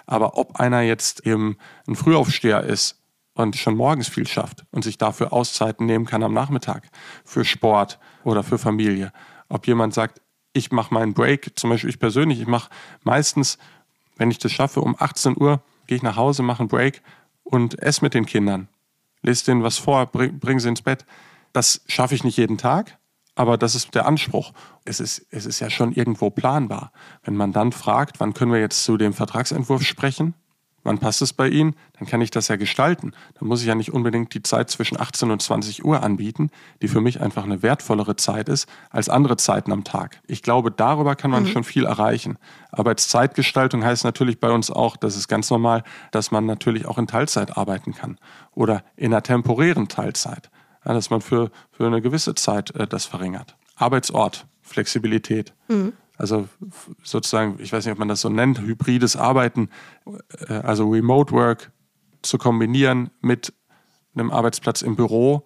Aber 0.06 0.38
ob 0.38 0.60
einer 0.60 0.82
jetzt 0.82 1.26
eben 1.26 1.56
ein 1.88 1.96
Frühaufsteher 1.96 2.62
ist 2.64 3.02
und 3.36 3.56
schon 3.56 3.78
morgens 3.78 4.10
viel 4.10 4.28
schafft 4.28 4.66
und 4.72 4.84
sich 4.84 4.98
dafür 4.98 5.32
Auszeiten 5.32 5.86
nehmen 5.86 6.06
kann 6.06 6.24
am 6.24 6.34
Nachmittag 6.34 6.90
für 7.24 7.46
Sport 7.46 7.98
oder 8.26 8.44
für 8.44 8.58
Familie, 8.58 9.14
ob 9.48 9.66
jemand 9.66 9.94
sagt, 9.94 10.22
ich 10.52 10.74
mache 10.74 10.94
meinen 10.94 11.14
Break, 11.14 11.58
zum 11.58 11.70
Beispiel 11.70 11.90
ich 11.90 12.00
persönlich, 12.00 12.42
ich 12.42 12.48
mache 12.48 12.70
meistens, 13.02 13.60
wenn 14.18 14.30
ich 14.30 14.40
das 14.40 14.52
schaffe, 14.52 14.82
um 14.82 14.98
18 15.00 15.38
Uhr 15.40 15.62
gehe 15.86 15.96
ich 15.96 16.04
nach 16.04 16.18
Hause, 16.18 16.44
mache 16.44 16.60
einen 16.60 16.68
Break 16.68 17.02
und 17.46 17.82
esse 17.82 18.04
mit 18.04 18.14
den 18.14 18.26
Kindern 18.26 18.68
lese 19.22 19.46
denen 19.46 19.64
was 19.64 19.78
vor, 19.78 20.06
bring, 20.08 20.40
bring 20.40 20.60
sie 20.60 20.70
ins 20.70 20.82
Bett. 20.82 21.06
Das 21.54 21.82
schaffe 21.88 22.16
ich 22.16 22.24
nicht 22.24 22.38
jeden 22.38 22.58
Tag, 22.58 22.98
aber 23.36 23.58
das 23.58 23.76
ist 23.76 23.94
der 23.96 24.06
Anspruch. 24.06 24.54
Es 24.86 25.00
ist, 25.00 25.26
es 25.32 25.46
ist 25.46 25.60
ja 25.60 25.70
schon 25.70 25.92
irgendwo 25.94 26.30
planbar. 26.30 26.92
Wenn 27.24 27.36
man 27.36 27.52
dann 27.52 27.72
fragt, 27.72 28.20
wann 28.20 28.34
können 28.34 28.52
wir 28.52 28.60
jetzt 28.60 28.84
zu 28.84 28.98
dem 28.98 29.14
Vertragsentwurf 29.14 29.84
sprechen, 29.84 30.34
wann 30.88 30.98
passt 30.98 31.22
es 31.22 31.34
bei 31.34 31.48
Ihnen, 31.48 31.76
dann 32.00 32.08
kann 32.08 32.22
ich 32.22 32.32
das 32.32 32.48
ja 32.48 32.56
gestalten. 32.56 33.12
Dann 33.40 33.48
muss 33.48 33.62
ich 33.62 33.68
ja 33.68 33.76
nicht 33.76 33.94
unbedingt 33.94 34.34
die 34.34 34.42
Zeit 34.42 34.72
zwischen 34.72 35.00
18 35.00 35.30
und 35.30 35.42
20 35.42 35.86
Uhr 35.86 36.02
anbieten, 36.02 36.50
die 36.82 36.88
für 36.88 37.02
mich 37.02 37.22
einfach 37.22 37.44
eine 37.44 37.62
wertvollere 37.62 38.16
Zeit 38.16 38.50
ist 38.50 38.68
als 38.90 39.10
andere 39.10 39.38
Zeiten 39.38 39.72
am 39.72 39.84
Tag. 39.84 40.22
Ich 40.26 40.42
glaube, 40.42 40.72
darüber 40.72 41.16
kann 41.16 41.30
man 41.30 41.44
mhm. 41.44 41.48
schon 41.48 41.64
viel 41.64 41.86
erreichen. 41.86 42.38
Arbeitszeitgestaltung 42.72 43.84
heißt 43.84 44.04
natürlich 44.04 44.40
bei 44.40 44.50
uns 44.50 44.72
auch, 44.72 44.98
das 44.98 45.16
ist 45.16 45.28
ganz 45.28 45.50
normal, 45.50 45.84
dass 46.12 46.32
man 46.32 46.46
natürlich 46.46 46.86
auch 46.88 46.98
in 46.98 47.08
Teilzeit 47.08 47.58
arbeiten 47.58 47.94
kann 47.94 48.18
oder 48.56 48.84
in 48.96 49.14
einer 49.14 49.22
temporären 49.22 49.90
Teilzeit, 49.90 50.50
ja, 50.86 50.94
dass 50.94 51.10
man 51.10 51.22
für, 51.22 51.52
für 51.72 51.86
eine 51.86 52.02
gewisse 52.02 52.34
Zeit 52.34 52.72
äh, 52.76 52.88
das 52.88 53.06
verringert. 53.06 53.56
Arbeitsort, 53.76 54.48
Flexibilität. 54.62 55.54
Mhm. 55.68 55.94
Also 56.18 56.48
sozusagen, 57.04 57.58
ich 57.60 57.72
weiß 57.72 57.86
nicht, 57.86 57.94
ob 57.94 58.00
man 58.00 58.08
das 58.08 58.22
so 58.22 58.30
nennt, 58.30 58.60
hybrides 58.60 59.16
Arbeiten, 59.16 59.70
äh, 60.48 60.54
also 60.54 60.90
Remote 60.90 61.32
Work 61.34 61.72
zu 62.22 62.38
kombinieren 62.38 63.12
mit 63.22 63.54
einem 64.16 64.32
Arbeitsplatz 64.32 64.82
im 64.82 64.96
Büro 64.96 65.44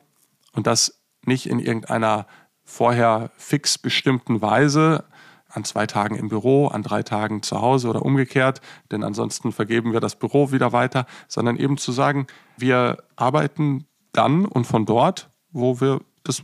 und 0.53 0.67
das 0.67 1.01
nicht 1.25 1.47
in 1.47 1.59
irgendeiner 1.59 2.25
vorher 2.63 3.31
fix 3.35 3.77
bestimmten 3.77 4.41
Weise, 4.41 5.03
an 5.49 5.65
zwei 5.65 5.85
Tagen 5.85 6.15
im 6.15 6.29
Büro, 6.29 6.67
an 6.67 6.81
drei 6.81 7.03
Tagen 7.03 7.43
zu 7.43 7.61
Hause 7.61 7.89
oder 7.89 8.03
umgekehrt, 8.03 8.61
denn 8.91 9.03
ansonsten 9.03 9.51
vergeben 9.51 9.91
wir 9.91 9.99
das 9.99 10.15
Büro 10.17 10.51
wieder 10.51 10.71
weiter, 10.71 11.05
sondern 11.27 11.57
eben 11.57 11.77
zu 11.77 11.91
sagen, 11.91 12.27
wir 12.57 13.03
arbeiten 13.17 13.85
dann 14.13 14.45
und 14.45 14.65
von 14.65 14.85
dort, 14.85 15.29
wo 15.51 15.81
wir 15.81 16.01
das 16.23 16.41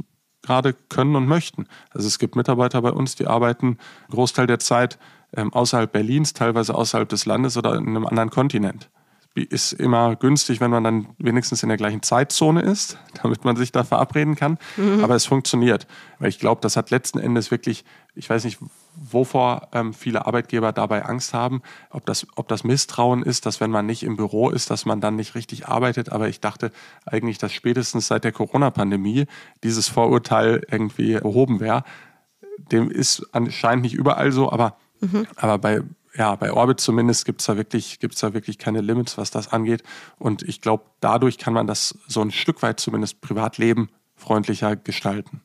gerade 0.47 0.73
können 0.89 1.15
und 1.15 1.27
möchten. 1.27 1.67
Also 1.91 2.07
es 2.07 2.17
gibt 2.17 2.35
Mitarbeiter 2.35 2.81
bei 2.81 2.91
uns, 2.91 3.15
die 3.15 3.27
arbeiten 3.27 3.65
einen 3.65 3.77
Großteil 4.09 4.47
der 4.47 4.59
Zeit 4.59 4.97
ähm, 5.35 5.53
außerhalb 5.53 5.91
Berlins, 5.91 6.33
teilweise 6.33 6.73
außerhalb 6.73 7.07
des 7.07 7.25
Landes 7.25 7.57
oder 7.57 7.75
in 7.75 7.87
einem 7.87 8.05
anderen 8.05 8.29
Kontinent 8.29 8.89
ist 9.43 9.73
immer 9.73 10.15
günstig, 10.15 10.59
wenn 10.61 10.71
man 10.71 10.83
dann 10.83 11.07
wenigstens 11.17 11.63
in 11.63 11.69
der 11.69 11.77
gleichen 11.77 12.01
Zeitzone 12.01 12.61
ist, 12.61 12.97
damit 13.21 13.45
man 13.45 13.55
sich 13.55 13.71
da 13.71 13.83
verabreden 13.83 14.35
kann. 14.35 14.57
Mhm. 14.77 15.03
Aber 15.03 15.15
es 15.15 15.25
funktioniert. 15.25 15.87
Weil 16.19 16.29
ich 16.29 16.39
glaube, 16.39 16.61
das 16.61 16.75
hat 16.75 16.89
letzten 16.89 17.19
Endes 17.19 17.51
wirklich, 17.51 17.85
ich 18.15 18.29
weiß 18.29 18.43
nicht, 18.45 18.59
wovor 18.99 19.69
ähm, 19.73 19.93
viele 19.93 20.25
Arbeitgeber 20.25 20.71
dabei 20.71 21.05
Angst 21.05 21.33
haben, 21.33 21.61
ob 21.89 22.05
das, 22.05 22.27
ob 22.35 22.47
das 22.47 22.63
Misstrauen 22.63 23.23
ist, 23.23 23.45
dass 23.45 23.61
wenn 23.61 23.71
man 23.71 23.85
nicht 23.85 24.03
im 24.03 24.17
Büro 24.17 24.49
ist, 24.49 24.69
dass 24.69 24.85
man 24.85 25.01
dann 25.01 25.15
nicht 25.15 25.35
richtig 25.35 25.67
arbeitet. 25.67 26.11
Aber 26.11 26.27
ich 26.27 26.39
dachte 26.39 26.71
eigentlich, 27.05 27.37
dass 27.37 27.53
spätestens 27.53 28.07
seit 28.07 28.23
der 28.23 28.31
Corona-Pandemie 28.31 29.25
dieses 29.63 29.87
Vorurteil 29.87 30.65
irgendwie 30.69 31.15
behoben 31.19 31.59
wäre. 31.59 31.83
Dem 32.71 32.89
ist 32.89 33.27
anscheinend 33.31 33.83
nicht 33.83 33.93
überall 33.93 34.31
so, 34.31 34.51
aber, 34.51 34.77
mhm. 34.99 35.27
aber 35.35 35.57
bei, 35.59 35.81
ja, 36.15 36.35
bei 36.35 36.51
Orbit 36.51 36.79
zumindest 36.79 37.25
gibt 37.25 37.41
es 37.41 37.47
da, 37.47 37.55
wirklich, 37.55 37.99
da 37.99 38.33
wirklich 38.33 38.57
keine 38.57 38.81
Limits, 38.81 39.17
was 39.17 39.29
das 39.29 39.53
angeht. 39.53 39.83
Und 40.17 40.41
ich 40.41 40.61
glaube, 40.61 40.85
dadurch 40.99 41.37
kann 41.37 41.53
man 41.53 41.67
das 41.67 41.97
so 42.07 42.21
ein 42.21 42.31
Stück 42.31 42.63
weit 42.63 42.79
zumindest 42.79 43.21
Privatleben 43.21 43.89
freundlicher 44.15 44.75
gestalten. 44.75 45.41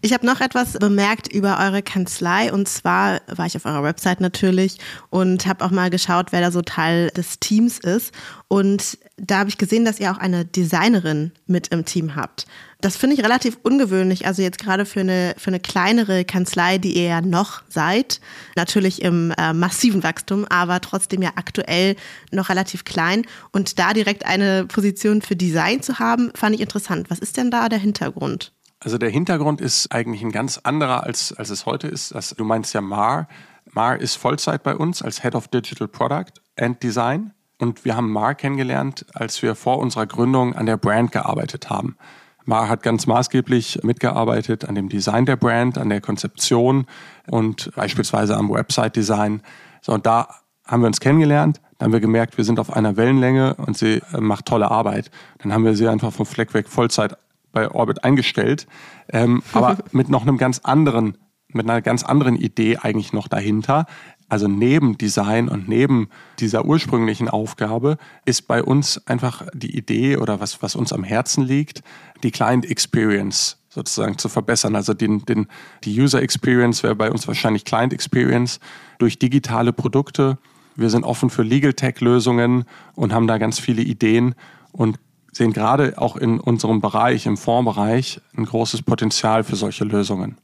Ich 0.00 0.12
habe 0.12 0.26
noch 0.26 0.40
etwas 0.40 0.74
bemerkt 0.74 1.28
über 1.28 1.58
eure 1.58 1.82
Kanzlei 1.82 2.52
und 2.52 2.68
zwar 2.68 3.20
war 3.26 3.46
ich 3.46 3.56
auf 3.56 3.64
eurer 3.64 3.82
Website 3.82 4.20
natürlich 4.20 4.78
und 5.10 5.46
habe 5.46 5.64
auch 5.64 5.70
mal 5.70 5.90
geschaut, 5.90 6.32
wer 6.32 6.40
da 6.40 6.50
so 6.50 6.62
Teil 6.62 7.10
des 7.10 7.40
Teams 7.40 7.78
ist 7.78 8.12
und 8.48 8.98
da 9.16 9.38
habe 9.38 9.50
ich 9.50 9.58
gesehen, 9.58 9.84
dass 9.84 10.00
ihr 10.00 10.10
auch 10.12 10.18
eine 10.18 10.44
Designerin 10.44 11.32
mit 11.46 11.68
im 11.68 11.84
Team 11.84 12.14
habt. 12.16 12.46
Das 12.80 12.96
finde 12.96 13.16
ich 13.16 13.24
relativ 13.24 13.58
ungewöhnlich, 13.64 14.26
also 14.26 14.40
jetzt 14.40 14.60
gerade 14.60 14.86
für 14.86 15.00
eine, 15.00 15.34
für 15.36 15.48
eine 15.48 15.58
kleinere 15.58 16.24
Kanzlei, 16.24 16.78
die 16.78 16.96
ihr 16.96 17.08
ja 17.08 17.20
noch 17.20 17.62
seid, 17.68 18.20
natürlich 18.54 19.02
im 19.02 19.32
äh, 19.36 19.52
massiven 19.52 20.04
Wachstum, 20.04 20.46
aber 20.48 20.80
trotzdem 20.80 21.20
ja 21.20 21.32
aktuell 21.34 21.96
noch 22.30 22.48
relativ 22.48 22.84
klein 22.84 23.26
und 23.50 23.80
da 23.80 23.92
direkt 23.92 24.24
eine 24.24 24.64
Position 24.66 25.22
für 25.22 25.34
Design 25.34 25.82
zu 25.82 25.98
haben, 25.98 26.30
fand 26.36 26.54
ich 26.54 26.60
interessant. 26.60 27.10
Was 27.10 27.18
ist 27.18 27.36
denn 27.36 27.50
da 27.50 27.68
der 27.68 27.80
Hintergrund? 27.80 28.52
Also 28.80 28.96
der 28.96 29.10
Hintergrund 29.10 29.60
ist 29.60 29.92
eigentlich 29.92 30.22
ein 30.22 30.30
ganz 30.30 30.58
anderer, 30.58 31.04
als, 31.04 31.32
als 31.32 31.50
es 31.50 31.66
heute 31.66 31.88
ist. 31.88 32.14
Das, 32.14 32.30
du 32.30 32.44
meinst 32.44 32.74
ja 32.74 32.80
Mar. 32.80 33.28
Mar 33.72 33.98
ist 33.98 34.16
Vollzeit 34.16 34.62
bei 34.62 34.76
uns 34.76 35.02
als 35.02 35.22
Head 35.22 35.34
of 35.34 35.48
Digital 35.48 35.88
Product 35.88 36.32
and 36.56 36.82
Design. 36.82 37.32
Und 37.58 37.84
wir 37.84 37.96
haben 37.96 38.10
Mar 38.12 38.36
kennengelernt, 38.36 39.04
als 39.14 39.42
wir 39.42 39.56
vor 39.56 39.78
unserer 39.78 40.06
Gründung 40.06 40.54
an 40.54 40.66
der 40.66 40.76
Brand 40.76 41.10
gearbeitet 41.10 41.70
haben. 41.70 41.96
Mar 42.44 42.68
hat 42.68 42.82
ganz 42.82 43.06
maßgeblich 43.06 43.80
mitgearbeitet 43.82 44.64
an 44.64 44.76
dem 44.76 44.88
Design 44.88 45.26
der 45.26 45.36
Brand, 45.36 45.76
an 45.76 45.90
der 45.90 46.00
Konzeption 46.00 46.86
und 47.28 47.70
beispielsweise 47.74 48.36
am 48.36 48.48
Website-Design. 48.48 49.42
So, 49.82 49.92
und 49.92 50.06
da 50.06 50.28
haben 50.64 50.82
wir 50.82 50.86
uns 50.86 51.00
kennengelernt. 51.00 51.60
Dann 51.76 51.86
haben 51.86 51.92
wir 51.92 52.00
gemerkt, 52.00 52.38
wir 52.38 52.44
sind 52.44 52.60
auf 52.60 52.72
einer 52.72 52.96
Wellenlänge 52.96 53.54
und 53.56 53.76
sie 53.76 54.00
macht 54.18 54.46
tolle 54.46 54.70
Arbeit. 54.70 55.10
Dann 55.38 55.52
haben 55.52 55.64
wir 55.64 55.74
sie 55.74 55.88
einfach 55.88 56.12
vom 56.12 56.26
Fleck 56.26 56.54
weg 56.54 56.68
Vollzeit 56.68 57.18
bei 57.58 57.70
Orbit 57.70 58.04
eingestellt, 58.04 58.66
ähm, 59.08 59.42
aber 59.52 59.78
mit 59.92 60.08
noch 60.08 60.22
einem 60.22 60.38
ganz 60.38 60.60
anderen, 60.60 61.18
mit 61.48 61.68
einer 61.68 61.82
ganz 61.82 62.04
anderen 62.04 62.36
Idee 62.36 62.76
eigentlich 62.76 63.12
noch 63.12 63.26
dahinter. 63.26 63.86
Also 64.28 64.46
neben 64.46 64.98
Design 64.98 65.48
und 65.48 65.68
neben 65.68 66.08
dieser 66.38 66.66
ursprünglichen 66.66 67.28
Aufgabe 67.28 67.96
ist 68.26 68.46
bei 68.46 68.62
uns 68.62 69.06
einfach 69.06 69.46
die 69.54 69.76
Idee 69.76 70.18
oder 70.18 70.38
was, 70.38 70.62
was 70.62 70.76
uns 70.76 70.92
am 70.92 71.02
Herzen 71.02 71.44
liegt, 71.44 71.82
die 72.22 72.30
Client 72.30 72.70
Experience 72.70 73.56
sozusagen 73.70 74.18
zu 74.18 74.28
verbessern. 74.28 74.76
Also 74.76 74.92
den, 74.92 75.24
den, 75.24 75.46
die 75.84 75.98
User 75.98 76.22
Experience 76.22 76.82
wäre 76.82 76.94
bei 76.94 77.10
uns 77.10 77.26
wahrscheinlich 77.26 77.64
Client 77.64 77.92
Experience 77.92 78.60
durch 78.98 79.18
digitale 79.18 79.72
Produkte. 79.72 80.38
Wir 80.76 80.90
sind 80.90 81.04
offen 81.04 81.30
für 81.30 81.42
Legal 81.42 81.72
Tech 81.72 82.00
Lösungen 82.00 82.64
und 82.94 83.12
haben 83.14 83.26
da 83.26 83.38
ganz 83.38 83.58
viele 83.58 83.82
Ideen 83.82 84.34
und 84.72 84.98
sehen 85.38 85.52
gerade 85.52 85.94
auch 85.96 86.16
in 86.16 86.38
unserem 86.38 86.80
Bereich, 86.80 87.26
im 87.26 87.36
Fondsbereich, 87.36 88.20
ein 88.36 88.44
großes 88.44 88.82
Potenzial 88.82 89.44
für 89.44 89.56
solche 89.56 89.84
Lösungen. 89.84 90.36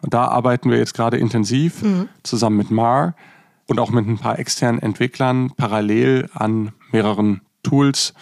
Und 0.00 0.14
da 0.14 0.26
arbeiten 0.26 0.70
wir 0.70 0.78
jetzt 0.78 0.94
gerade 0.94 1.18
intensiv 1.18 1.82
mhm. 1.82 2.08
zusammen 2.22 2.56
mit 2.56 2.70
MAR 2.70 3.14
und 3.66 3.80
auch 3.80 3.90
mit 3.90 4.06
ein 4.06 4.18
paar 4.18 4.38
externen 4.38 4.80
Entwicklern 4.80 5.52
parallel 5.56 6.28
an 6.32 6.72
mehreren 6.92 7.42
Tools, 7.62 8.14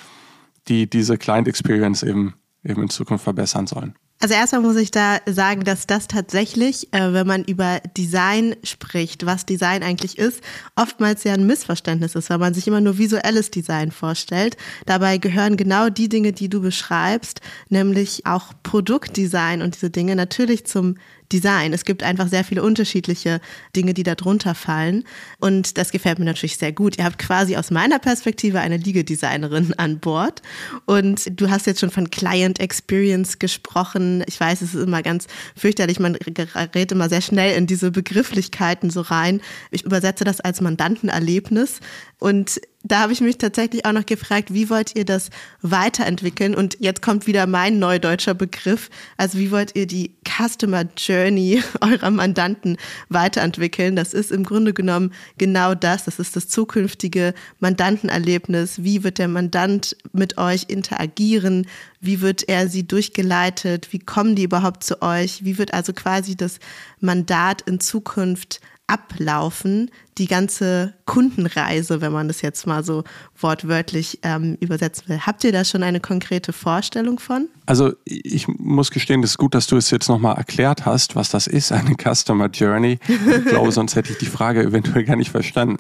die 0.68 0.89
diese 0.89 1.18
Client 1.18 1.47
Experience 1.47 2.03
eben, 2.03 2.35
eben 2.64 2.82
in 2.82 2.89
Zukunft 2.89 3.24
verbessern 3.24 3.66
sollen. 3.66 3.95
Also 4.25 4.37
erstmal 4.37 4.62
muss 4.62 4.77
ich 4.77 4.91
da 4.91 5.18
sagen, 5.27 5.64
dass 5.64 5.87
das 5.87 6.09
tatsächlich, 6.09 6.91
äh, 6.95 7.12
wenn 7.12 7.27
man 7.27 7.45
über 7.45 7.81
Design 7.95 8.57
spricht, 8.64 9.27
was 9.27 9.45
Design 9.45 9.83
eigentlich 9.83 10.16
ist, 10.16 10.41
oftmals 10.77 11.25
ja 11.25 11.35
ein 11.35 11.47
Missverständnis 11.47 12.14
ist, 12.14 12.31
weil 12.31 12.39
man 12.39 12.55
sich 12.55 12.66
immer 12.66 12.81
nur 12.81 12.97
visuelles 12.97 13.51
Design 13.51 13.91
vorstellt. 13.91 14.57
Dabei 14.87 15.18
gehören 15.18 15.59
genau 15.59 15.91
die 15.91 16.09
Dinge, 16.09 16.33
die 16.33 16.49
du 16.49 16.62
beschreibst, 16.62 17.43
nämlich 17.68 18.25
auch 18.25 18.55
Produktdesign 18.62 19.61
und 19.61 19.75
diese 19.75 19.91
Dinge 19.91 20.16
natürlich 20.16 20.64
zum 20.64 20.95
Design. 21.35 21.72
Es 21.72 21.85
gibt 21.85 22.05
einfach 22.05 22.28
sehr 22.28 22.45
viele 22.45 22.62
unterschiedliche 22.62 23.41
Dinge, 23.74 23.93
die 23.93 24.05
da 24.05 24.14
drunter 24.14 24.55
fallen. 24.55 25.03
Und 25.41 25.76
das 25.76 25.91
gefällt 25.91 26.20
mir 26.20 26.24
natürlich 26.24 26.57
sehr 26.57 26.72
gut. 26.72 26.97
Ihr 26.97 27.05
habt 27.05 27.18
quasi 27.18 27.57
aus 27.57 27.72
meiner 27.72 27.99
Perspektive 27.99 28.61
eine 28.61 28.76
Liege-Designerin 28.76 29.74
an 29.76 29.99
Bord. 29.99 30.43
Und 30.87 31.41
du 31.41 31.51
hast 31.51 31.66
jetzt 31.66 31.80
schon 31.80 31.91
von 31.91 32.11
Client 32.11 32.61
Experience 32.61 33.41
gesprochen. 33.41 34.22
Ich 34.28 34.39
weiß, 34.39 34.62
es 34.62 34.74
ist 34.74 34.82
immer 34.82 35.03
ganz 35.03 35.26
fürchterlich. 35.57 35.99
Man 35.99 36.16
gerät 36.22 36.93
immer 36.93 37.09
sehr 37.09 37.20
schnell 37.20 37.57
in 37.57 37.66
diese 37.66 37.91
Begrifflichkeiten 37.91 38.91
so 38.91 39.01
rein. 39.01 39.41
Ich 39.72 39.85
übersetze 39.85 40.22
das 40.22 40.41
als 40.41 40.61
Mandantenerlebnis. 40.61 41.80
Und 42.20 42.61
da 42.87 43.01
habe 43.01 43.14
ich 43.14 43.22
mich 43.22 43.39
tatsächlich 43.39 43.87
auch 43.87 43.93
noch 43.93 44.05
gefragt, 44.05 44.53
wie 44.53 44.68
wollt 44.68 44.95
ihr 44.95 45.07
das 45.07 45.30
weiterentwickeln? 45.62 46.55
Und 46.55 46.76
jetzt 46.80 47.01
kommt 47.01 47.26
wieder 47.26 47.47
mein 47.47 47.78
neudeutscher 47.78 48.35
Begriff. 48.35 48.91
Also 49.16 49.39
wie 49.39 49.51
wollt 49.51 49.74
ihr 49.74 49.87
die 49.87 50.14
Customer 50.28 50.85
Journey 50.95 51.62
eurer 51.80 52.11
Mandanten 52.11 52.76
weiterentwickeln? 53.09 53.97
Das 53.97 54.12
ist 54.12 54.30
im 54.30 54.45
Grunde 54.45 54.74
genommen 54.74 55.12
genau 55.39 55.74
das. 55.74 56.05
Das 56.05 56.18
ist 56.18 56.37
das 56.37 56.49
zukünftige 56.49 57.32
Mandantenerlebnis. 57.59 58.85
Wie 58.85 59.03
wird 59.03 59.18
der 59.18 59.28
Mandant 59.28 59.97
mit 60.12 60.37
euch 60.37 60.66
interagieren? 60.68 61.66
Wie 62.03 62.20
wird 62.20 62.51
er 62.51 62.68
sie 62.68 62.87
durchgeleitet? 62.87 63.89
Wie 63.93 63.99
kommen 63.99 64.37
die 64.37 64.45
überhaupt 64.45 64.85
zu 64.85 65.01
euch? 65.01 65.43
Wie 65.43 65.57
wird 65.57 65.72
also 65.72 65.95
quasi 65.95 66.37
das 66.37 66.59
Mandat 67.01 67.62
in 67.62 67.80
Zukunft 67.80 68.61
ablaufen, 68.87 69.91
die 70.18 70.26
ganze 70.26 70.95
Kundenreise, 71.07 72.01
wenn 72.01 72.12
man 72.12 72.28
das 72.28 72.43
jetzt 72.43 72.66
mal 72.66 72.85
so 72.85 73.03
wortwörtlich 73.39 74.20
ähm, 74.22 74.57
übersetzen 74.61 75.09
will. 75.09 75.20
Habt 75.20 75.43
ihr 75.45 75.53
da 75.53 75.64
schon 75.64 75.82
eine 75.82 76.01
konkrete 76.01 76.53
Vorstellung 76.53 77.18
von? 77.18 77.49
Also 77.66 77.93
ich 78.05 78.47
muss 78.47 78.91
gestehen, 78.91 79.22
es 79.22 79.30
ist 79.30 79.39
gut, 79.39 79.55
dass 79.55 79.66
du 79.66 79.76
es 79.76 79.91
jetzt 79.91 80.09
nochmal 80.09 80.37
erklärt 80.37 80.85
hast, 80.85 81.16
was 81.16 81.30
das 81.30 81.47
ist, 81.47 81.72
eine 81.72 81.97
Customer 81.97 82.49
Journey. 82.49 82.99
Ich 83.09 83.45
glaube, 83.47 83.72
sonst 83.72 83.97
hätte 83.97 84.12
ich 84.12 84.18
die 84.18 84.26
Frage 84.26 84.62
eventuell 84.62 85.05
gar 85.05 85.16
nicht 85.16 85.30
verstanden. 85.30 85.78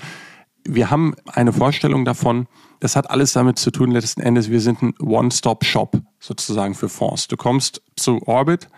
Wir 0.66 0.90
haben 0.90 1.14
eine 1.26 1.52
Vorstellung 1.52 2.06
davon, 2.06 2.46
das 2.80 2.96
hat 2.96 3.10
alles 3.10 3.34
damit 3.34 3.58
zu 3.58 3.70
tun, 3.70 3.90
letzten 3.90 4.22
Endes, 4.22 4.50
wir 4.50 4.60
sind 4.60 4.82
ein 4.82 4.94
One-Stop-Shop 4.98 6.00
sozusagen 6.20 6.74
für 6.74 6.88
Fonds. 6.88 7.28
Du 7.28 7.36
kommst 7.36 7.82
zu 7.96 8.26
Orbit 8.26 8.68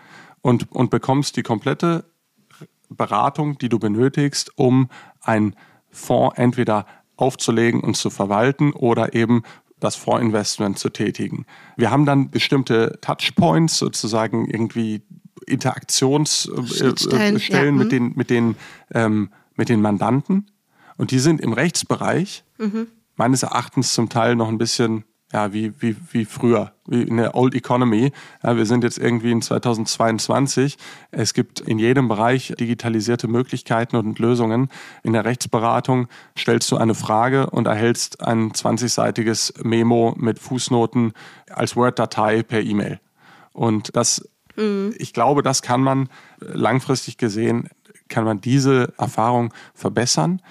und, 0.41 0.69
und 0.71 0.89
bekommst 0.89 1.37
die 1.37 1.43
komplette 1.43 2.03
Beratung, 2.89 3.57
die 3.57 3.69
du 3.69 3.79
benötigst, 3.79 4.51
um 4.57 4.89
einen 5.21 5.55
Fonds 5.89 6.37
entweder 6.37 6.85
aufzulegen 7.15 7.81
und 7.81 7.97
zu 7.97 8.09
verwalten 8.09 8.71
oder 8.71 9.13
eben 9.13 9.43
das 9.79 9.95
Fondsinvestment 9.95 10.79
zu 10.79 10.89
tätigen. 10.89 11.45
Wir 11.75 11.91
haben 11.91 12.05
dann 12.05 12.31
bestimmte 12.31 12.97
Touchpoints, 13.01 13.77
sozusagen 13.77 14.49
irgendwie 14.49 15.01
Interaktionsstellen 15.45 16.95
äh, 17.09 17.49
ja. 17.49 17.71
mit, 17.71 17.85
mhm. 17.85 17.89
den, 17.89 18.13
mit, 18.15 18.29
den, 18.29 18.55
ähm, 18.93 19.29
mit 19.55 19.69
den 19.69 19.81
Mandanten. 19.81 20.51
Und 20.97 21.11
die 21.11 21.19
sind 21.19 21.41
im 21.41 21.53
Rechtsbereich 21.53 22.43
mhm. 22.57 22.87
meines 23.15 23.43
Erachtens 23.43 23.93
zum 23.93 24.09
Teil 24.09 24.35
noch 24.35 24.49
ein 24.49 24.57
bisschen 24.57 25.03
ja, 25.33 25.51
wie, 25.51 25.73
wie, 25.81 25.95
wie 26.11 26.23
früher, 26.23 26.71
wie 26.85 27.01
in 27.01 27.17
der 27.17 27.35
Old 27.35 27.53
Economy. 27.53 28.11
Ja, 28.43 28.55
wir 28.55 28.65
sind 28.65 28.83
jetzt 28.83 28.97
irgendwie 28.97 29.31
in 29.31 29.41
2022. 29.41 30.77
Es 31.11 31.33
gibt 31.33 31.59
in 31.59 31.79
jedem 31.79 32.07
Bereich 32.07 32.53
digitalisierte 32.57 33.27
Möglichkeiten 33.27 33.97
und 33.97 34.19
Lösungen. 34.19 34.69
In 35.03 35.13
der 35.13 35.25
Rechtsberatung 35.25 36.07
stellst 36.37 36.71
du 36.71 36.77
eine 36.77 36.95
Frage 36.95 37.49
und 37.49 37.67
erhältst 37.67 38.21
ein 38.25 38.51
20-seitiges 38.53 39.53
Memo 39.63 40.15
mit 40.17 40.39
Fußnoten 40.39 41.11
als 41.49 41.75
Word-Datei 41.75 42.43
per 42.43 42.61
E-Mail. 42.61 43.01
Und 43.51 43.95
das, 43.97 44.29
mhm. 44.55 44.93
ich 44.97 45.11
glaube, 45.11 45.43
das 45.43 45.61
kann 45.61 45.81
man 45.81 46.07
langfristig 46.39 47.17
gesehen, 47.17 47.67
kann 48.07 48.23
man 48.23 48.39
diese 48.39 48.93
Erfahrung 48.97 49.53
verbessern. 49.73 50.41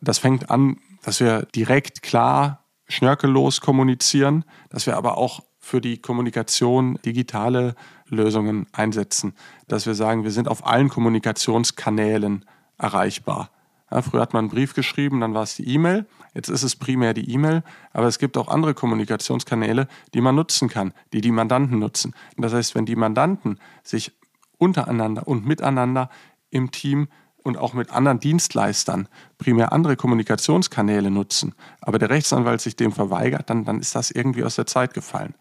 Das 0.00 0.18
fängt 0.18 0.50
an, 0.50 0.76
dass 1.02 1.18
wir 1.18 1.48
direkt 1.54 2.02
klar 2.02 2.59
schnörkellos 2.90 3.60
kommunizieren, 3.60 4.44
dass 4.68 4.86
wir 4.86 4.96
aber 4.96 5.16
auch 5.16 5.40
für 5.58 5.80
die 5.80 5.98
Kommunikation 5.98 6.98
digitale 7.04 7.74
Lösungen 8.08 8.66
einsetzen, 8.72 9.34
dass 9.68 9.86
wir 9.86 9.94
sagen, 9.94 10.24
wir 10.24 10.30
sind 10.30 10.48
auf 10.48 10.66
allen 10.66 10.88
Kommunikationskanälen 10.88 12.44
erreichbar. 12.78 13.50
Ja, 13.90 14.02
früher 14.02 14.20
hat 14.20 14.32
man 14.32 14.44
einen 14.44 14.50
Brief 14.50 14.74
geschrieben, 14.74 15.20
dann 15.20 15.34
war 15.34 15.42
es 15.42 15.56
die 15.56 15.68
E-Mail. 15.68 16.06
Jetzt 16.34 16.48
ist 16.48 16.62
es 16.62 16.76
primär 16.76 17.12
die 17.12 17.30
E-Mail, 17.32 17.62
aber 17.92 18.06
es 18.06 18.18
gibt 18.18 18.36
auch 18.36 18.48
andere 18.48 18.72
Kommunikationskanäle, 18.72 19.88
die 20.14 20.20
man 20.20 20.36
nutzen 20.36 20.68
kann, 20.68 20.92
die 21.12 21.20
die 21.20 21.32
Mandanten 21.32 21.78
nutzen. 21.78 22.14
Das 22.36 22.54
heißt, 22.54 22.74
wenn 22.74 22.86
die 22.86 22.96
Mandanten 22.96 23.58
sich 23.82 24.12
untereinander 24.58 25.26
und 25.26 25.46
miteinander 25.46 26.08
im 26.50 26.70
Team 26.70 27.08
und 27.42 27.56
auch 27.56 27.72
mit 27.72 27.90
anderen 27.90 28.20
Dienstleistern 28.20 29.08
primär 29.38 29.72
andere 29.72 29.96
Kommunikationskanäle 29.96 31.10
nutzen, 31.10 31.54
aber 31.80 31.98
der 31.98 32.10
Rechtsanwalt 32.10 32.60
sich 32.60 32.76
dem 32.76 32.92
verweigert, 32.92 33.50
dann, 33.50 33.64
dann 33.64 33.80
ist 33.80 33.94
das 33.94 34.10
irgendwie 34.10 34.44
aus 34.44 34.56
der 34.56 34.66
Zeit 34.66 34.94
gefallen. 34.94 35.34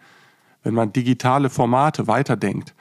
Wenn 0.63 0.73
man 0.73 0.93
digitale 0.93 1.49
Formate 1.49 2.07
weiterdenkt, 2.07 2.73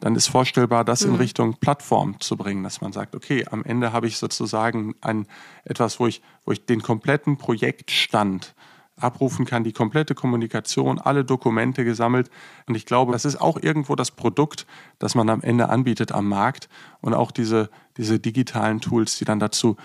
dann 0.00 0.14
ist 0.14 0.28
vorstellbar, 0.28 0.84
das 0.84 1.02
in 1.02 1.12
mhm. 1.12 1.16
Richtung 1.16 1.54
Plattform 1.54 2.20
zu 2.20 2.36
bringen, 2.36 2.62
dass 2.62 2.80
man 2.80 2.92
sagt, 2.92 3.14
okay, 3.14 3.46
am 3.50 3.64
Ende 3.64 3.92
habe 3.92 4.06
ich 4.06 4.18
sozusagen 4.18 4.94
ein, 5.00 5.26
etwas, 5.64 5.98
wo 5.98 6.06
ich, 6.06 6.22
wo 6.44 6.52
ich 6.52 6.66
den 6.66 6.82
kompletten 6.82 7.38
Projektstand 7.38 8.54
abrufen 8.98 9.44
kann, 9.44 9.62
die 9.62 9.72
komplette 9.72 10.14
Kommunikation, 10.14 10.98
alle 10.98 11.24
Dokumente 11.24 11.84
gesammelt. 11.84 12.30
Und 12.66 12.76
ich 12.76 12.86
glaube, 12.86 13.12
das 13.12 13.24
ist 13.24 13.40
auch 13.40 13.58
irgendwo 13.60 13.94
das 13.94 14.10
Produkt, 14.10 14.66
das 14.98 15.14
man 15.14 15.28
am 15.28 15.42
Ende 15.42 15.68
anbietet 15.68 16.12
am 16.12 16.28
Markt 16.28 16.68
und 17.00 17.14
auch 17.14 17.30
diese, 17.30 17.68
diese 17.96 18.18
digitalen 18.18 18.80
Tools, 18.80 19.18
die 19.18 19.24
dann 19.24 19.38
dazu 19.38 19.76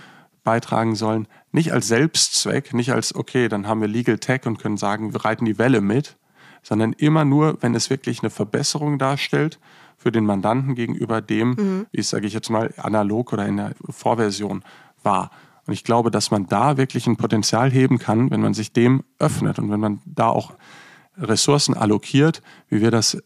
beitragen 0.44 0.96
sollen, 0.96 1.28
nicht 1.52 1.72
als 1.74 1.88
Selbstzweck, 1.88 2.74
nicht 2.74 2.92
als, 2.92 3.14
okay, 3.14 3.48
dann 3.48 3.68
haben 3.68 3.82
wir 3.82 3.88
Legal 3.88 4.18
Tech 4.18 4.46
und 4.46 4.58
können 4.58 4.78
sagen, 4.78 5.14
wir 5.14 5.24
reiten 5.24 5.46
die 5.46 5.58
Welle 5.58 5.82
mit, 5.82 6.18
sondern 6.64 6.94
immer 6.94 7.26
nur, 7.26 7.58
wenn 7.62 7.76
es 7.76 7.90
wirklich 7.90 8.22
eine 8.22 8.30
Verbesserung 8.30 8.98
darstellt 8.98 9.60
für 9.98 10.12
den 10.12 10.26
Mandanten 10.26 10.74
gegenüber 10.74 11.22
dem, 11.22 11.50
mhm. 11.50 11.86
wie 11.92 12.00
es, 12.00 12.10
sage 12.10 12.26
ich 12.26 12.34
jetzt 12.34 12.50
mal, 12.50 12.74
analog 12.78 13.34
oder 13.34 13.46
in 13.46 13.58
der 13.58 13.76
Vorversion 13.90 14.64
war. 15.04 15.32
Und 15.66 15.74
ich 15.74 15.84
glaube, 15.84 16.12
dass 16.12 16.32
man 16.32 16.48
da 16.48 16.78
wirklich 16.78 17.08
ein 17.08 17.18
Potenzial 17.18 17.72
heben 17.72 18.00
kann, 18.00 18.32
wenn 18.32 18.42
man 18.42 18.54
sich 18.54 18.74
dem 18.74 19.04
öffnet 19.20 19.60
und 19.60 19.70
wenn 19.70 19.80
man 19.80 20.02
da 20.06 20.28
auch 20.28 20.54
Ressourcen 21.18 21.76
allokiert, 21.76 22.42
wie 22.68 22.82
wir 22.82 22.92
das 22.92 23.18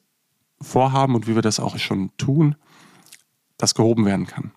vorhaben 0.61 1.15
und 1.15 1.27
wie 1.27 1.35
wir 1.35 1.41
das 1.41 1.59
auch 1.59 1.77
schon 1.77 2.11
tun, 2.17 2.55
das 3.57 3.75
gehoben 3.75 4.05
werden 4.05 4.27
kann. 4.27 4.51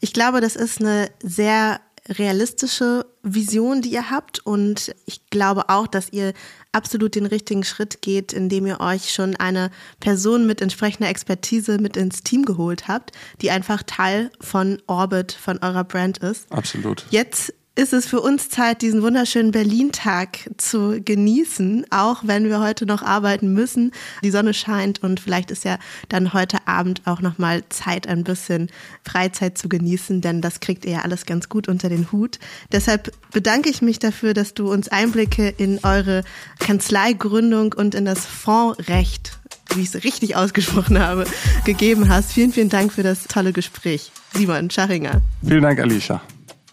Ich 0.00 0.12
glaube, 0.12 0.40
das 0.40 0.56
ist 0.56 0.80
eine 0.80 1.10
sehr 1.20 1.80
realistische 2.08 3.06
Vision, 3.22 3.82
die 3.82 3.90
ihr 3.90 4.10
habt. 4.10 4.44
Und 4.44 4.94
ich 5.06 5.26
glaube 5.30 5.68
auch, 5.68 5.86
dass 5.86 6.12
ihr 6.12 6.32
absolut 6.72 7.14
den 7.14 7.26
richtigen 7.26 7.64
Schritt 7.64 8.02
geht, 8.02 8.32
indem 8.32 8.66
ihr 8.66 8.80
euch 8.80 9.12
schon 9.12 9.36
eine 9.36 9.70
Person 10.00 10.46
mit 10.46 10.60
entsprechender 10.60 11.08
Expertise 11.08 11.78
mit 11.78 11.96
ins 11.96 12.22
Team 12.22 12.44
geholt 12.44 12.88
habt, 12.88 13.12
die 13.40 13.50
einfach 13.50 13.82
Teil 13.82 14.30
von 14.40 14.82
Orbit, 14.86 15.32
von 15.32 15.58
eurer 15.58 15.84
Brand 15.84 16.18
ist. 16.18 16.50
Absolut. 16.52 17.04
Jetzt 17.10 17.54
ist 17.76 17.92
es 17.92 18.06
für 18.06 18.20
uns 18.20 18.48
Zeit, 18.50 18.82
diesen 18.82 19.02
wunderschönen 19.02 19.50
Berlin-Tag 19.50 20.50
zu 20.58 21.00
genießen, 21.04 21.86
auch 21.90 22.22
wenn 22.22 22.48
wir 22.48 22.60
heute 22.60 22.86
noch 22.86 23.02
arbeiten 23.02 23.52
müssen. 23.52 23.90
Die 24.22 24.30
Sonne 24.30 24.54
scheint 24.54 25.02
und 25.02 25.18
vielleicht 25.18 25.50
ist 25.50 25.64
ja 25.64 25.78
dann 26.08 26.32
heute 26.32 26.68
Abend 26.68 27.02
auch 27.04 27.20
nochmal 27.20 27.64
Zeit, 27.70 28.06
ein 28.06 28.22
bisschen 28.22 28.70
Freizeit 29.04 29.58
zu 29.58 29.68
genießen, 29.68 30.20
denn 30.20 30.40
das 30.40 30.60
kriegt 30.60 30.84
ihr 30.84 30.92
ja 30.92 31.00
alles 31.00 31.26
ganz 31.26 31.48
gut 31.48 31.66
unter 31.66 31.88
den 31.88 32.12
Hut. 32.12 32.38
Deshalb 32.70 33.12
bedanke 33.32 33.70
ich 33.70 33.82
mich 33.82 33.98
dafür, 33.98 34.34
dass 34.34 34.54
du 34.54 34.70
uns 34.70 34.88
Einblicke 34.88 35.48
in 35.48 35.80
eure 35.82 36.22
Kanzleigründung 36.60 37.72
und 37.72 37.94
in 37.94 38.04
das 38.04 38.24
Fondsrecht 38.24 39.38
wie 39.74 39.80
ich 39.80 39.92
es 39.92 40.04
richtig 40.04 40.36
ausgesprochen 40.36 41.00
habe, 41.00 41.24
gegeben 41.64 42.08
hast. 42.08 42.32
Vielen, 42.32 42.52
vielen 42.52 42.68
Dank 42.68 42.92
für 42.92 43.02
das 43.02 43.24
tolle 43.24 43.52
Gespräch. 43.52 44.12
Simon 44.32 44.70
Scharinger. 44.70 45.20
Vielen 45.42 45.62
Dank, 45.62 45.80
Alicia. 45.80 46.22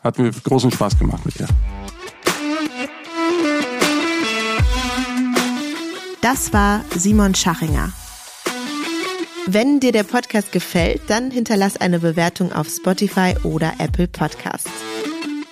Hat 0.04 0.18
mir 0.18 0.32
großen 0.32 0.72
Spaß 0.72 0.98
gemacht 0.98 1.26
mit 1.26 1.40
dir. 1.40 1.48
Das 6.22 6.54
war 6.54 6.84
Simon 6.96 7.36
Schachinger. 7.36 7.92
Wenn 9.48 9.80
dir 9.80 9.92
der 9.92 10.04
Podcast 10.04 10.52
gefällt, 10.52 11.02
dann 11.08 11.32
hinterlass 11.32 11.78
eine 11.78 12.00
Bewertung 12.00 12.54
auf 12.54 12.68
Spotify 12.70 13.36
oder 13.44 13.74
Apple 13.80 14.08
Podcasts. 14.08 14.70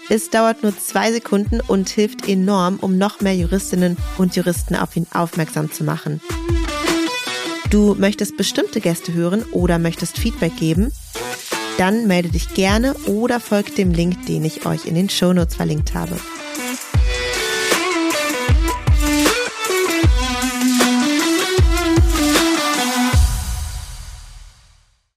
Es 0.09 0.29
dauert 0.29 0.63
nur 0.63 0.75
zwei 0.77 1.11
Sekunden 1.11 1.59
und 1.61 1.89
hilft 1.89 2.27
enorm, 2.27 2.77
um 2.81 2.97
noch 2.97 3.21
mehr 3.21 3.35
Juristinnen 3.35 3.97
und 4.17 4.35
Juristen 4.35 4.75
auf 4.75 4.95
ihn 4.95 5.05
aufmerksam 5.13 5.71
zu 5.71 5.83
machen. 5.83 6.21
Du 7.69 7.93
möchtest 7.93 8.37
bestimmte 8.37 8.81
Gäste 8.81 9.13
hören 9.13 9.43
oder 9.51 9.77
möchtest 9.77 10.17
Feedback 10.17 10.55
geben? 10.55 10.91
Dann 11.79 12.07
melde 12.07 12.27
dich 12.27 12.53
gerne 12.55 12.93
oder 13.05 13.39
folgt 13.39 13.77
dem 13.77 13.93
Link, 13.93 14.25
den 14.25 14.43
ich 14.43 14.65
euch 14.65 14.85
in 14.85 14.95
den 14.95 15.07
Shownotes 15.07 15.55
verlinkt 15.55 15.93
habe. 15.93 16.19